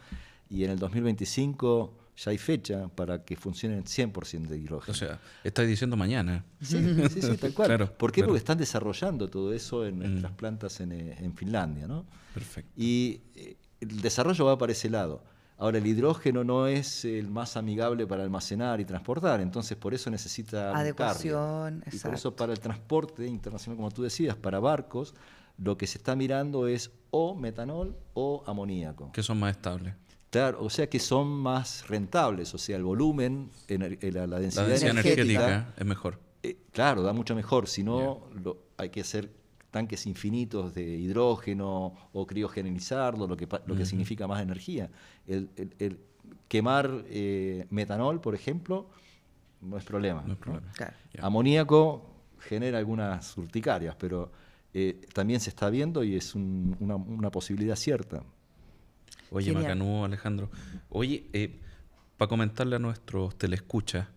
y 0.47 0.63
en 0.63 0.69
el 0.71 0.77
2025 0.79 1.91
ya 2.17 2.29
hay 2.31 2.37
fecha 2.37 2.87
para 2.89 3.23
que 3.23 3.35
funcionen 3.35 3.83
100% 3.83 4.47
de 4.47 4.57
hidrógeno. 4.59 4.91
O 4.91 4.95
sea, 4.95 5.19
estáis 5.43 5.69
diciendo 5.69 5.95
mañana. 5.95 6.43
Sí, 6.61 6.77
sí, 7.09 7.21
sí, 7.21 7.37
tal 7.37 7.53
cual. 7.53 7.67
Claro, 7.67 7.93
¿Por 7.97 8.11
qué? 8.11 8.21
claro. 8.21 8.27
Porque 8.27 8.37
están 8.39 8.57
desarrollando 8.59 9.27
todo 9.27 9.51
eso 9.53 9.85
en 9.87 9.99
nuestras 9.99 10.31
Mm. 10.31 10.35
plantas 10.35 10.79
en, 10.81 10.91
eh, 10.91 11.15
en 11.19 11.33
Finlandia, 11.33 11.87
¿no? 11.87 12.05
Perfecto. 12.33 12.69
Y 12.75 13.21
eh, 13.35 13.55
el 13.79 14.01
desarrollo 14.01 14.45
va 14.45 14.57
para 14.57 14.71
ese 14.73 14.89
lado. 14.89 15.23
Ahora, 15.59 15.77
el 15.77 15.85
hidrógeno 15.85 16.43
no 16.45 16.67
es 16.67 17.03
el 17.05 17.27
más 17.29 17.57
amigable 17.57 18.07
para 18.07 18.23
almacenar 18.23 18.79
y 18.79 18.85
transportar, 18.85 19.41
entonces 19.41 19.77
por 19.77 19.93
eso 19.93 20.09
necesita 20.09 20.71
un 20.71 20.77
Adecuación, 20.77 21.33
carrier. 21.35 21.73
Y 21.79 21.81
por 21.83 21.93
exacto. 21.93 22.15
eso 22.17 22.35
para 22.35 22.53
el 22.53 22.59
transporte 22.59 23.27
internacional, 23.27 23.75
como 23.75 23.91
tú 23.91 24.01
decías, 24.03 24.35
para 24.37 24.59
barcos, 24.59 25.13
lo 25.57 25.77
que 25.77 25.85
se 25.85 25.97
está 25.97 26.15
mirando 26.15 26.67
es 26.67 26.91
o 27.11 27.35
metanol 27.35 27.97
o 28.13 28.41
amoníaco. 28.47 29.11
Que 29.11 29.21
son 29.21 29.37
más 29.39 29.51
estables. 29.51 29.93
Claro, 30.29 30.63
o 30.63 30.69
sea 30.69 30.87
que 30.87 30.99
son 30.99 31.27
más 31.27 31.87
rentables, 31.89 32.53
o 32.53 32.57
sea, 32.57 32.77
el 32.77 32.83
volumen, 32.83 33.49
la, 33.67 33.77
la 33.87 34.27
La 34.27 34.39
densidad 34.39 34.67
densidad 34.67 34.91
energética. 34.91 35.21
energética 35.23 35.73
es 35.75 35.85
mejor. 35.85 36.19
eh, 36.43 36.57
claro, 36.71 37.01
da 37.01 37.11
mucho 37.13 37.35
mejor. 37.35 37.67
Si 37.67 37.83
no, 37.83 38.27
lo- 38.41 38.59
hay 38.77 38.91
que 38.91 39.01
hacer 39.01 39.29
tanques 39.71 40.05
infinitos 40.05 40.73
de 40.73 40.83
hidrógeno 40.83 41.93
o 42.13 42.25
criogenizarlo, 42.27 43.27
lo 43.27 43.37
que, 43.37 43.47
lo 43.65 43.75
que 43.75 43.85
significa 43.85 44.27
más 44.27 44.41
energía. 44.41 44.89
El, 45.27 45.49
el- 45.55 45.75
el 45.79 45.99
quemar 46.47 47.03
eh, 47.07 47.67
metanol, 47.69 48.19
por 48.21 48.33
ejemplo, 48.35 48.89
no 49.61 49.77
es 49.77 49.83
problema. 49.83 50.21
No 50.21 50.33
es 50.33 50.39
¿no? 50.39 50.39
problema. 50.39 50.71
Claro. 50.73 50.93
Ya. 51.13 51.25
Amoníaco 51.25 52.09
genera 52.39 52.77
algunas 52.77 53.37
urticarias, 53.37 53.95
pero 53.95 54.31
eh, 54.73 55.01
también 55.13 55.39
se 55.39 55.49
está 55.49 55.69
viendo 55.69 56.03
y 56.03 56.15
es 56.15 56.35
una, 56.35 57.29
posibilidad 57.31 57.75
cierta. 57.75 58.23
Oye, 59.31 59.51
Macanú, 59.53 60.05
Alejandro. 60.05 60.49
Oye, 60.89 61.27
eh, 61.33 61.59
para 62.17 62.29
comentarle 62.29 62.75
a 62.75 62.79
nuestros 62.79 63.37
telescuchas. 63.37 64.07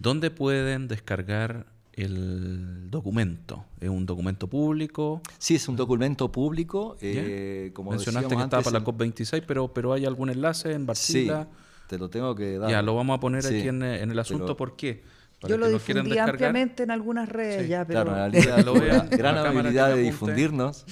¿dónde 0.00 0.30
pueden 0.30 0.88
descargar 0.88 1.66
el 2.02 2.90
documento? 2.90 3.64
¿Es 3.80 3.88
un 3.88 4.06
documento 4.06 4.46
público? 4.48 5.20
Sí, 5.38 5.56
es 5.56 5.68
un 5.68 5.76
documento 5.76 6.30
público. 6.30 6.96
Eh, 7.00 7.70
como 7.74 7.90
Mencionaste 7.90 8.36
que 8.36 8.42
estaba 8.42 8.62
para 8.62 8.78
la 8.80 8.84
COP26, 8.84 9.44
pero, 9.46 9.72
pero 9.72 9.92
¿hay 9.92 10.06
algún 10.06 10.30
enlace 10.30 10.72
en 10.72 10.86
Barcelona? 10.86 11.44
Sí, 11.50 11.86
te 11.88 11.98
lo 11.98 12.08
tengo 12.10 12.34
que 12.34 12.58
dar. 12.58 12.70
Ya, 12.70 12.82
lo 12.82 12.94
vamos 12.94 13.16
a 13.16 13.20
poner 13.20 13.44
aquí 13.44 13.68
en, 13.68 13.82
el 13.82 14.18
asunto. 14.18 14.56
¿Por 14.56 14.76
qué? 14.76 15.02
Yo 15.46 15.56
lo 15.56 15.68
difundí 15.68 16.18
ampliamente 16.18 16.82
en 16.82 16.90
algunas 16.90 17.28
redes 17.28 17.68
ya, 17.68 17.86
pero... 17.86 18.04
Claro, 18.04 18.74
gran 19.10 19.38
habilidad 19.38 19.94
de 19.94 20.02
difundirnos. 20.02 20.84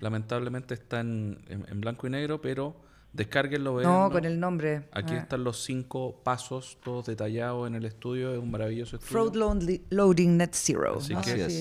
Lamentablemente 0.00 0.74
está 0.74 1.00
en, 1.00 1.38
blanco 1.74 2.06
y 2.06 2.10
negro, 2.10 2.40
pero 2.40 2.76
descárguenlo. 3.12 3.80
No, 3.80 4.10
con 4.10 4.24
el 4.24 4.38
nombre. 4.38 4.88
Aquí 4.92 5.14
ah. 5.14 5.18
están 5.18 5.44
los 5.44 5.62
cinco 5.62 6.20
pasos, 6.22 6.78
todos 6.82 7.06
detallados 7.06 7.66
en 7.66 7.74
el 7.74 7.84
estudio. 7.84 8.32
Es 8.32 8.38
un 8.38 8.50
maravilloso 8.50 8.96
estudio. 8.96 9.30
Fraud 9.32 9.80
Loading 9.90 10.36
Net 10.36 10.52
Zero. 10.54 10.98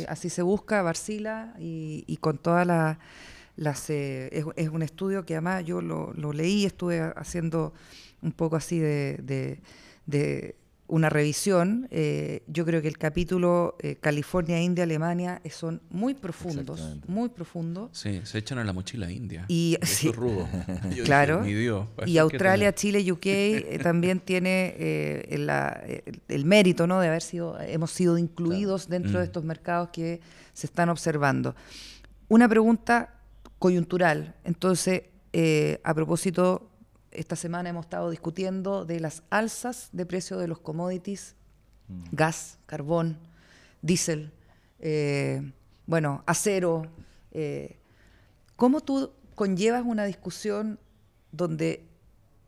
Así, 0.08 0.30
se 0.30 0.42
busca, 0.42 0.82
Barcila, 0.82 1.54
y, 1.60 2.18
con 2.22 2.38
todas 2.38 2.66
las... 2.66 3.90
Eh, 3.90 4.44
es, 4.56 4.70
un 4.70 4.82
estudio 4.82 5.26
que 5.26 5.34
además 5.34 5.66
yo 5.66 5.82
lo, 5.82 6.14
leí, 6.34 6.66
estuve 6.66 7.02
haciendo 7.16 7.74
un 8.22 8.32
poco 8.32 8.56
así 8.56 8.80
de 8.80 9.60
una 10.90 11.10
revisión. 11.10 11.88
Eh, 11.92 12.44
yo 12.48 12.66
creo 12.66 12.82
que 12.82 12.88
el 12.88 12.98
capítulo 12.98 13.78
eh, 13.80 13.96
California, 13.96 14.62
India, 14.62 14.84
Alemania 14.84 15.40
eh, 15.44 15.50
son 15.50 15.82
muy 15.90 16.16
profundos, 16.16 16.98
muy 17.08 17.30
profundos. 17.30 17.92
Sí, 17.94 18.22
se 18.24 18.40
echan 18.40 18.58
a 18.58 18.64
la 18.64 18.74
mochila 18.74 19.10
india. 19.10 19.46
Y, 19.48 19.78
sí, 19.84 20.12
rudo. 20.12 20.48
claro. 21.06 21.46
y 21.48 22.18
Australia, 22.18 22.74
Chile, 22.74 23.10
UK 23.12 23.80
también 23.84 24.20
tiene 24.20 24.76
el, 25.30 26.46
mérito 26.46 26.88
¿no? 26.88 27.00
de 27.00 27.08
haber 27.08 27.22
sido, 27.22 27.60
hemos 27.62 27.92
sido 27.92 28.18
incluidos 28.18 28.90
dentro 28.90 29.14
de 29.14 29.20
mm. 29.20 29.24
estos 29.24 29.44
mercados 29.44 29.90
que 29.94 30.20
se 30.54 30.68
están 30.68 30.90
observando. 30.90 31.56
Una 32.28 32.50
pregunta 32.50 33.16
coyuntural. 33.60 34.36
Entonces, 34.44 35.04
a 35.84 35.94
propósito 35.94 36.69
esta 37.12 37.36
semana 37.36 37.70
hemos 37.70 37.86
estado 37.86 38.10
discutiendo 38.10 38.86
de 38.86 39.00
las 39.00 39.24
alzas 39.30 39.90
de 39.92 40.06
precio 40.06 40.38
de 40.38 40.48
los 40.48 40.60
commodities, 40.60 41.36
mm. 41.88 42.04
gas, 42.12 42.60
carbón, 42.66 43.18
diésel, 43.82 44.32
eh, 44.80 45.52
bueno, 45.86 46.24
acero. 46.26 46.86
Eh, 47.32 47.78
¿Cómo 48.56 48.82
tú 48.82 49.12
conllevas 49.36 49.84
una 49.86 50.06
discusión 50.06 50.80
donde 51.32 51.86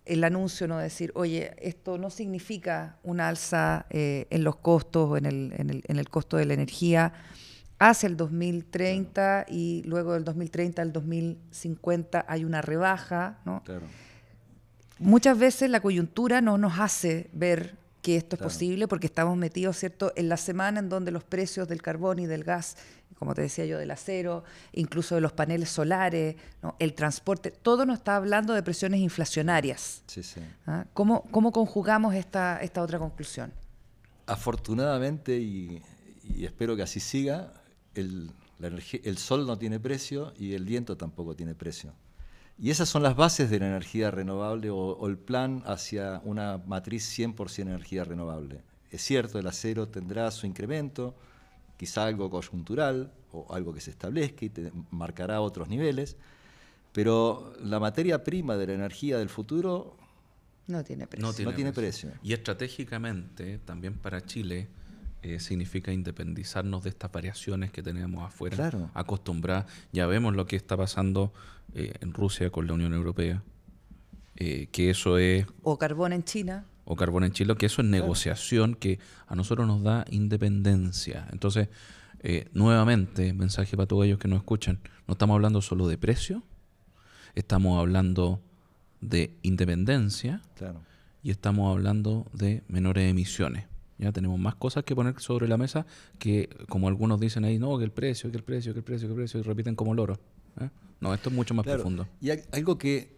el 0.06 0.24
anuncio 0.24 0.68
no 0.68 0.78
decir, 0.78 1.12
oye, 1.16 1.54
esto 1.58 1.98
no 1.98 2.10
significa 2.10 2.98
una 3.04 3.30
alza 3.30 3.86
eh, 3.90 4.28
en 4.30 4.44
los 4.44 4.58
costos 4.58 5.12
o 5.12 5.18
en 5.18 5.26
el, 5.26 5.54
en, 5.56 5.70
el, 5.70 5.84
en 5.88 6.00
el, 6.00 6.10
costo 6.10 6.38
de 6.38 6.46
la 6.46 6.54
energía 6.54 7.14
hacia 7.80 8.08
el 8.08 8.18
2030 8.18 9.46
y 9.48 9.84
luego 9.86 10.14
del 10.14 10.24
2030 10.24 10.82
al 10.82 10.92
2050 10.92 12.26
hay 12.28 12.44
una 12.44 12.62
rebaja, 12.62 13.40
¿no? 13.46 13.62
Claro 13.64 13.86
muchas 15.02 15.38
veces 15.38 15.70
la 15.70 15.82
coyuntura 15.82 16.42
no 16.42 16.58
nos 16.58 16.80
hace 16.80 17.30
ver 17.34 17.76
que 18.02 18.16
esto 18.16 18.36
es 18.36 18.42
posible 18.42 18.88
porque 18.88 19.08
estamos 19.08 19.38
metidos, 19.38 19.78
¿cierto?, 19.78 20.12
en 20.16 20.28
la 20.28 20.38
semana 20.38 20.80
en 20.80 20.90
donde 20.90 21.12
los 21.12 21.24
precios 21.24 21.68
del 21.68 21.82
carbón 21.82 22.20
y 22.20 22.26
del 22.26 22.44
gas, 22.44 22.78
como 23.20 23.36
te 23.36 23.42
decía 23.44 23.66
yo, 23.66 23.78
del 23.78 23.92
acero, 23.92 24.44
incluso 24.74 25.14
de 25.16 25.22
los 25.22 25.34
paneles 25.34 25.70
solares, 25.70 26.36
el 26.80 26.94
transporte, 26.96 27.52
todo 27.52 27.86
nos 27.86 28.00
está 28.00 28.16
hablando 28.16 28.54
de 28.54 28.64
presiones 28.64 29.02
inflacionarias. 29.02 30.02
Sí, 30.08 30.24
sí. 30.24 30.42
¿Ah? 30.66 30.86
¿Cómo, 30.94 31.24
conjugamos 31.52 32.16
esta, 32.16 32.60
esta 32.62 32.82
otra 32.82 32.98
conclusión? 32.98 33.54
Afortunadamente, 34.26 35.38
y, 35.38 35.82
espero 36.40 36.76
que 36.76 36.82
así 36.82 37.00
siga, 37.00 37.54
el, 37.94 38.32
el 38.60 39.18
sol 39.20 39.46
no 39.46 39.60
tiene 39.60 39.80
precio 39.80 40.34
y 40.40 40.54
el 40.54 40.66
viento 40.66 40.98
tampoco 40.98 41.36
tiene 41.36 41.54
precio. 41.54 41.94
Y 42.62 42.70
esas 42.70 42.88
son 42.88 43.02
las 43.02 43.16
bases 43.16 43.50
de 43.50 43.58
la 43.58 43.68
energía 43.68 44.12
renovable 44.12 44.70
o, 44.70 45.08
el 45.08 45.18
plan 45.18 45.64
hacia 45.66 46.22
una 46.24 46.60
matriz 46.60 47.18
100% 47.18 47.60
energía 47.64 48.04
renovable. 48.04 48.62
Es 48.92 49.02
cierto, 49.02 49.40
el 49.40 49.48
acero 49.48 49.88
tendrá 49.88 50.30
su 50.30 50.46
incremento, 50.46 51.16
quizá 51.76 52.06
algo 52.06 52.30
coyuntural 52.30 53.12
o 53.32 53.52
algo 53.52 53.74
que 53.74 53.82
se 53.82 53.90
establezca 53.90 54.46
y 54.46 54.52
marcará 54.92 55.42
otros 55.42 55.70
niveles, 55.70 56.18
pero 56.92 57.52
la 57.64 57.80
materia 57.80 58.24
prima 58.24 58.56
de 58.56 58.68
la 58.68 58.74
energía 58.74 59.18
del 59.18 59.30
futuro 59.30 59.98
no 60.68 60.84
tiene 60.84 61.08
precio. 61.08 61.28
No 61.28 61.54
tiene, 61.54 61.74
precio. 61.74 62.12
Y 62.22 62.34
estratégicamente, 62.34 63.58
también 63.58 63.98
para 63.98 64.24
Chile, 64.24 64.70
eh, 65.24 65.40
significa 65.40 65.92
independizarnos 65.92 66.84
de 66.84 66.90
estas 66.90 67.12
variaciones 67.12 67.72
que 67.72 67.82
tenemos 67.82 68.24
afuera, 68.24 68.56
claro. 68.56 68.92
acostumbrar. 68.94 69.66
Ya 69.92 70.06
vemos 70.06 70.36
lo 70.36 70.46
que 70.46 70.56
está 70.56 70.78
pasando 70.78 71.34
eh, 71.74 71.94
en 72.02 72.14
Rusia 72.14 72.50
con 72.50 72.68
la 72.68 72.74
Unión 72.74 72.94
Europea, 72.94 73.44
eh, 74.36 74.68
que 74.72 74.90
eso 74.90 75.18
es... 75.18 75.46
O 75.64 75.78
carbón 75.78 76.14
en 76.14 76.24
China. 76.24 76.66
O 76.84 76.96
carbón 76.96 77.24
en 77.24 77.32
Chile, 77.32 77.56
que 77.56 77.68
eso 77.68 77.82
es 77.82 77.88
negociación 77.88 78.76
que 78.76 79.00
a 79.28 79.36
nosotros 79.36 79.68
nos 79.68 79.84
da 79.84 80.06
independencia. 80.10 81.28
Entonces, 81.32 81.70
eh, 82.24 82.50
nuevamente, 82.54 83.34
mensaje 83.34 83.78
para 83.78 83.88
todos 83.88 84.06
ellos 84.06 84.20
que 84.20 84.28
nos 84.28 84.40
escuchan, 84.40 84.80
no 85.08 85.14
estamos 85.14 85.36
hablando 85.36 85.62
solo 85.62 85.88
de 85.88 85.98
precio, 85.98 86.44
estamos 87.36 87.80
hablando 87.80 88.42
de 89.00 89.38
independencia 89.42 90.42
y 91.24 91.32
estamos 91.32 91.72
hablando 91.72 92.28
de 92.34 92.64
menores 92.68 93.10
emisiones. 93.10 93.66
Ya 93.98 94.12
tenemos 94.12 94.40
más 94.40 94.56
cosas 94.56 94.84
que 94.84 94.96
poner 94.96 95.20
sobre 95.20 95.48
la 95.48 95.58
mesa 95.58 95.86
que, 96.18 96.50
como 96.68 96.88
algunos 96.88 97.20
dicen 97.20 97.46
ahí, 97.46 97.60
no, 97.60 97.78
que 97.78 97.84
el 97.84 97.92
precio, 97.92 98.32
que 98.32 98.38
el 98.38 98.44
precio, 98.44 98.74
que 98.74 98.80
el 98.80 98.84
precio, 98.84 99.08
que 99.08 99.14
el 99.14 99.18
precio, 99.18 99.40
y 99.40 99.44
repiten 99.44 99.76
como 99.76 99.94
loro. 99.94 100.20
No, 101.02 101.14
esto 101.14 101.30
es 101.30 101.36
mucho 101.36 101.54
más 101.54 101.66
profundo. 101.66 102.08
Y 102.22 102.30
algo 102.30 102.78
que 102.78 103.18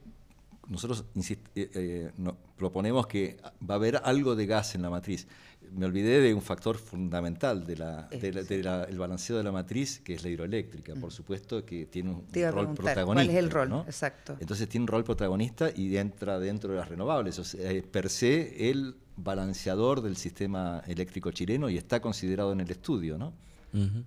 nosotros 0.70 1.04
eh, 1.16 1.38
eh, 1.56 2.12
proponemos 2.58 3.08
que 3.08 3.38
va 3.70 3.76
a 3.76 3.78
haber 3.78 4.02
algo 4.04 4.36
de 4.36 4.46
gas 4.46 4.76
en 4.76 4.82
la 4.82 4.90
matriz. 4.90 5.28
Me 5.74 5.86
olvidé 5.86 6.22
de 6.22 6.34
un 6.34 6.42
factor 6.42 6.78
fundamental 6.78 7.66
del 7.66 7.80
de 7.80 8.96
balanceo 8.98 9.38
de 9.38 9.44
la 9.44 9.52
matriz, 9.52 10.00
que 10.00 10.14
es 10.14 10.24
la 10.24 10.30
hidroeléctrica. 10.30 10.94
Por 10.96 11.12
supuesto 11.12 11.66
que 11.66 11.88
tiene 11.88 12.12
un, 12.12 12.26
rol 12.52 12.74
protagonista. 12.74 13.06
¿Cuál 13.06 13.30
es 13.30 13.36
el 13.36 13.50
rol? 13.50 13.84
Exacto. 13.86 14.38
Entonces 14.40 14.70
tiene 14.70 14.84
un 14.84 14.88
rol 14.88 15.04
protagonista 15.04 15.70
y 15.76 15.98
entra 15.98 16.40
dentro 16.40 16.72
de 16.72 16.80
las 16.80 16.88
renovables. 16.88 17.40
O 17.40 17.44
sea, 17.44 17.82
per 17.92 18.10
se, 18.10 18.70
el 18.70 18.96
balanceador 19.18 20.02
del 20.02 20.16
sistema 20.16 20.84
eléctrico 20.88 21.32
chileno 21.32 21.70
y 21.70 21.78
está 21.78 22.02
considerado 22.02 22.54
en 22.54 22.62
el 22.62 22.72
estudio, 22.72 23.18
¿no? 23.18 23.34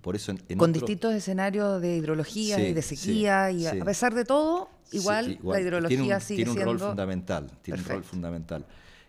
Por 0.01 0.15
eso 0.15 0.33
Con 0.55 0.71
distintos 0.71 1.13
escenarios 1.13 1.81
de 1.81 1.97
hidrología 1.97 2.59
y 2.59 2.73
de 2.73 2.81
sequía, 2.81 3.51
y 3.51 3.65
a 3.65 3.83
pesar 3.83 4.13
de 4.13 4.23
todo, 4.23 4.69
igual, 4.91 5.39
la 5.43 5.61
hidrología 5.61 6.19
sigue 6.19 6.45
tiene 6.45 6.59
un 6.59 6.65
rol 6.65 6.79
fundamental. 6.79 7.51
Tiene 7.61 7.81
un 7.81 7.85
rol 7.85 8.03
fundamental. 8.03 8.65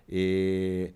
Eh, 0.09 0.92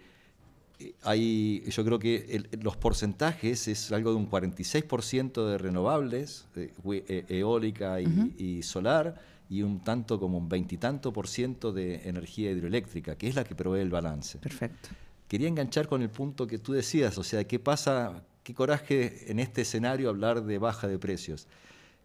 hay, 1.04 1.62
yo 1.68 1.84
creo 1.84 1.98
que 1.98 2.48
los 2.60 2.76
porcentajes 2.76 3.68
es 3.68 3.92
algo 3.92 4.10
de 4.10 4.16
un 4.16 4.28
46% 4.28 5.46
de 5.46 5.58
renovables, 5.58 6.46
e, 6.56 7.24
eólica 7.28 8.00
y, 8.00 8.62
solar, 8.62 9.20
y 9.48 9.62
un 9.62 9.84
tanto 9.84 10.18
como 10.18 10.38
un 10.38 10.48
veintitanto 10.48 11.12
por 11.12 11.28
ciento 11.28 11.72
de 11.72 12.08
energía 12.08 12.50
hidroeléctrica, 12.50 13.16
que 13.16 13.28
es 13.28 13.36
la 13.36 13.44
que 13.44 13.54
provee 13.54 13.80
el 13.80 13.90
balance. 13.90 14.38
Perfecto. 14.38 14.88
Quería 15.28 15.46
enganchar 15.46 15.86
con 15.86 16.02
el 16.02 16.10
punto 16.10 16.46
que 16.48 16.58
tú 16.58 16.72
decías, 16.72 17.16
o 17.16 17.22
sea, 17.22 17.44
¿qué 17.44 17.58
pasa 17.58 18.24
qué 18.42 18.54
coraje 18.54 19.30
en 19.30 19.38
este 19.38 19.62
escenario 19.62 20.08
hablar 20.08 20.44
de 20.44 20.58
baja 20.58 20.88
de 20.88 20.98
precios. 20.98 21.46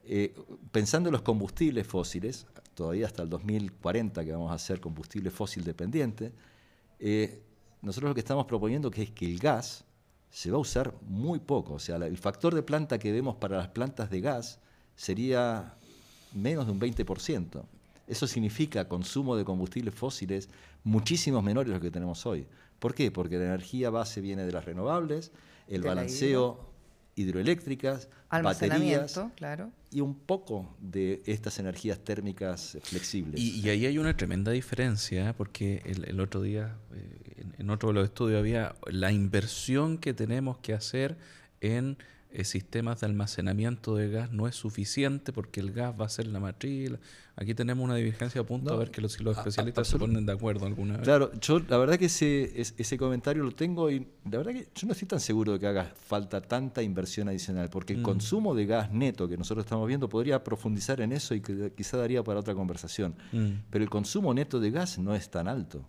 Eh, 0.06 0.34
pensando 0.72 1.10
en 1.10 1.14
los 1.14 1.22
combustibles 1.22 1.86
fósiles, 1.86 2.46
todavía 2.76 3.08
hasta 3.08 3.24
el 3.24 3.30
2040 3.30 4.24
que 4.24 4.32
vamos 4.32 4.52
a 4.52 4.56
hacer 4.56 4.80
combustible 4.80 5.32
fósil 5.32 5.64
dependiente, 5.64 6.32
eh, 7.00 7.42
nosotros 7.82 8.10
lo 8.10 8.14
que 8.14 8.22
estamos 8.22 8.46
proponiendo 8.46 8.90
que 8.90 9.04
es 9.04 9.12
que 9.12 9.26
el 9.26 9.40
gas 9.40 9.84
se 10.30 10.52
va 10.52 10.58
a 10.58 10.62
usar 10.62 10.94
muy 11.02 11.40
poco. 11.40 11.74
O 11.74 11.80
sea, 11.80 11.98
el 11.98 12.18
factor 12.18 12.54
de 12.54 12.64
planta 12.64 13.00
que 13.00 13.12
vemos 13.12 13.36
para 13.36 13.58
las 13.58 13.70
plantas 13.70 14.10
de 14.10 14.22
gas 14.22 14.60
sería 14.96 15.76
menos 16.34 16.66
de 16.66 16.72
un 16.72 16.80
20%. 16.80 17.64
Eso 18.08 18.28
significa 18.28 18.88
consumo 18.88 19.36
de 19.36 19.44
combustibles 19.44 19.94
fósiles 19.94 20.50
muchísimos 20.84 21.44
menores 21.44 21.68
de 21.68 21.74
los 21.74 21.82
que 21.82 21.92
tenemos 21.92 22.26
hoy. 22.26 22.48
¿Por 22.80 22.94
qué? 22.94 23.12
Porque 23.12 23.38
la 23.38 23.46
energía 23.46 23.90
base 23.90 24.22
viene 24.22 24.46
de 24.46 24.52
las 24.52 24.66
renovables, 24.66 25.32
el 25.68 25.82
balanceo 25.82 26.68
hidroeléctricas, 27.16 28.10
baterías 28.30 29.20
claro. 29.36 29.72
y 29.92 30.02
un 30.02 30.16
poco 30.16 30.76
de 30.80 31.24
estas 31.26 31.58
energías 31.60 32.00
térmicas 32.00 32.78
flexibles. 32.84 33.42
Y, 33.42 33.68
ahí 33.70 33.86
hay 33.86 33.98
una 33.98 34.16
tremenda 34.16 34.52
diferencia, 34.52 35.34
porque 35.36 35.82
el, 35.86 36.20
otro 36.20 36.42
día, 36.42 36.78
eh, 36.94 37.46
en, 37.58 37.70
otro 37.72 37.90
de 37.90 37.96
los 37.96 38.06
estudios, 38.06 38.40
había 38.40 38.76
la 38.86 39.12
inversión 39.12 39.98
que 39.98 40.14
tenemos 40.14 40.60
que 40.60 40.74
hacer 40.74 41.18
en 41.60 41.98
sistemas 42.44 43.00
de 43.02 43.08
almacenamiento 43.08 43.96
de 43.96 44.10
gas 44.10 44.32
no 44.32 44.48
es 44.48 44.56
suficiente 44.56 45.32
porque 45.34 45.60
el 45.60 45.72
gas 45.72 45.94
va 46.00 46.06
a 46.06 46.10
ser 46.10 46.28
la 46.28 46.40
matriz. 46.40 46.92
Aquí 47.36 47.54
tenemos 47.54 47.84
una 47.86 47.94
divergencia 47.96 48.42
a 48.42 48.44
punto 48.44 48.72
No, 48.72 48.76
a 48.76 48.80
ver 48.80 48.90
que 48.90 49.00
los, 49.00 49.14
si 49.14 49.24
los 49.24 49.38
a- 49.38 49.42
especialistas 49.42 49.88
se 49.88 49.98
ponen 50.00 50.26
de 50.26 50.32
acuerdo 50.32 50.66
alguna 50.66 50.94
vez. 50.98 51.04
Claro, 51.04 51.32
yo 51.40 51.60
la 51.60 51.78
verdad 51.78 51.98
que 52.00 52.06
ese, 52.06 52.60
es- 52.60 52.74
ese 52.78 52.98
comentario 52.98 53.44
lo 53.44 53.52
tengo 53.52 53.92
y 53.92 54.08
la 54.30 54.38
verdad 54.40 54.54
que 54.54 54.68
yo 54.74 54.88
no 54.88 54.94
estoy 54.94 55.08
tan 55.08 55.20
seguro 55.20 55.54
de 55.54 55.60
que 55.60 55.68
haga 55.68 55.94
falta 55.96 56.42
tanta 56.42 56.82
inversión 56.82 57.30
adicional, 57.30 57.70
porque 57.70 57.94
el 57.94 58.00
Mm. 58.00 58.04
consumo 58.04 58.56
de 58.56 58.66
gas 58.66 58.92
neto 58.92 59.28
que 59.30 59.38
nosotros 59.38 59.66
estamos 59.66 59.88
viendo 59.88 60.10
podría 60.10 60.44
profundizar 60.44 61.00
en 61.02 61.12
eso 61.12 61.36
y 61.36 61.42
que 61.42 61.72
quizá 61.78 61.98
daría 61.98 62.24
para 62.24 62.40
otra 62.40 62.56
conversación. 62.56 63.14
Mm. 63.32 63.50
Pero 63.70 63.84
el 63.84 63.90
consumo 63.90 64.34
neto 64.34 64.60
de 64.60 64.72
gas 64.72 64.98
no 64.98 65.14
es 65.14 65.30
tan 65.30 65.48
alto, 65.48 65.86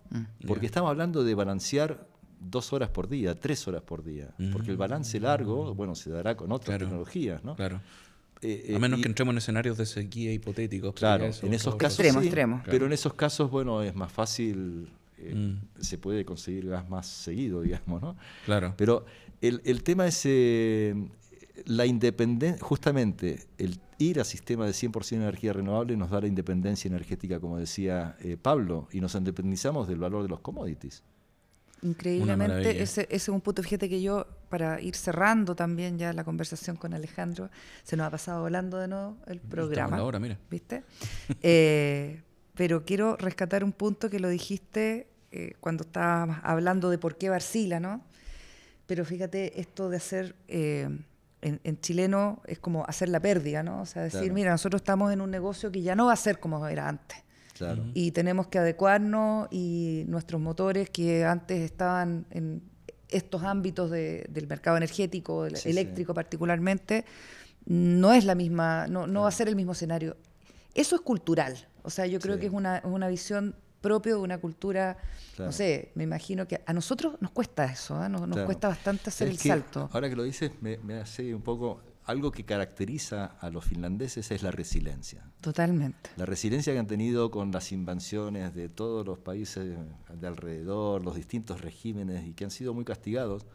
porque 0.47 0.63
Ya. 0.63 0.67
estamos 0.67 0.89
hablando 0.91 1.23
de 1.23 1.33
balancear 1.33 2.07
dos 2.39 2.71
horas 2.73 2.89
por 2.89 3.07
día, 3.09 3.35
tres 3.35 3.67
horas 3.67 3.81
por 3.81 4.03
día, 4.03 4.29
porque 4.51 4.71
el 4.71 4.77
balance 4.77 5.19
largo, 5.19 5.73
bueno, 5.75 5.95
se 5.95 6.09
dará 6.09 6.35
con 6.37 6.51
otras 6.51 6.67
Mm. 6.75 6.77
Claro. 6.77 6.85
tecnologías, 6.85 7.43
¿no? 7.43 7.55
Claro. 7.55 7.81
Eh, 8.41 8.67
A 8.69 8.71
eh, 8.77 8.79
menos 8.79 8.99
y- 8.99 9.01
que 9.01 9.07
entremos 9.09 9.33
en 9.33 9.37
escenarios 9.39 9.77
de 9.77 9.85
sequía 9.85 10.31
hipotéticos. 10.31 10.93
Claro, 10.95 11.25
eso 11.25 11.45
en 11.45 11.53
es 11.53 11.61
esos 11.61 11.75
casos 11.75 11.97
cosa. 11.97 12.03
Extremo, 12.07 12.21
sí, 12.21 12.27
extremo. 12.27 12.63
pero 12.65 12.85
en 12.85 12.93
esos 12.93 13.13
casos, 13.13 13.51
bueno, 13.51 13.81
es 13.83 13.93
más 13.95 14.11
fácil, 14.11 14.87
eh, 15.17 15.35
Mm. 15.35 15.81
se 15.81 15.97
puede 15.97 16.23
conseguir 16.23 16.67
gas 16.69 16.89
más 16.89 17.05
seguido, 17.07 17.61
digamos, 17.83 18.01
¿no? 18.01 18.15
Claro. 18.45 18.73
Pero 18.77 19.05
el, 19.41 19.61
el 19.65 19.83
tema 19.83 20.07
es 20.07 20.21
eh, 20.25 20.95
la 21.65 21.85
independencia, 21.85 22.63
justamente 22.65 23.43
el 23.57 23.77
ir 23.97 24.21
a 24.21 24.23
sistemas 24.23 24.67
de 24.67 24.73
100% 24.73 25.17
energía 25.17 25.51
renovable 25.51 25.97
nos 25.97 26.09
da 26.09 26.21
la 26.21 26.27
independencia 26.27 26.87
energética, 26.87 27.41
como 27.41 27.57
decía 27.57 28.15
eh, 28.21 28.37
Pablo, 28.41 28.87
y 28.93 29.01
nos 29.01 29.13
independizamos 29.15 29.89
del 29.89 29.99
valor 29.99 30.23
de 30.23 30.29
los 30.29 30.39
commodities. 30.39 31.03
Increíblemente, 31.81 32.81
ese, 32.81 33.01
ese 33.03 33.15
es 33.15 33.29
un 33.29 33.41
punto, 33.41 33.63
fíjate 33.63 33.87
que 33.89 34.01
yo, 34.01 34.27
para 34.49 34.81
ir 34.81 34.95
cerrando 34.95 35.55
también 35.55 35.97
ya 35.97 36.11
la 36.13 36.23
conversación 36.23 36.75
con 36.75 36.93
Alejandro, 36.93 37.49
se 37.83 37.95
nos 37.95 38.07
ha 38.07 38.09
pasado 38.11 38.41
volando 38.41 38.77
de 38.77 38.87
nuevo 38.87 39.17
el 39.27 39.39
programa. 39.39 39.97
mira. 40.19 40.37
¿Viste? 40.49 40.83
Eh, 41.41 42.21
pero 42.55 42.83
quiero 42.83 43.15
rescatar 43.15 43.63
un 43.63 43.71
punto 43.71 44.09
que 44.09 44.19
lo 44.19 44.27
dijiste 44.29 45.07
eh, 45.31 45.53
cuando 45.59 45.83
estábamos 45.83 46.37
hablando 46.43 46.89
de 46.89 46.97
por 46.97 47.17
qué 47.17 47.29
Barcila, 47.29 47.79
¿no? 47.79 48.03
Pero 48.85 49.05
fíjate, 49.05 49.59
esto 49.61 49.89
de 49.89 49.97
hacer, 49.97 50.35
eh, 50.47 50.89
en, 51.41 51.61
en 51.63 51.79
chileno 51.79 52.41
es 52.45 52.59
como 52.59 52.83
hacer 52.85 53.07
la 53.09 53.19
pérdida, 53.19 53.63
¿no? 53.63 53.81
O 53.81 53.85
sea, 53.85 54.01
decir, 54.01 54.19
Claro. 54.21 54.33
mira, 54.33 54.51
nosotros 54.51 54.81
estamos 54.81 55.13
en 55.13 55.21
un 55.21 55.31
negocio 55.31 55.71
que 55.71 55.81
ya 55.81 55.95
no 55.95 56.07
va 56.07 56.13
a 56.13 56.17
ser 56.17 56.39
como 56.39 56.65
era 56.67 56.89
antes. 56.89 57.17
Claro. 57.59 57.85
Y 57.93 58.11
tenemos 58.11 58.47
que 58.47 58.57
adecuarnos 58.57 59.47
y 59.51 60.05
nuestros 60.07 60.41
motores 60.41 60.89
que 60.89 61.25
antes 61.25 61.59
estaban 61.61 62.25
en 62.31 62.63
estos 63.09 63.43
ámbitos 63.43 63.91
de- 63.91 64.25
del 64.29 64.47
mercado 64.47 64.77
energético, 64.77 65.45
el 65.45 65.55
Sí, 65.57 65.63
sí. 65.63 65.69
eléctrico 65.69 66.13
particularmente, 66.13 67.05
no 67.65 68.13
es 68.13 68.23
la 68.25 68.33
misma, 68.35 68.87
no, 68.87 69.07
no 69.07 69.23
va 69.23 69.27
a 69.27 69.31
ser 69.31 69.47
el 69.49 69.55
mismo 69.55 69.73
escenario. 69.73 70.15
Eso 70.73 70.95
es 70.95 71.01
cultural, 71.01 71.67
o 71.83 71.89
sea, 71.89 72.05
yo 72.07 72.19
creo 72.19 72.35
Sí. 72.35 72.41
que 72.41 72.47
es 72.47 72.53
una, 72.53 72.81
una 72.85 73.07
visión 73.07 73.55
propia 73.81 74.13
de 74.13 74.19
una 74.19 74.37
cultura, 74.37 74.97
Claro. 75.35 75.47
no 75.49 75.51
sé, 75.51 75.91
me 75.95 76.03
imagino 76.03 76.47
que 76.47 76.61
a 76.65 76.73
nosotros 76.73 77.15
nos 77.19 77.31
cuesta 77.31 77.65
eso, 77.65 77.95
¿ah? 77.95 78.07
nos, 78.09 78.21
nos 78.21 78.31
Claro. 78.31 78.45
cuesta 78.45 78.67
bastante 78.69 79.09
hacer 79.09 79.27
Es 79.29 79.33
el 79.33 79.39
salto. 79.51 79.89
Ahora 79.91 80.09
que 80.09 80.15
lo 80.15 80.23
dices, 80.23 80.51
me, 80.61 80.77
me 80.77 80.95
hace 80.95 81.33
un 81.35 81.41
poco. 81.41 81.81
Algo 82.09 82.31
que 82.31 82.43
caracteriza 82.43 83.37
a 83.39 83.51
los 83.51 83.65
finlandeses 83.65 84.31
es 84.31 84.41
la 84.41 84.49
resiliencia. 84.49 85.23
Totalmente. 85.41 86.09
La 86.17 86.25
resiliencia 86.25 86.73
que 86.73 86.79
han 86.79 86.87
tenido 86.87 87.29
con 87.29 87.51
las 87.51 87.71
invasiones 87.71 88.55
de 88.55 88.67
todos 88.67 89.05
los 89.05 89.19
países 89.19 89.77
de 90.11 90.27
alrededor, 90.27 91.05
los 91.05 91.15
distintos 91.15 91.61
regímenes 91.61 92.25
y 92.25 92.33
que 92.33 92.45
han 92.45 92.49
sido 92.49 92.73
muy 92.73 92.83
castigados, 92.83 93.45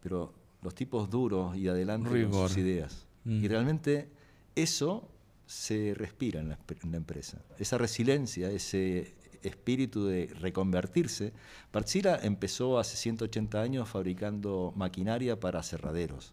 pero 0.00 0.32
los 0.62 0.76
tipos 0.76 1.10
duros 1.10 1.56
y 1.56 1.66
adelante 1.66 2.28
con 2.30 2.48
sus 2.48 2.58
ideas. 2.58 3.04
Mm. 3.24 3.44
Y 3.44 3.48
realmente 3.48 4.08
eso 4.54 5.08
se 5.44 5.92
respira 5.96 6.38
en 6.38 6.50
la, 6.50 6.58
en 6.84 6.90
la 6.92 6.98
empresa. 6.98 7.42
Esa 7.58 7.78
resiliencia, 7.78 8.48
ese 8.48 9.12
espíritu 9.42 10.06
de 10.06 10.32
reconvertirse. 10.38 11.32
Partsila 11.72 12.20
empezó 12.22 12.78
hace 12.78 12.96
180 12.96 13.60
años 13.60 13.88
fabricando 13.88 14.72
maquinaria 14.76 15.40
para 15.40 15.58
aserraderos. 15.58 16.32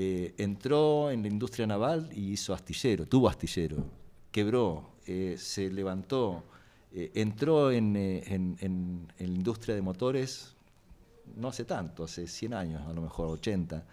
Eh, 0.00 0.32
entró 0.38 1.10
en 1.10 1.22
la 1.22 1.28
industria 1.28 1.66
naval 1.66 2.08
y 2.14 2.30
hizo 2.30 2.54
astillero, 2.54 3.04
tuvo 3.08 3.28
astillero, 3.28 3.84
quebró, 4.30 4.90
eh, 5.08 5.34
se 5.36 5.68
levantó, 5.70 6.44
eh, 6.92 7.10
entró 7.14 7.72
en, 7.72 7.96
eh, 7.96 8.22
en- 8.28 8.56
en- 8.60 9.12
en 9.18 9.30
la 9.32 9.36
industria 9.36 9.74
de 9.74 9.82
motores 9.82 10.54
no 11.34 11.48
hace 11.48 11.64
tanto, 11.64 12.04
hace 12.04 12.28
100 12.28 12.54
años, 12.54 12.86
a 12.86 12.92
lo 12.92 13.02
mejor 13.02 13.26
80. 13.28 13.84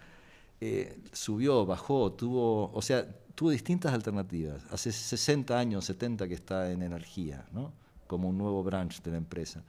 Eh, 0.60 0.96
subió, 1.12 1.66
bajó, 1.66 2.12
tuvo, 2.12 2.70
o 2.72 2.82
sea, 2.82 3.04
tuvo 3.34 3.50
distintas 3.50 3.92
alternativas. 3.92 4.62
Hace 4.70 4.92
60 4.92 5.58
años, 5.58 5.84
70 5.86 6.28
que 6.28 6.34
está 6.34 6.70
en 6.70 6.82
energía, 6.82 7.44
¿no? 7.52 7.72
como 8.06 8.28
un 8.28 8.38
nuevo 8.38 8.62
branch 8.62 9.02
de 9.02 9.10
la 9.10 9.16
empresa. 9.16 9.64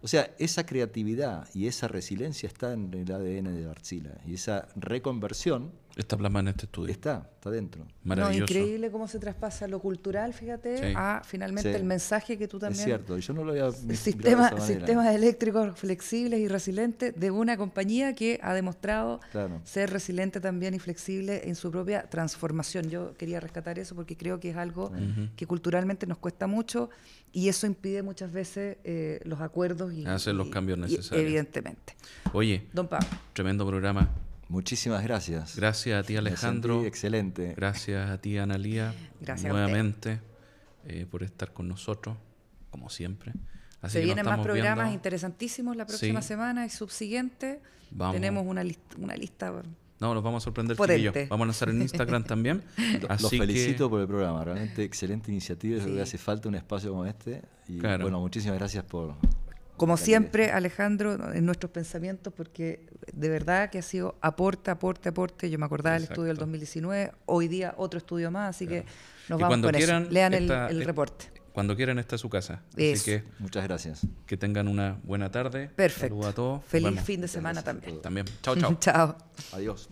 O 0.00 0.08
sea, 0.08 0.34
esa 0.38 0.64
creatividad 0.64 1.48
y 1.54 1.66
esa 1.66 1.88
resiliencia 1.88 2.46
está 2.46 2.72
en 2.72 2.92
el 2.94 3.10
ADN 3.10 3.54
de 3.54 3.68
Arcila 3.68 4.18
y 4.26 4.34
esa 4.34 4.68
reconversión 4.76 5.72
Está 5.98 6.16
plasmada 6.16 6.42
en 6.42 6.48
este 6.48 6.66
estudio. 6.66 6.92
está, 6.92 7.28
está 7.34 7.50
dentro. 7.50 7.82
No, 7.84 7.90
Maravilloso. 8.04 8.44
increíble 8.54 8.90
cómo 8.92 9.08
se 9.08 9.18
traspasa 9.18 9.66
lo 9.66 9.80
cultural, 9.80 10.32
fíjate, 10.32 10.78
Sí. 10.78 10.94
a 10.96 11.22
finalmente 11.24 11.70
Sí. 11.70 11.76
el 11.76 11.82
mensaje 11.84 12.38
que 12.38 12.46
tú 12.46 12.58
Es 12.58 12.60
también 12.62 12.84
cierto, 12.84 13.18
y 13.18 13.20
yo 13.20 13.34
no 13.34 13.42
lo 13.44 13.50
había 13.50 13.70
de 13.72 13.96
Sistema, 13.96 14.58
sistemas 14.60 15.12
eléctricos 15.14 15.76
flexibles 15.76 16.38
y 16.38 16.46
resilientes 16.46 17.14
de 17.18 17.30
una 17.32 17.56
compañía 17.56 18.14
que 18.14 18.38
ha 18.44 18.54
demostrado 18.54 19.18
Claro. 19.32 19.60
ser 19.64 19.90
resiliente 19.90 20.40
también 20.40 20.72
y 20.74 20.78
flexible 20.78 21.42
en 21.48 21.56
su 21.56 21.70
propia 21.72 22.08
transformación. 22.08 22.88
Yo 22.90 23.14
quería 23.14 23.40
rescatar 23.40 23.78
eso 23.80 23.96
porque 23.96 24.16
creo 24.16 24.38
que 24.38 24.50
es 24.50 24.56
algo 24.56 24.92
que 25.36 25.46
culturalmente 25.48 26.06
nos 26.06 26.18
cuesta 26.18 26.46
mucho 26.46 26.90
y 27.32 27.48
eso 27.48 27.66
impide 27.66 28.02
muchas 28.04 28.30
veces 28.32 28.76
eh, 28.84 29.20
los 29.24 29.40
acuerdos 29.40 29.92
y 29.92 30.06
Hacer 30.06 30.34
los 30.36 30.46
y- 30.46 30.50
cambios 30.50 30.78
y 30.78 30.82
necesarios. 30.82 31.26
evidentemente. 31.26 31.96
Oye, 32.32 32.68
Don 32.72 32.86
Pablo, 32.86 33.08
tremendo 33.32 33.66
programa. 33.66 34.08
Muchísimas 34.48 35.02
gracias. 35.02 35.56
Gracias 35.56 36.02
a 36.02 36.06
ti, 36.06 36.14
Me 36.14 36.20
Alejandro. 36.20 36.74
sentí 36.76 36.88
excelente. 36.88 37.54
Gracias 37.56 38.10
a 38.10 38.18
ti, 38.18 38.38
Analía, 38.38 38.94
Gracias 39.20 39.50
a 39.50 39.52
nuevamente 39.52 40.20
eh, 40.86 41.06
por 41.10 41.22
estar 41.22 41.52
con 41.52 41.68
nosotros, 41.68 42.16
como 42.70 42.88
siempre. 42.88 43.32
Así 43.82 43.92
se 43.94 43.98
que 44.00 44.04
vienen 44.06 44.24
más 44.24 44.40
programas 44.40 44.86
viendo. 44.86 44.94
interesantísimos 44.94 45.76
la 45.76 45.86
próxima 45.86 46.22
Sí. 46.22 46.28
semana 46.28 46.64
y 46.66 46.70
subsiguiente. 46.70 47.60
Vamos. 47.90 48.14
Tenemos 48.16 48.44
una, 48.46 48.64
lista 48.64 48.96
una 48.98 49.14
lista 49.16 49.52
No, 50.00 50.14
nos 50.14 50.22
vamos 50.22 50.42
a 50.42 50.44
sorprender, 50.44 50.76
chiquillos. 50.76 51.14
Vamos 51.28 51.44
a 51.44 51.46
lanzar 51.48 51.68
en 51.70 51.82
Instagram 51.82 52.24
también. 52.24 52.64
Así 53.08 53.22
Los 53.22 53.30
que- 53.30 53.38
felicito 53.38 53.88
por 53.90 54.00
el 54.00 54.06
programa, 54.06 54.44
realmente 54.44 54.82
excelente 54.82 55.30
iniciativa. 55.30 55.76
Yo 55.76 55.82
creo 55.82 55.92
Sí. 55.94 55.96
que 55.96 56.02
hace 56.02 56.18
falta 56.18 56.48
un 56.48 56.54
espacio 56.54 56.90
como 56.90 57.04
este. 57.04 57.42
Y 57.68 57.78
Claro. 57.78 58.04
bueno, 58.04 58.18
muchísimas 58.20 58.58
gracias 58.58 58.84
por. 58.84 59.14
Como 59.78 59.96
siempre, 59.96 60.50
Alejandro, 60.50 61.32
en 61.32 61.46
nuestros 61.46 61.70
pensamientos, 61.72 62.32
porque 62.34 62.86
de 63.12 63.28
verdad 63.30 63.70
que 63.70 63.78
ha 63.78 63.82
sido 63.82 64.16
aporte, 64.20 64.70
aporte, 64.70 65.08
aporte. 65.08 65.48
Yo 65.48 65.58
me 65.58 65.64
acordaba 65.66 65.94
del 65.94 66.02
estudio 66.04 66.28
del 66.28 66.36
2019, 66.36 67.12
hoy 67.26 67.48
día 67.48 67.74
otro 67.78 67.98
estudio 67.98 68.30
más, 68.30 68.54
así 68.56 68.66
que 68.66 68.84
nos 69.28 69.38
Y 69.38 69.42
vamos 69.42 69.48
cuando 69.48 69.68
con 69.68 69.76
quieran, 69.76 70.02
eso. 70.02 70.12
Lean 70.12 70.34
el, 70.34 70.42
esta- 70.44 70.68
el 70.68 70.84
reporte. 70.84 71.26
Cuando 71.52 71.74
quieran, 71.74 71.98
está 71.98 72.16
su 72.18 72.28
casa. 72.28 72.62
Eso. 72.76 73.00
Así 73.00 73.10
que 73.10 73.24
Muchas 73.40 73.64
gracias. 73.64 74.06
que 74.26 74.36
tengan 74.36 74.68
una 74.68 75.00
buena 75.02 75.30
tarde. 75.30 75.68
Perfecto. 75.74 76.14
Saludos 76.14 76.26
a 76.26 76.34
todos. 76.34 76.64
Feliz 76.66 77.00
fin 77.00 77.20
de 77.20 77.26
semana 77.28 77.62
también. 77.62 78.00
También. 78.00 78.26
Chao, 78.42 78.54
chao. 78.56 78.76
Chao. 78.80 79.16
Adiós. 79.52 79.88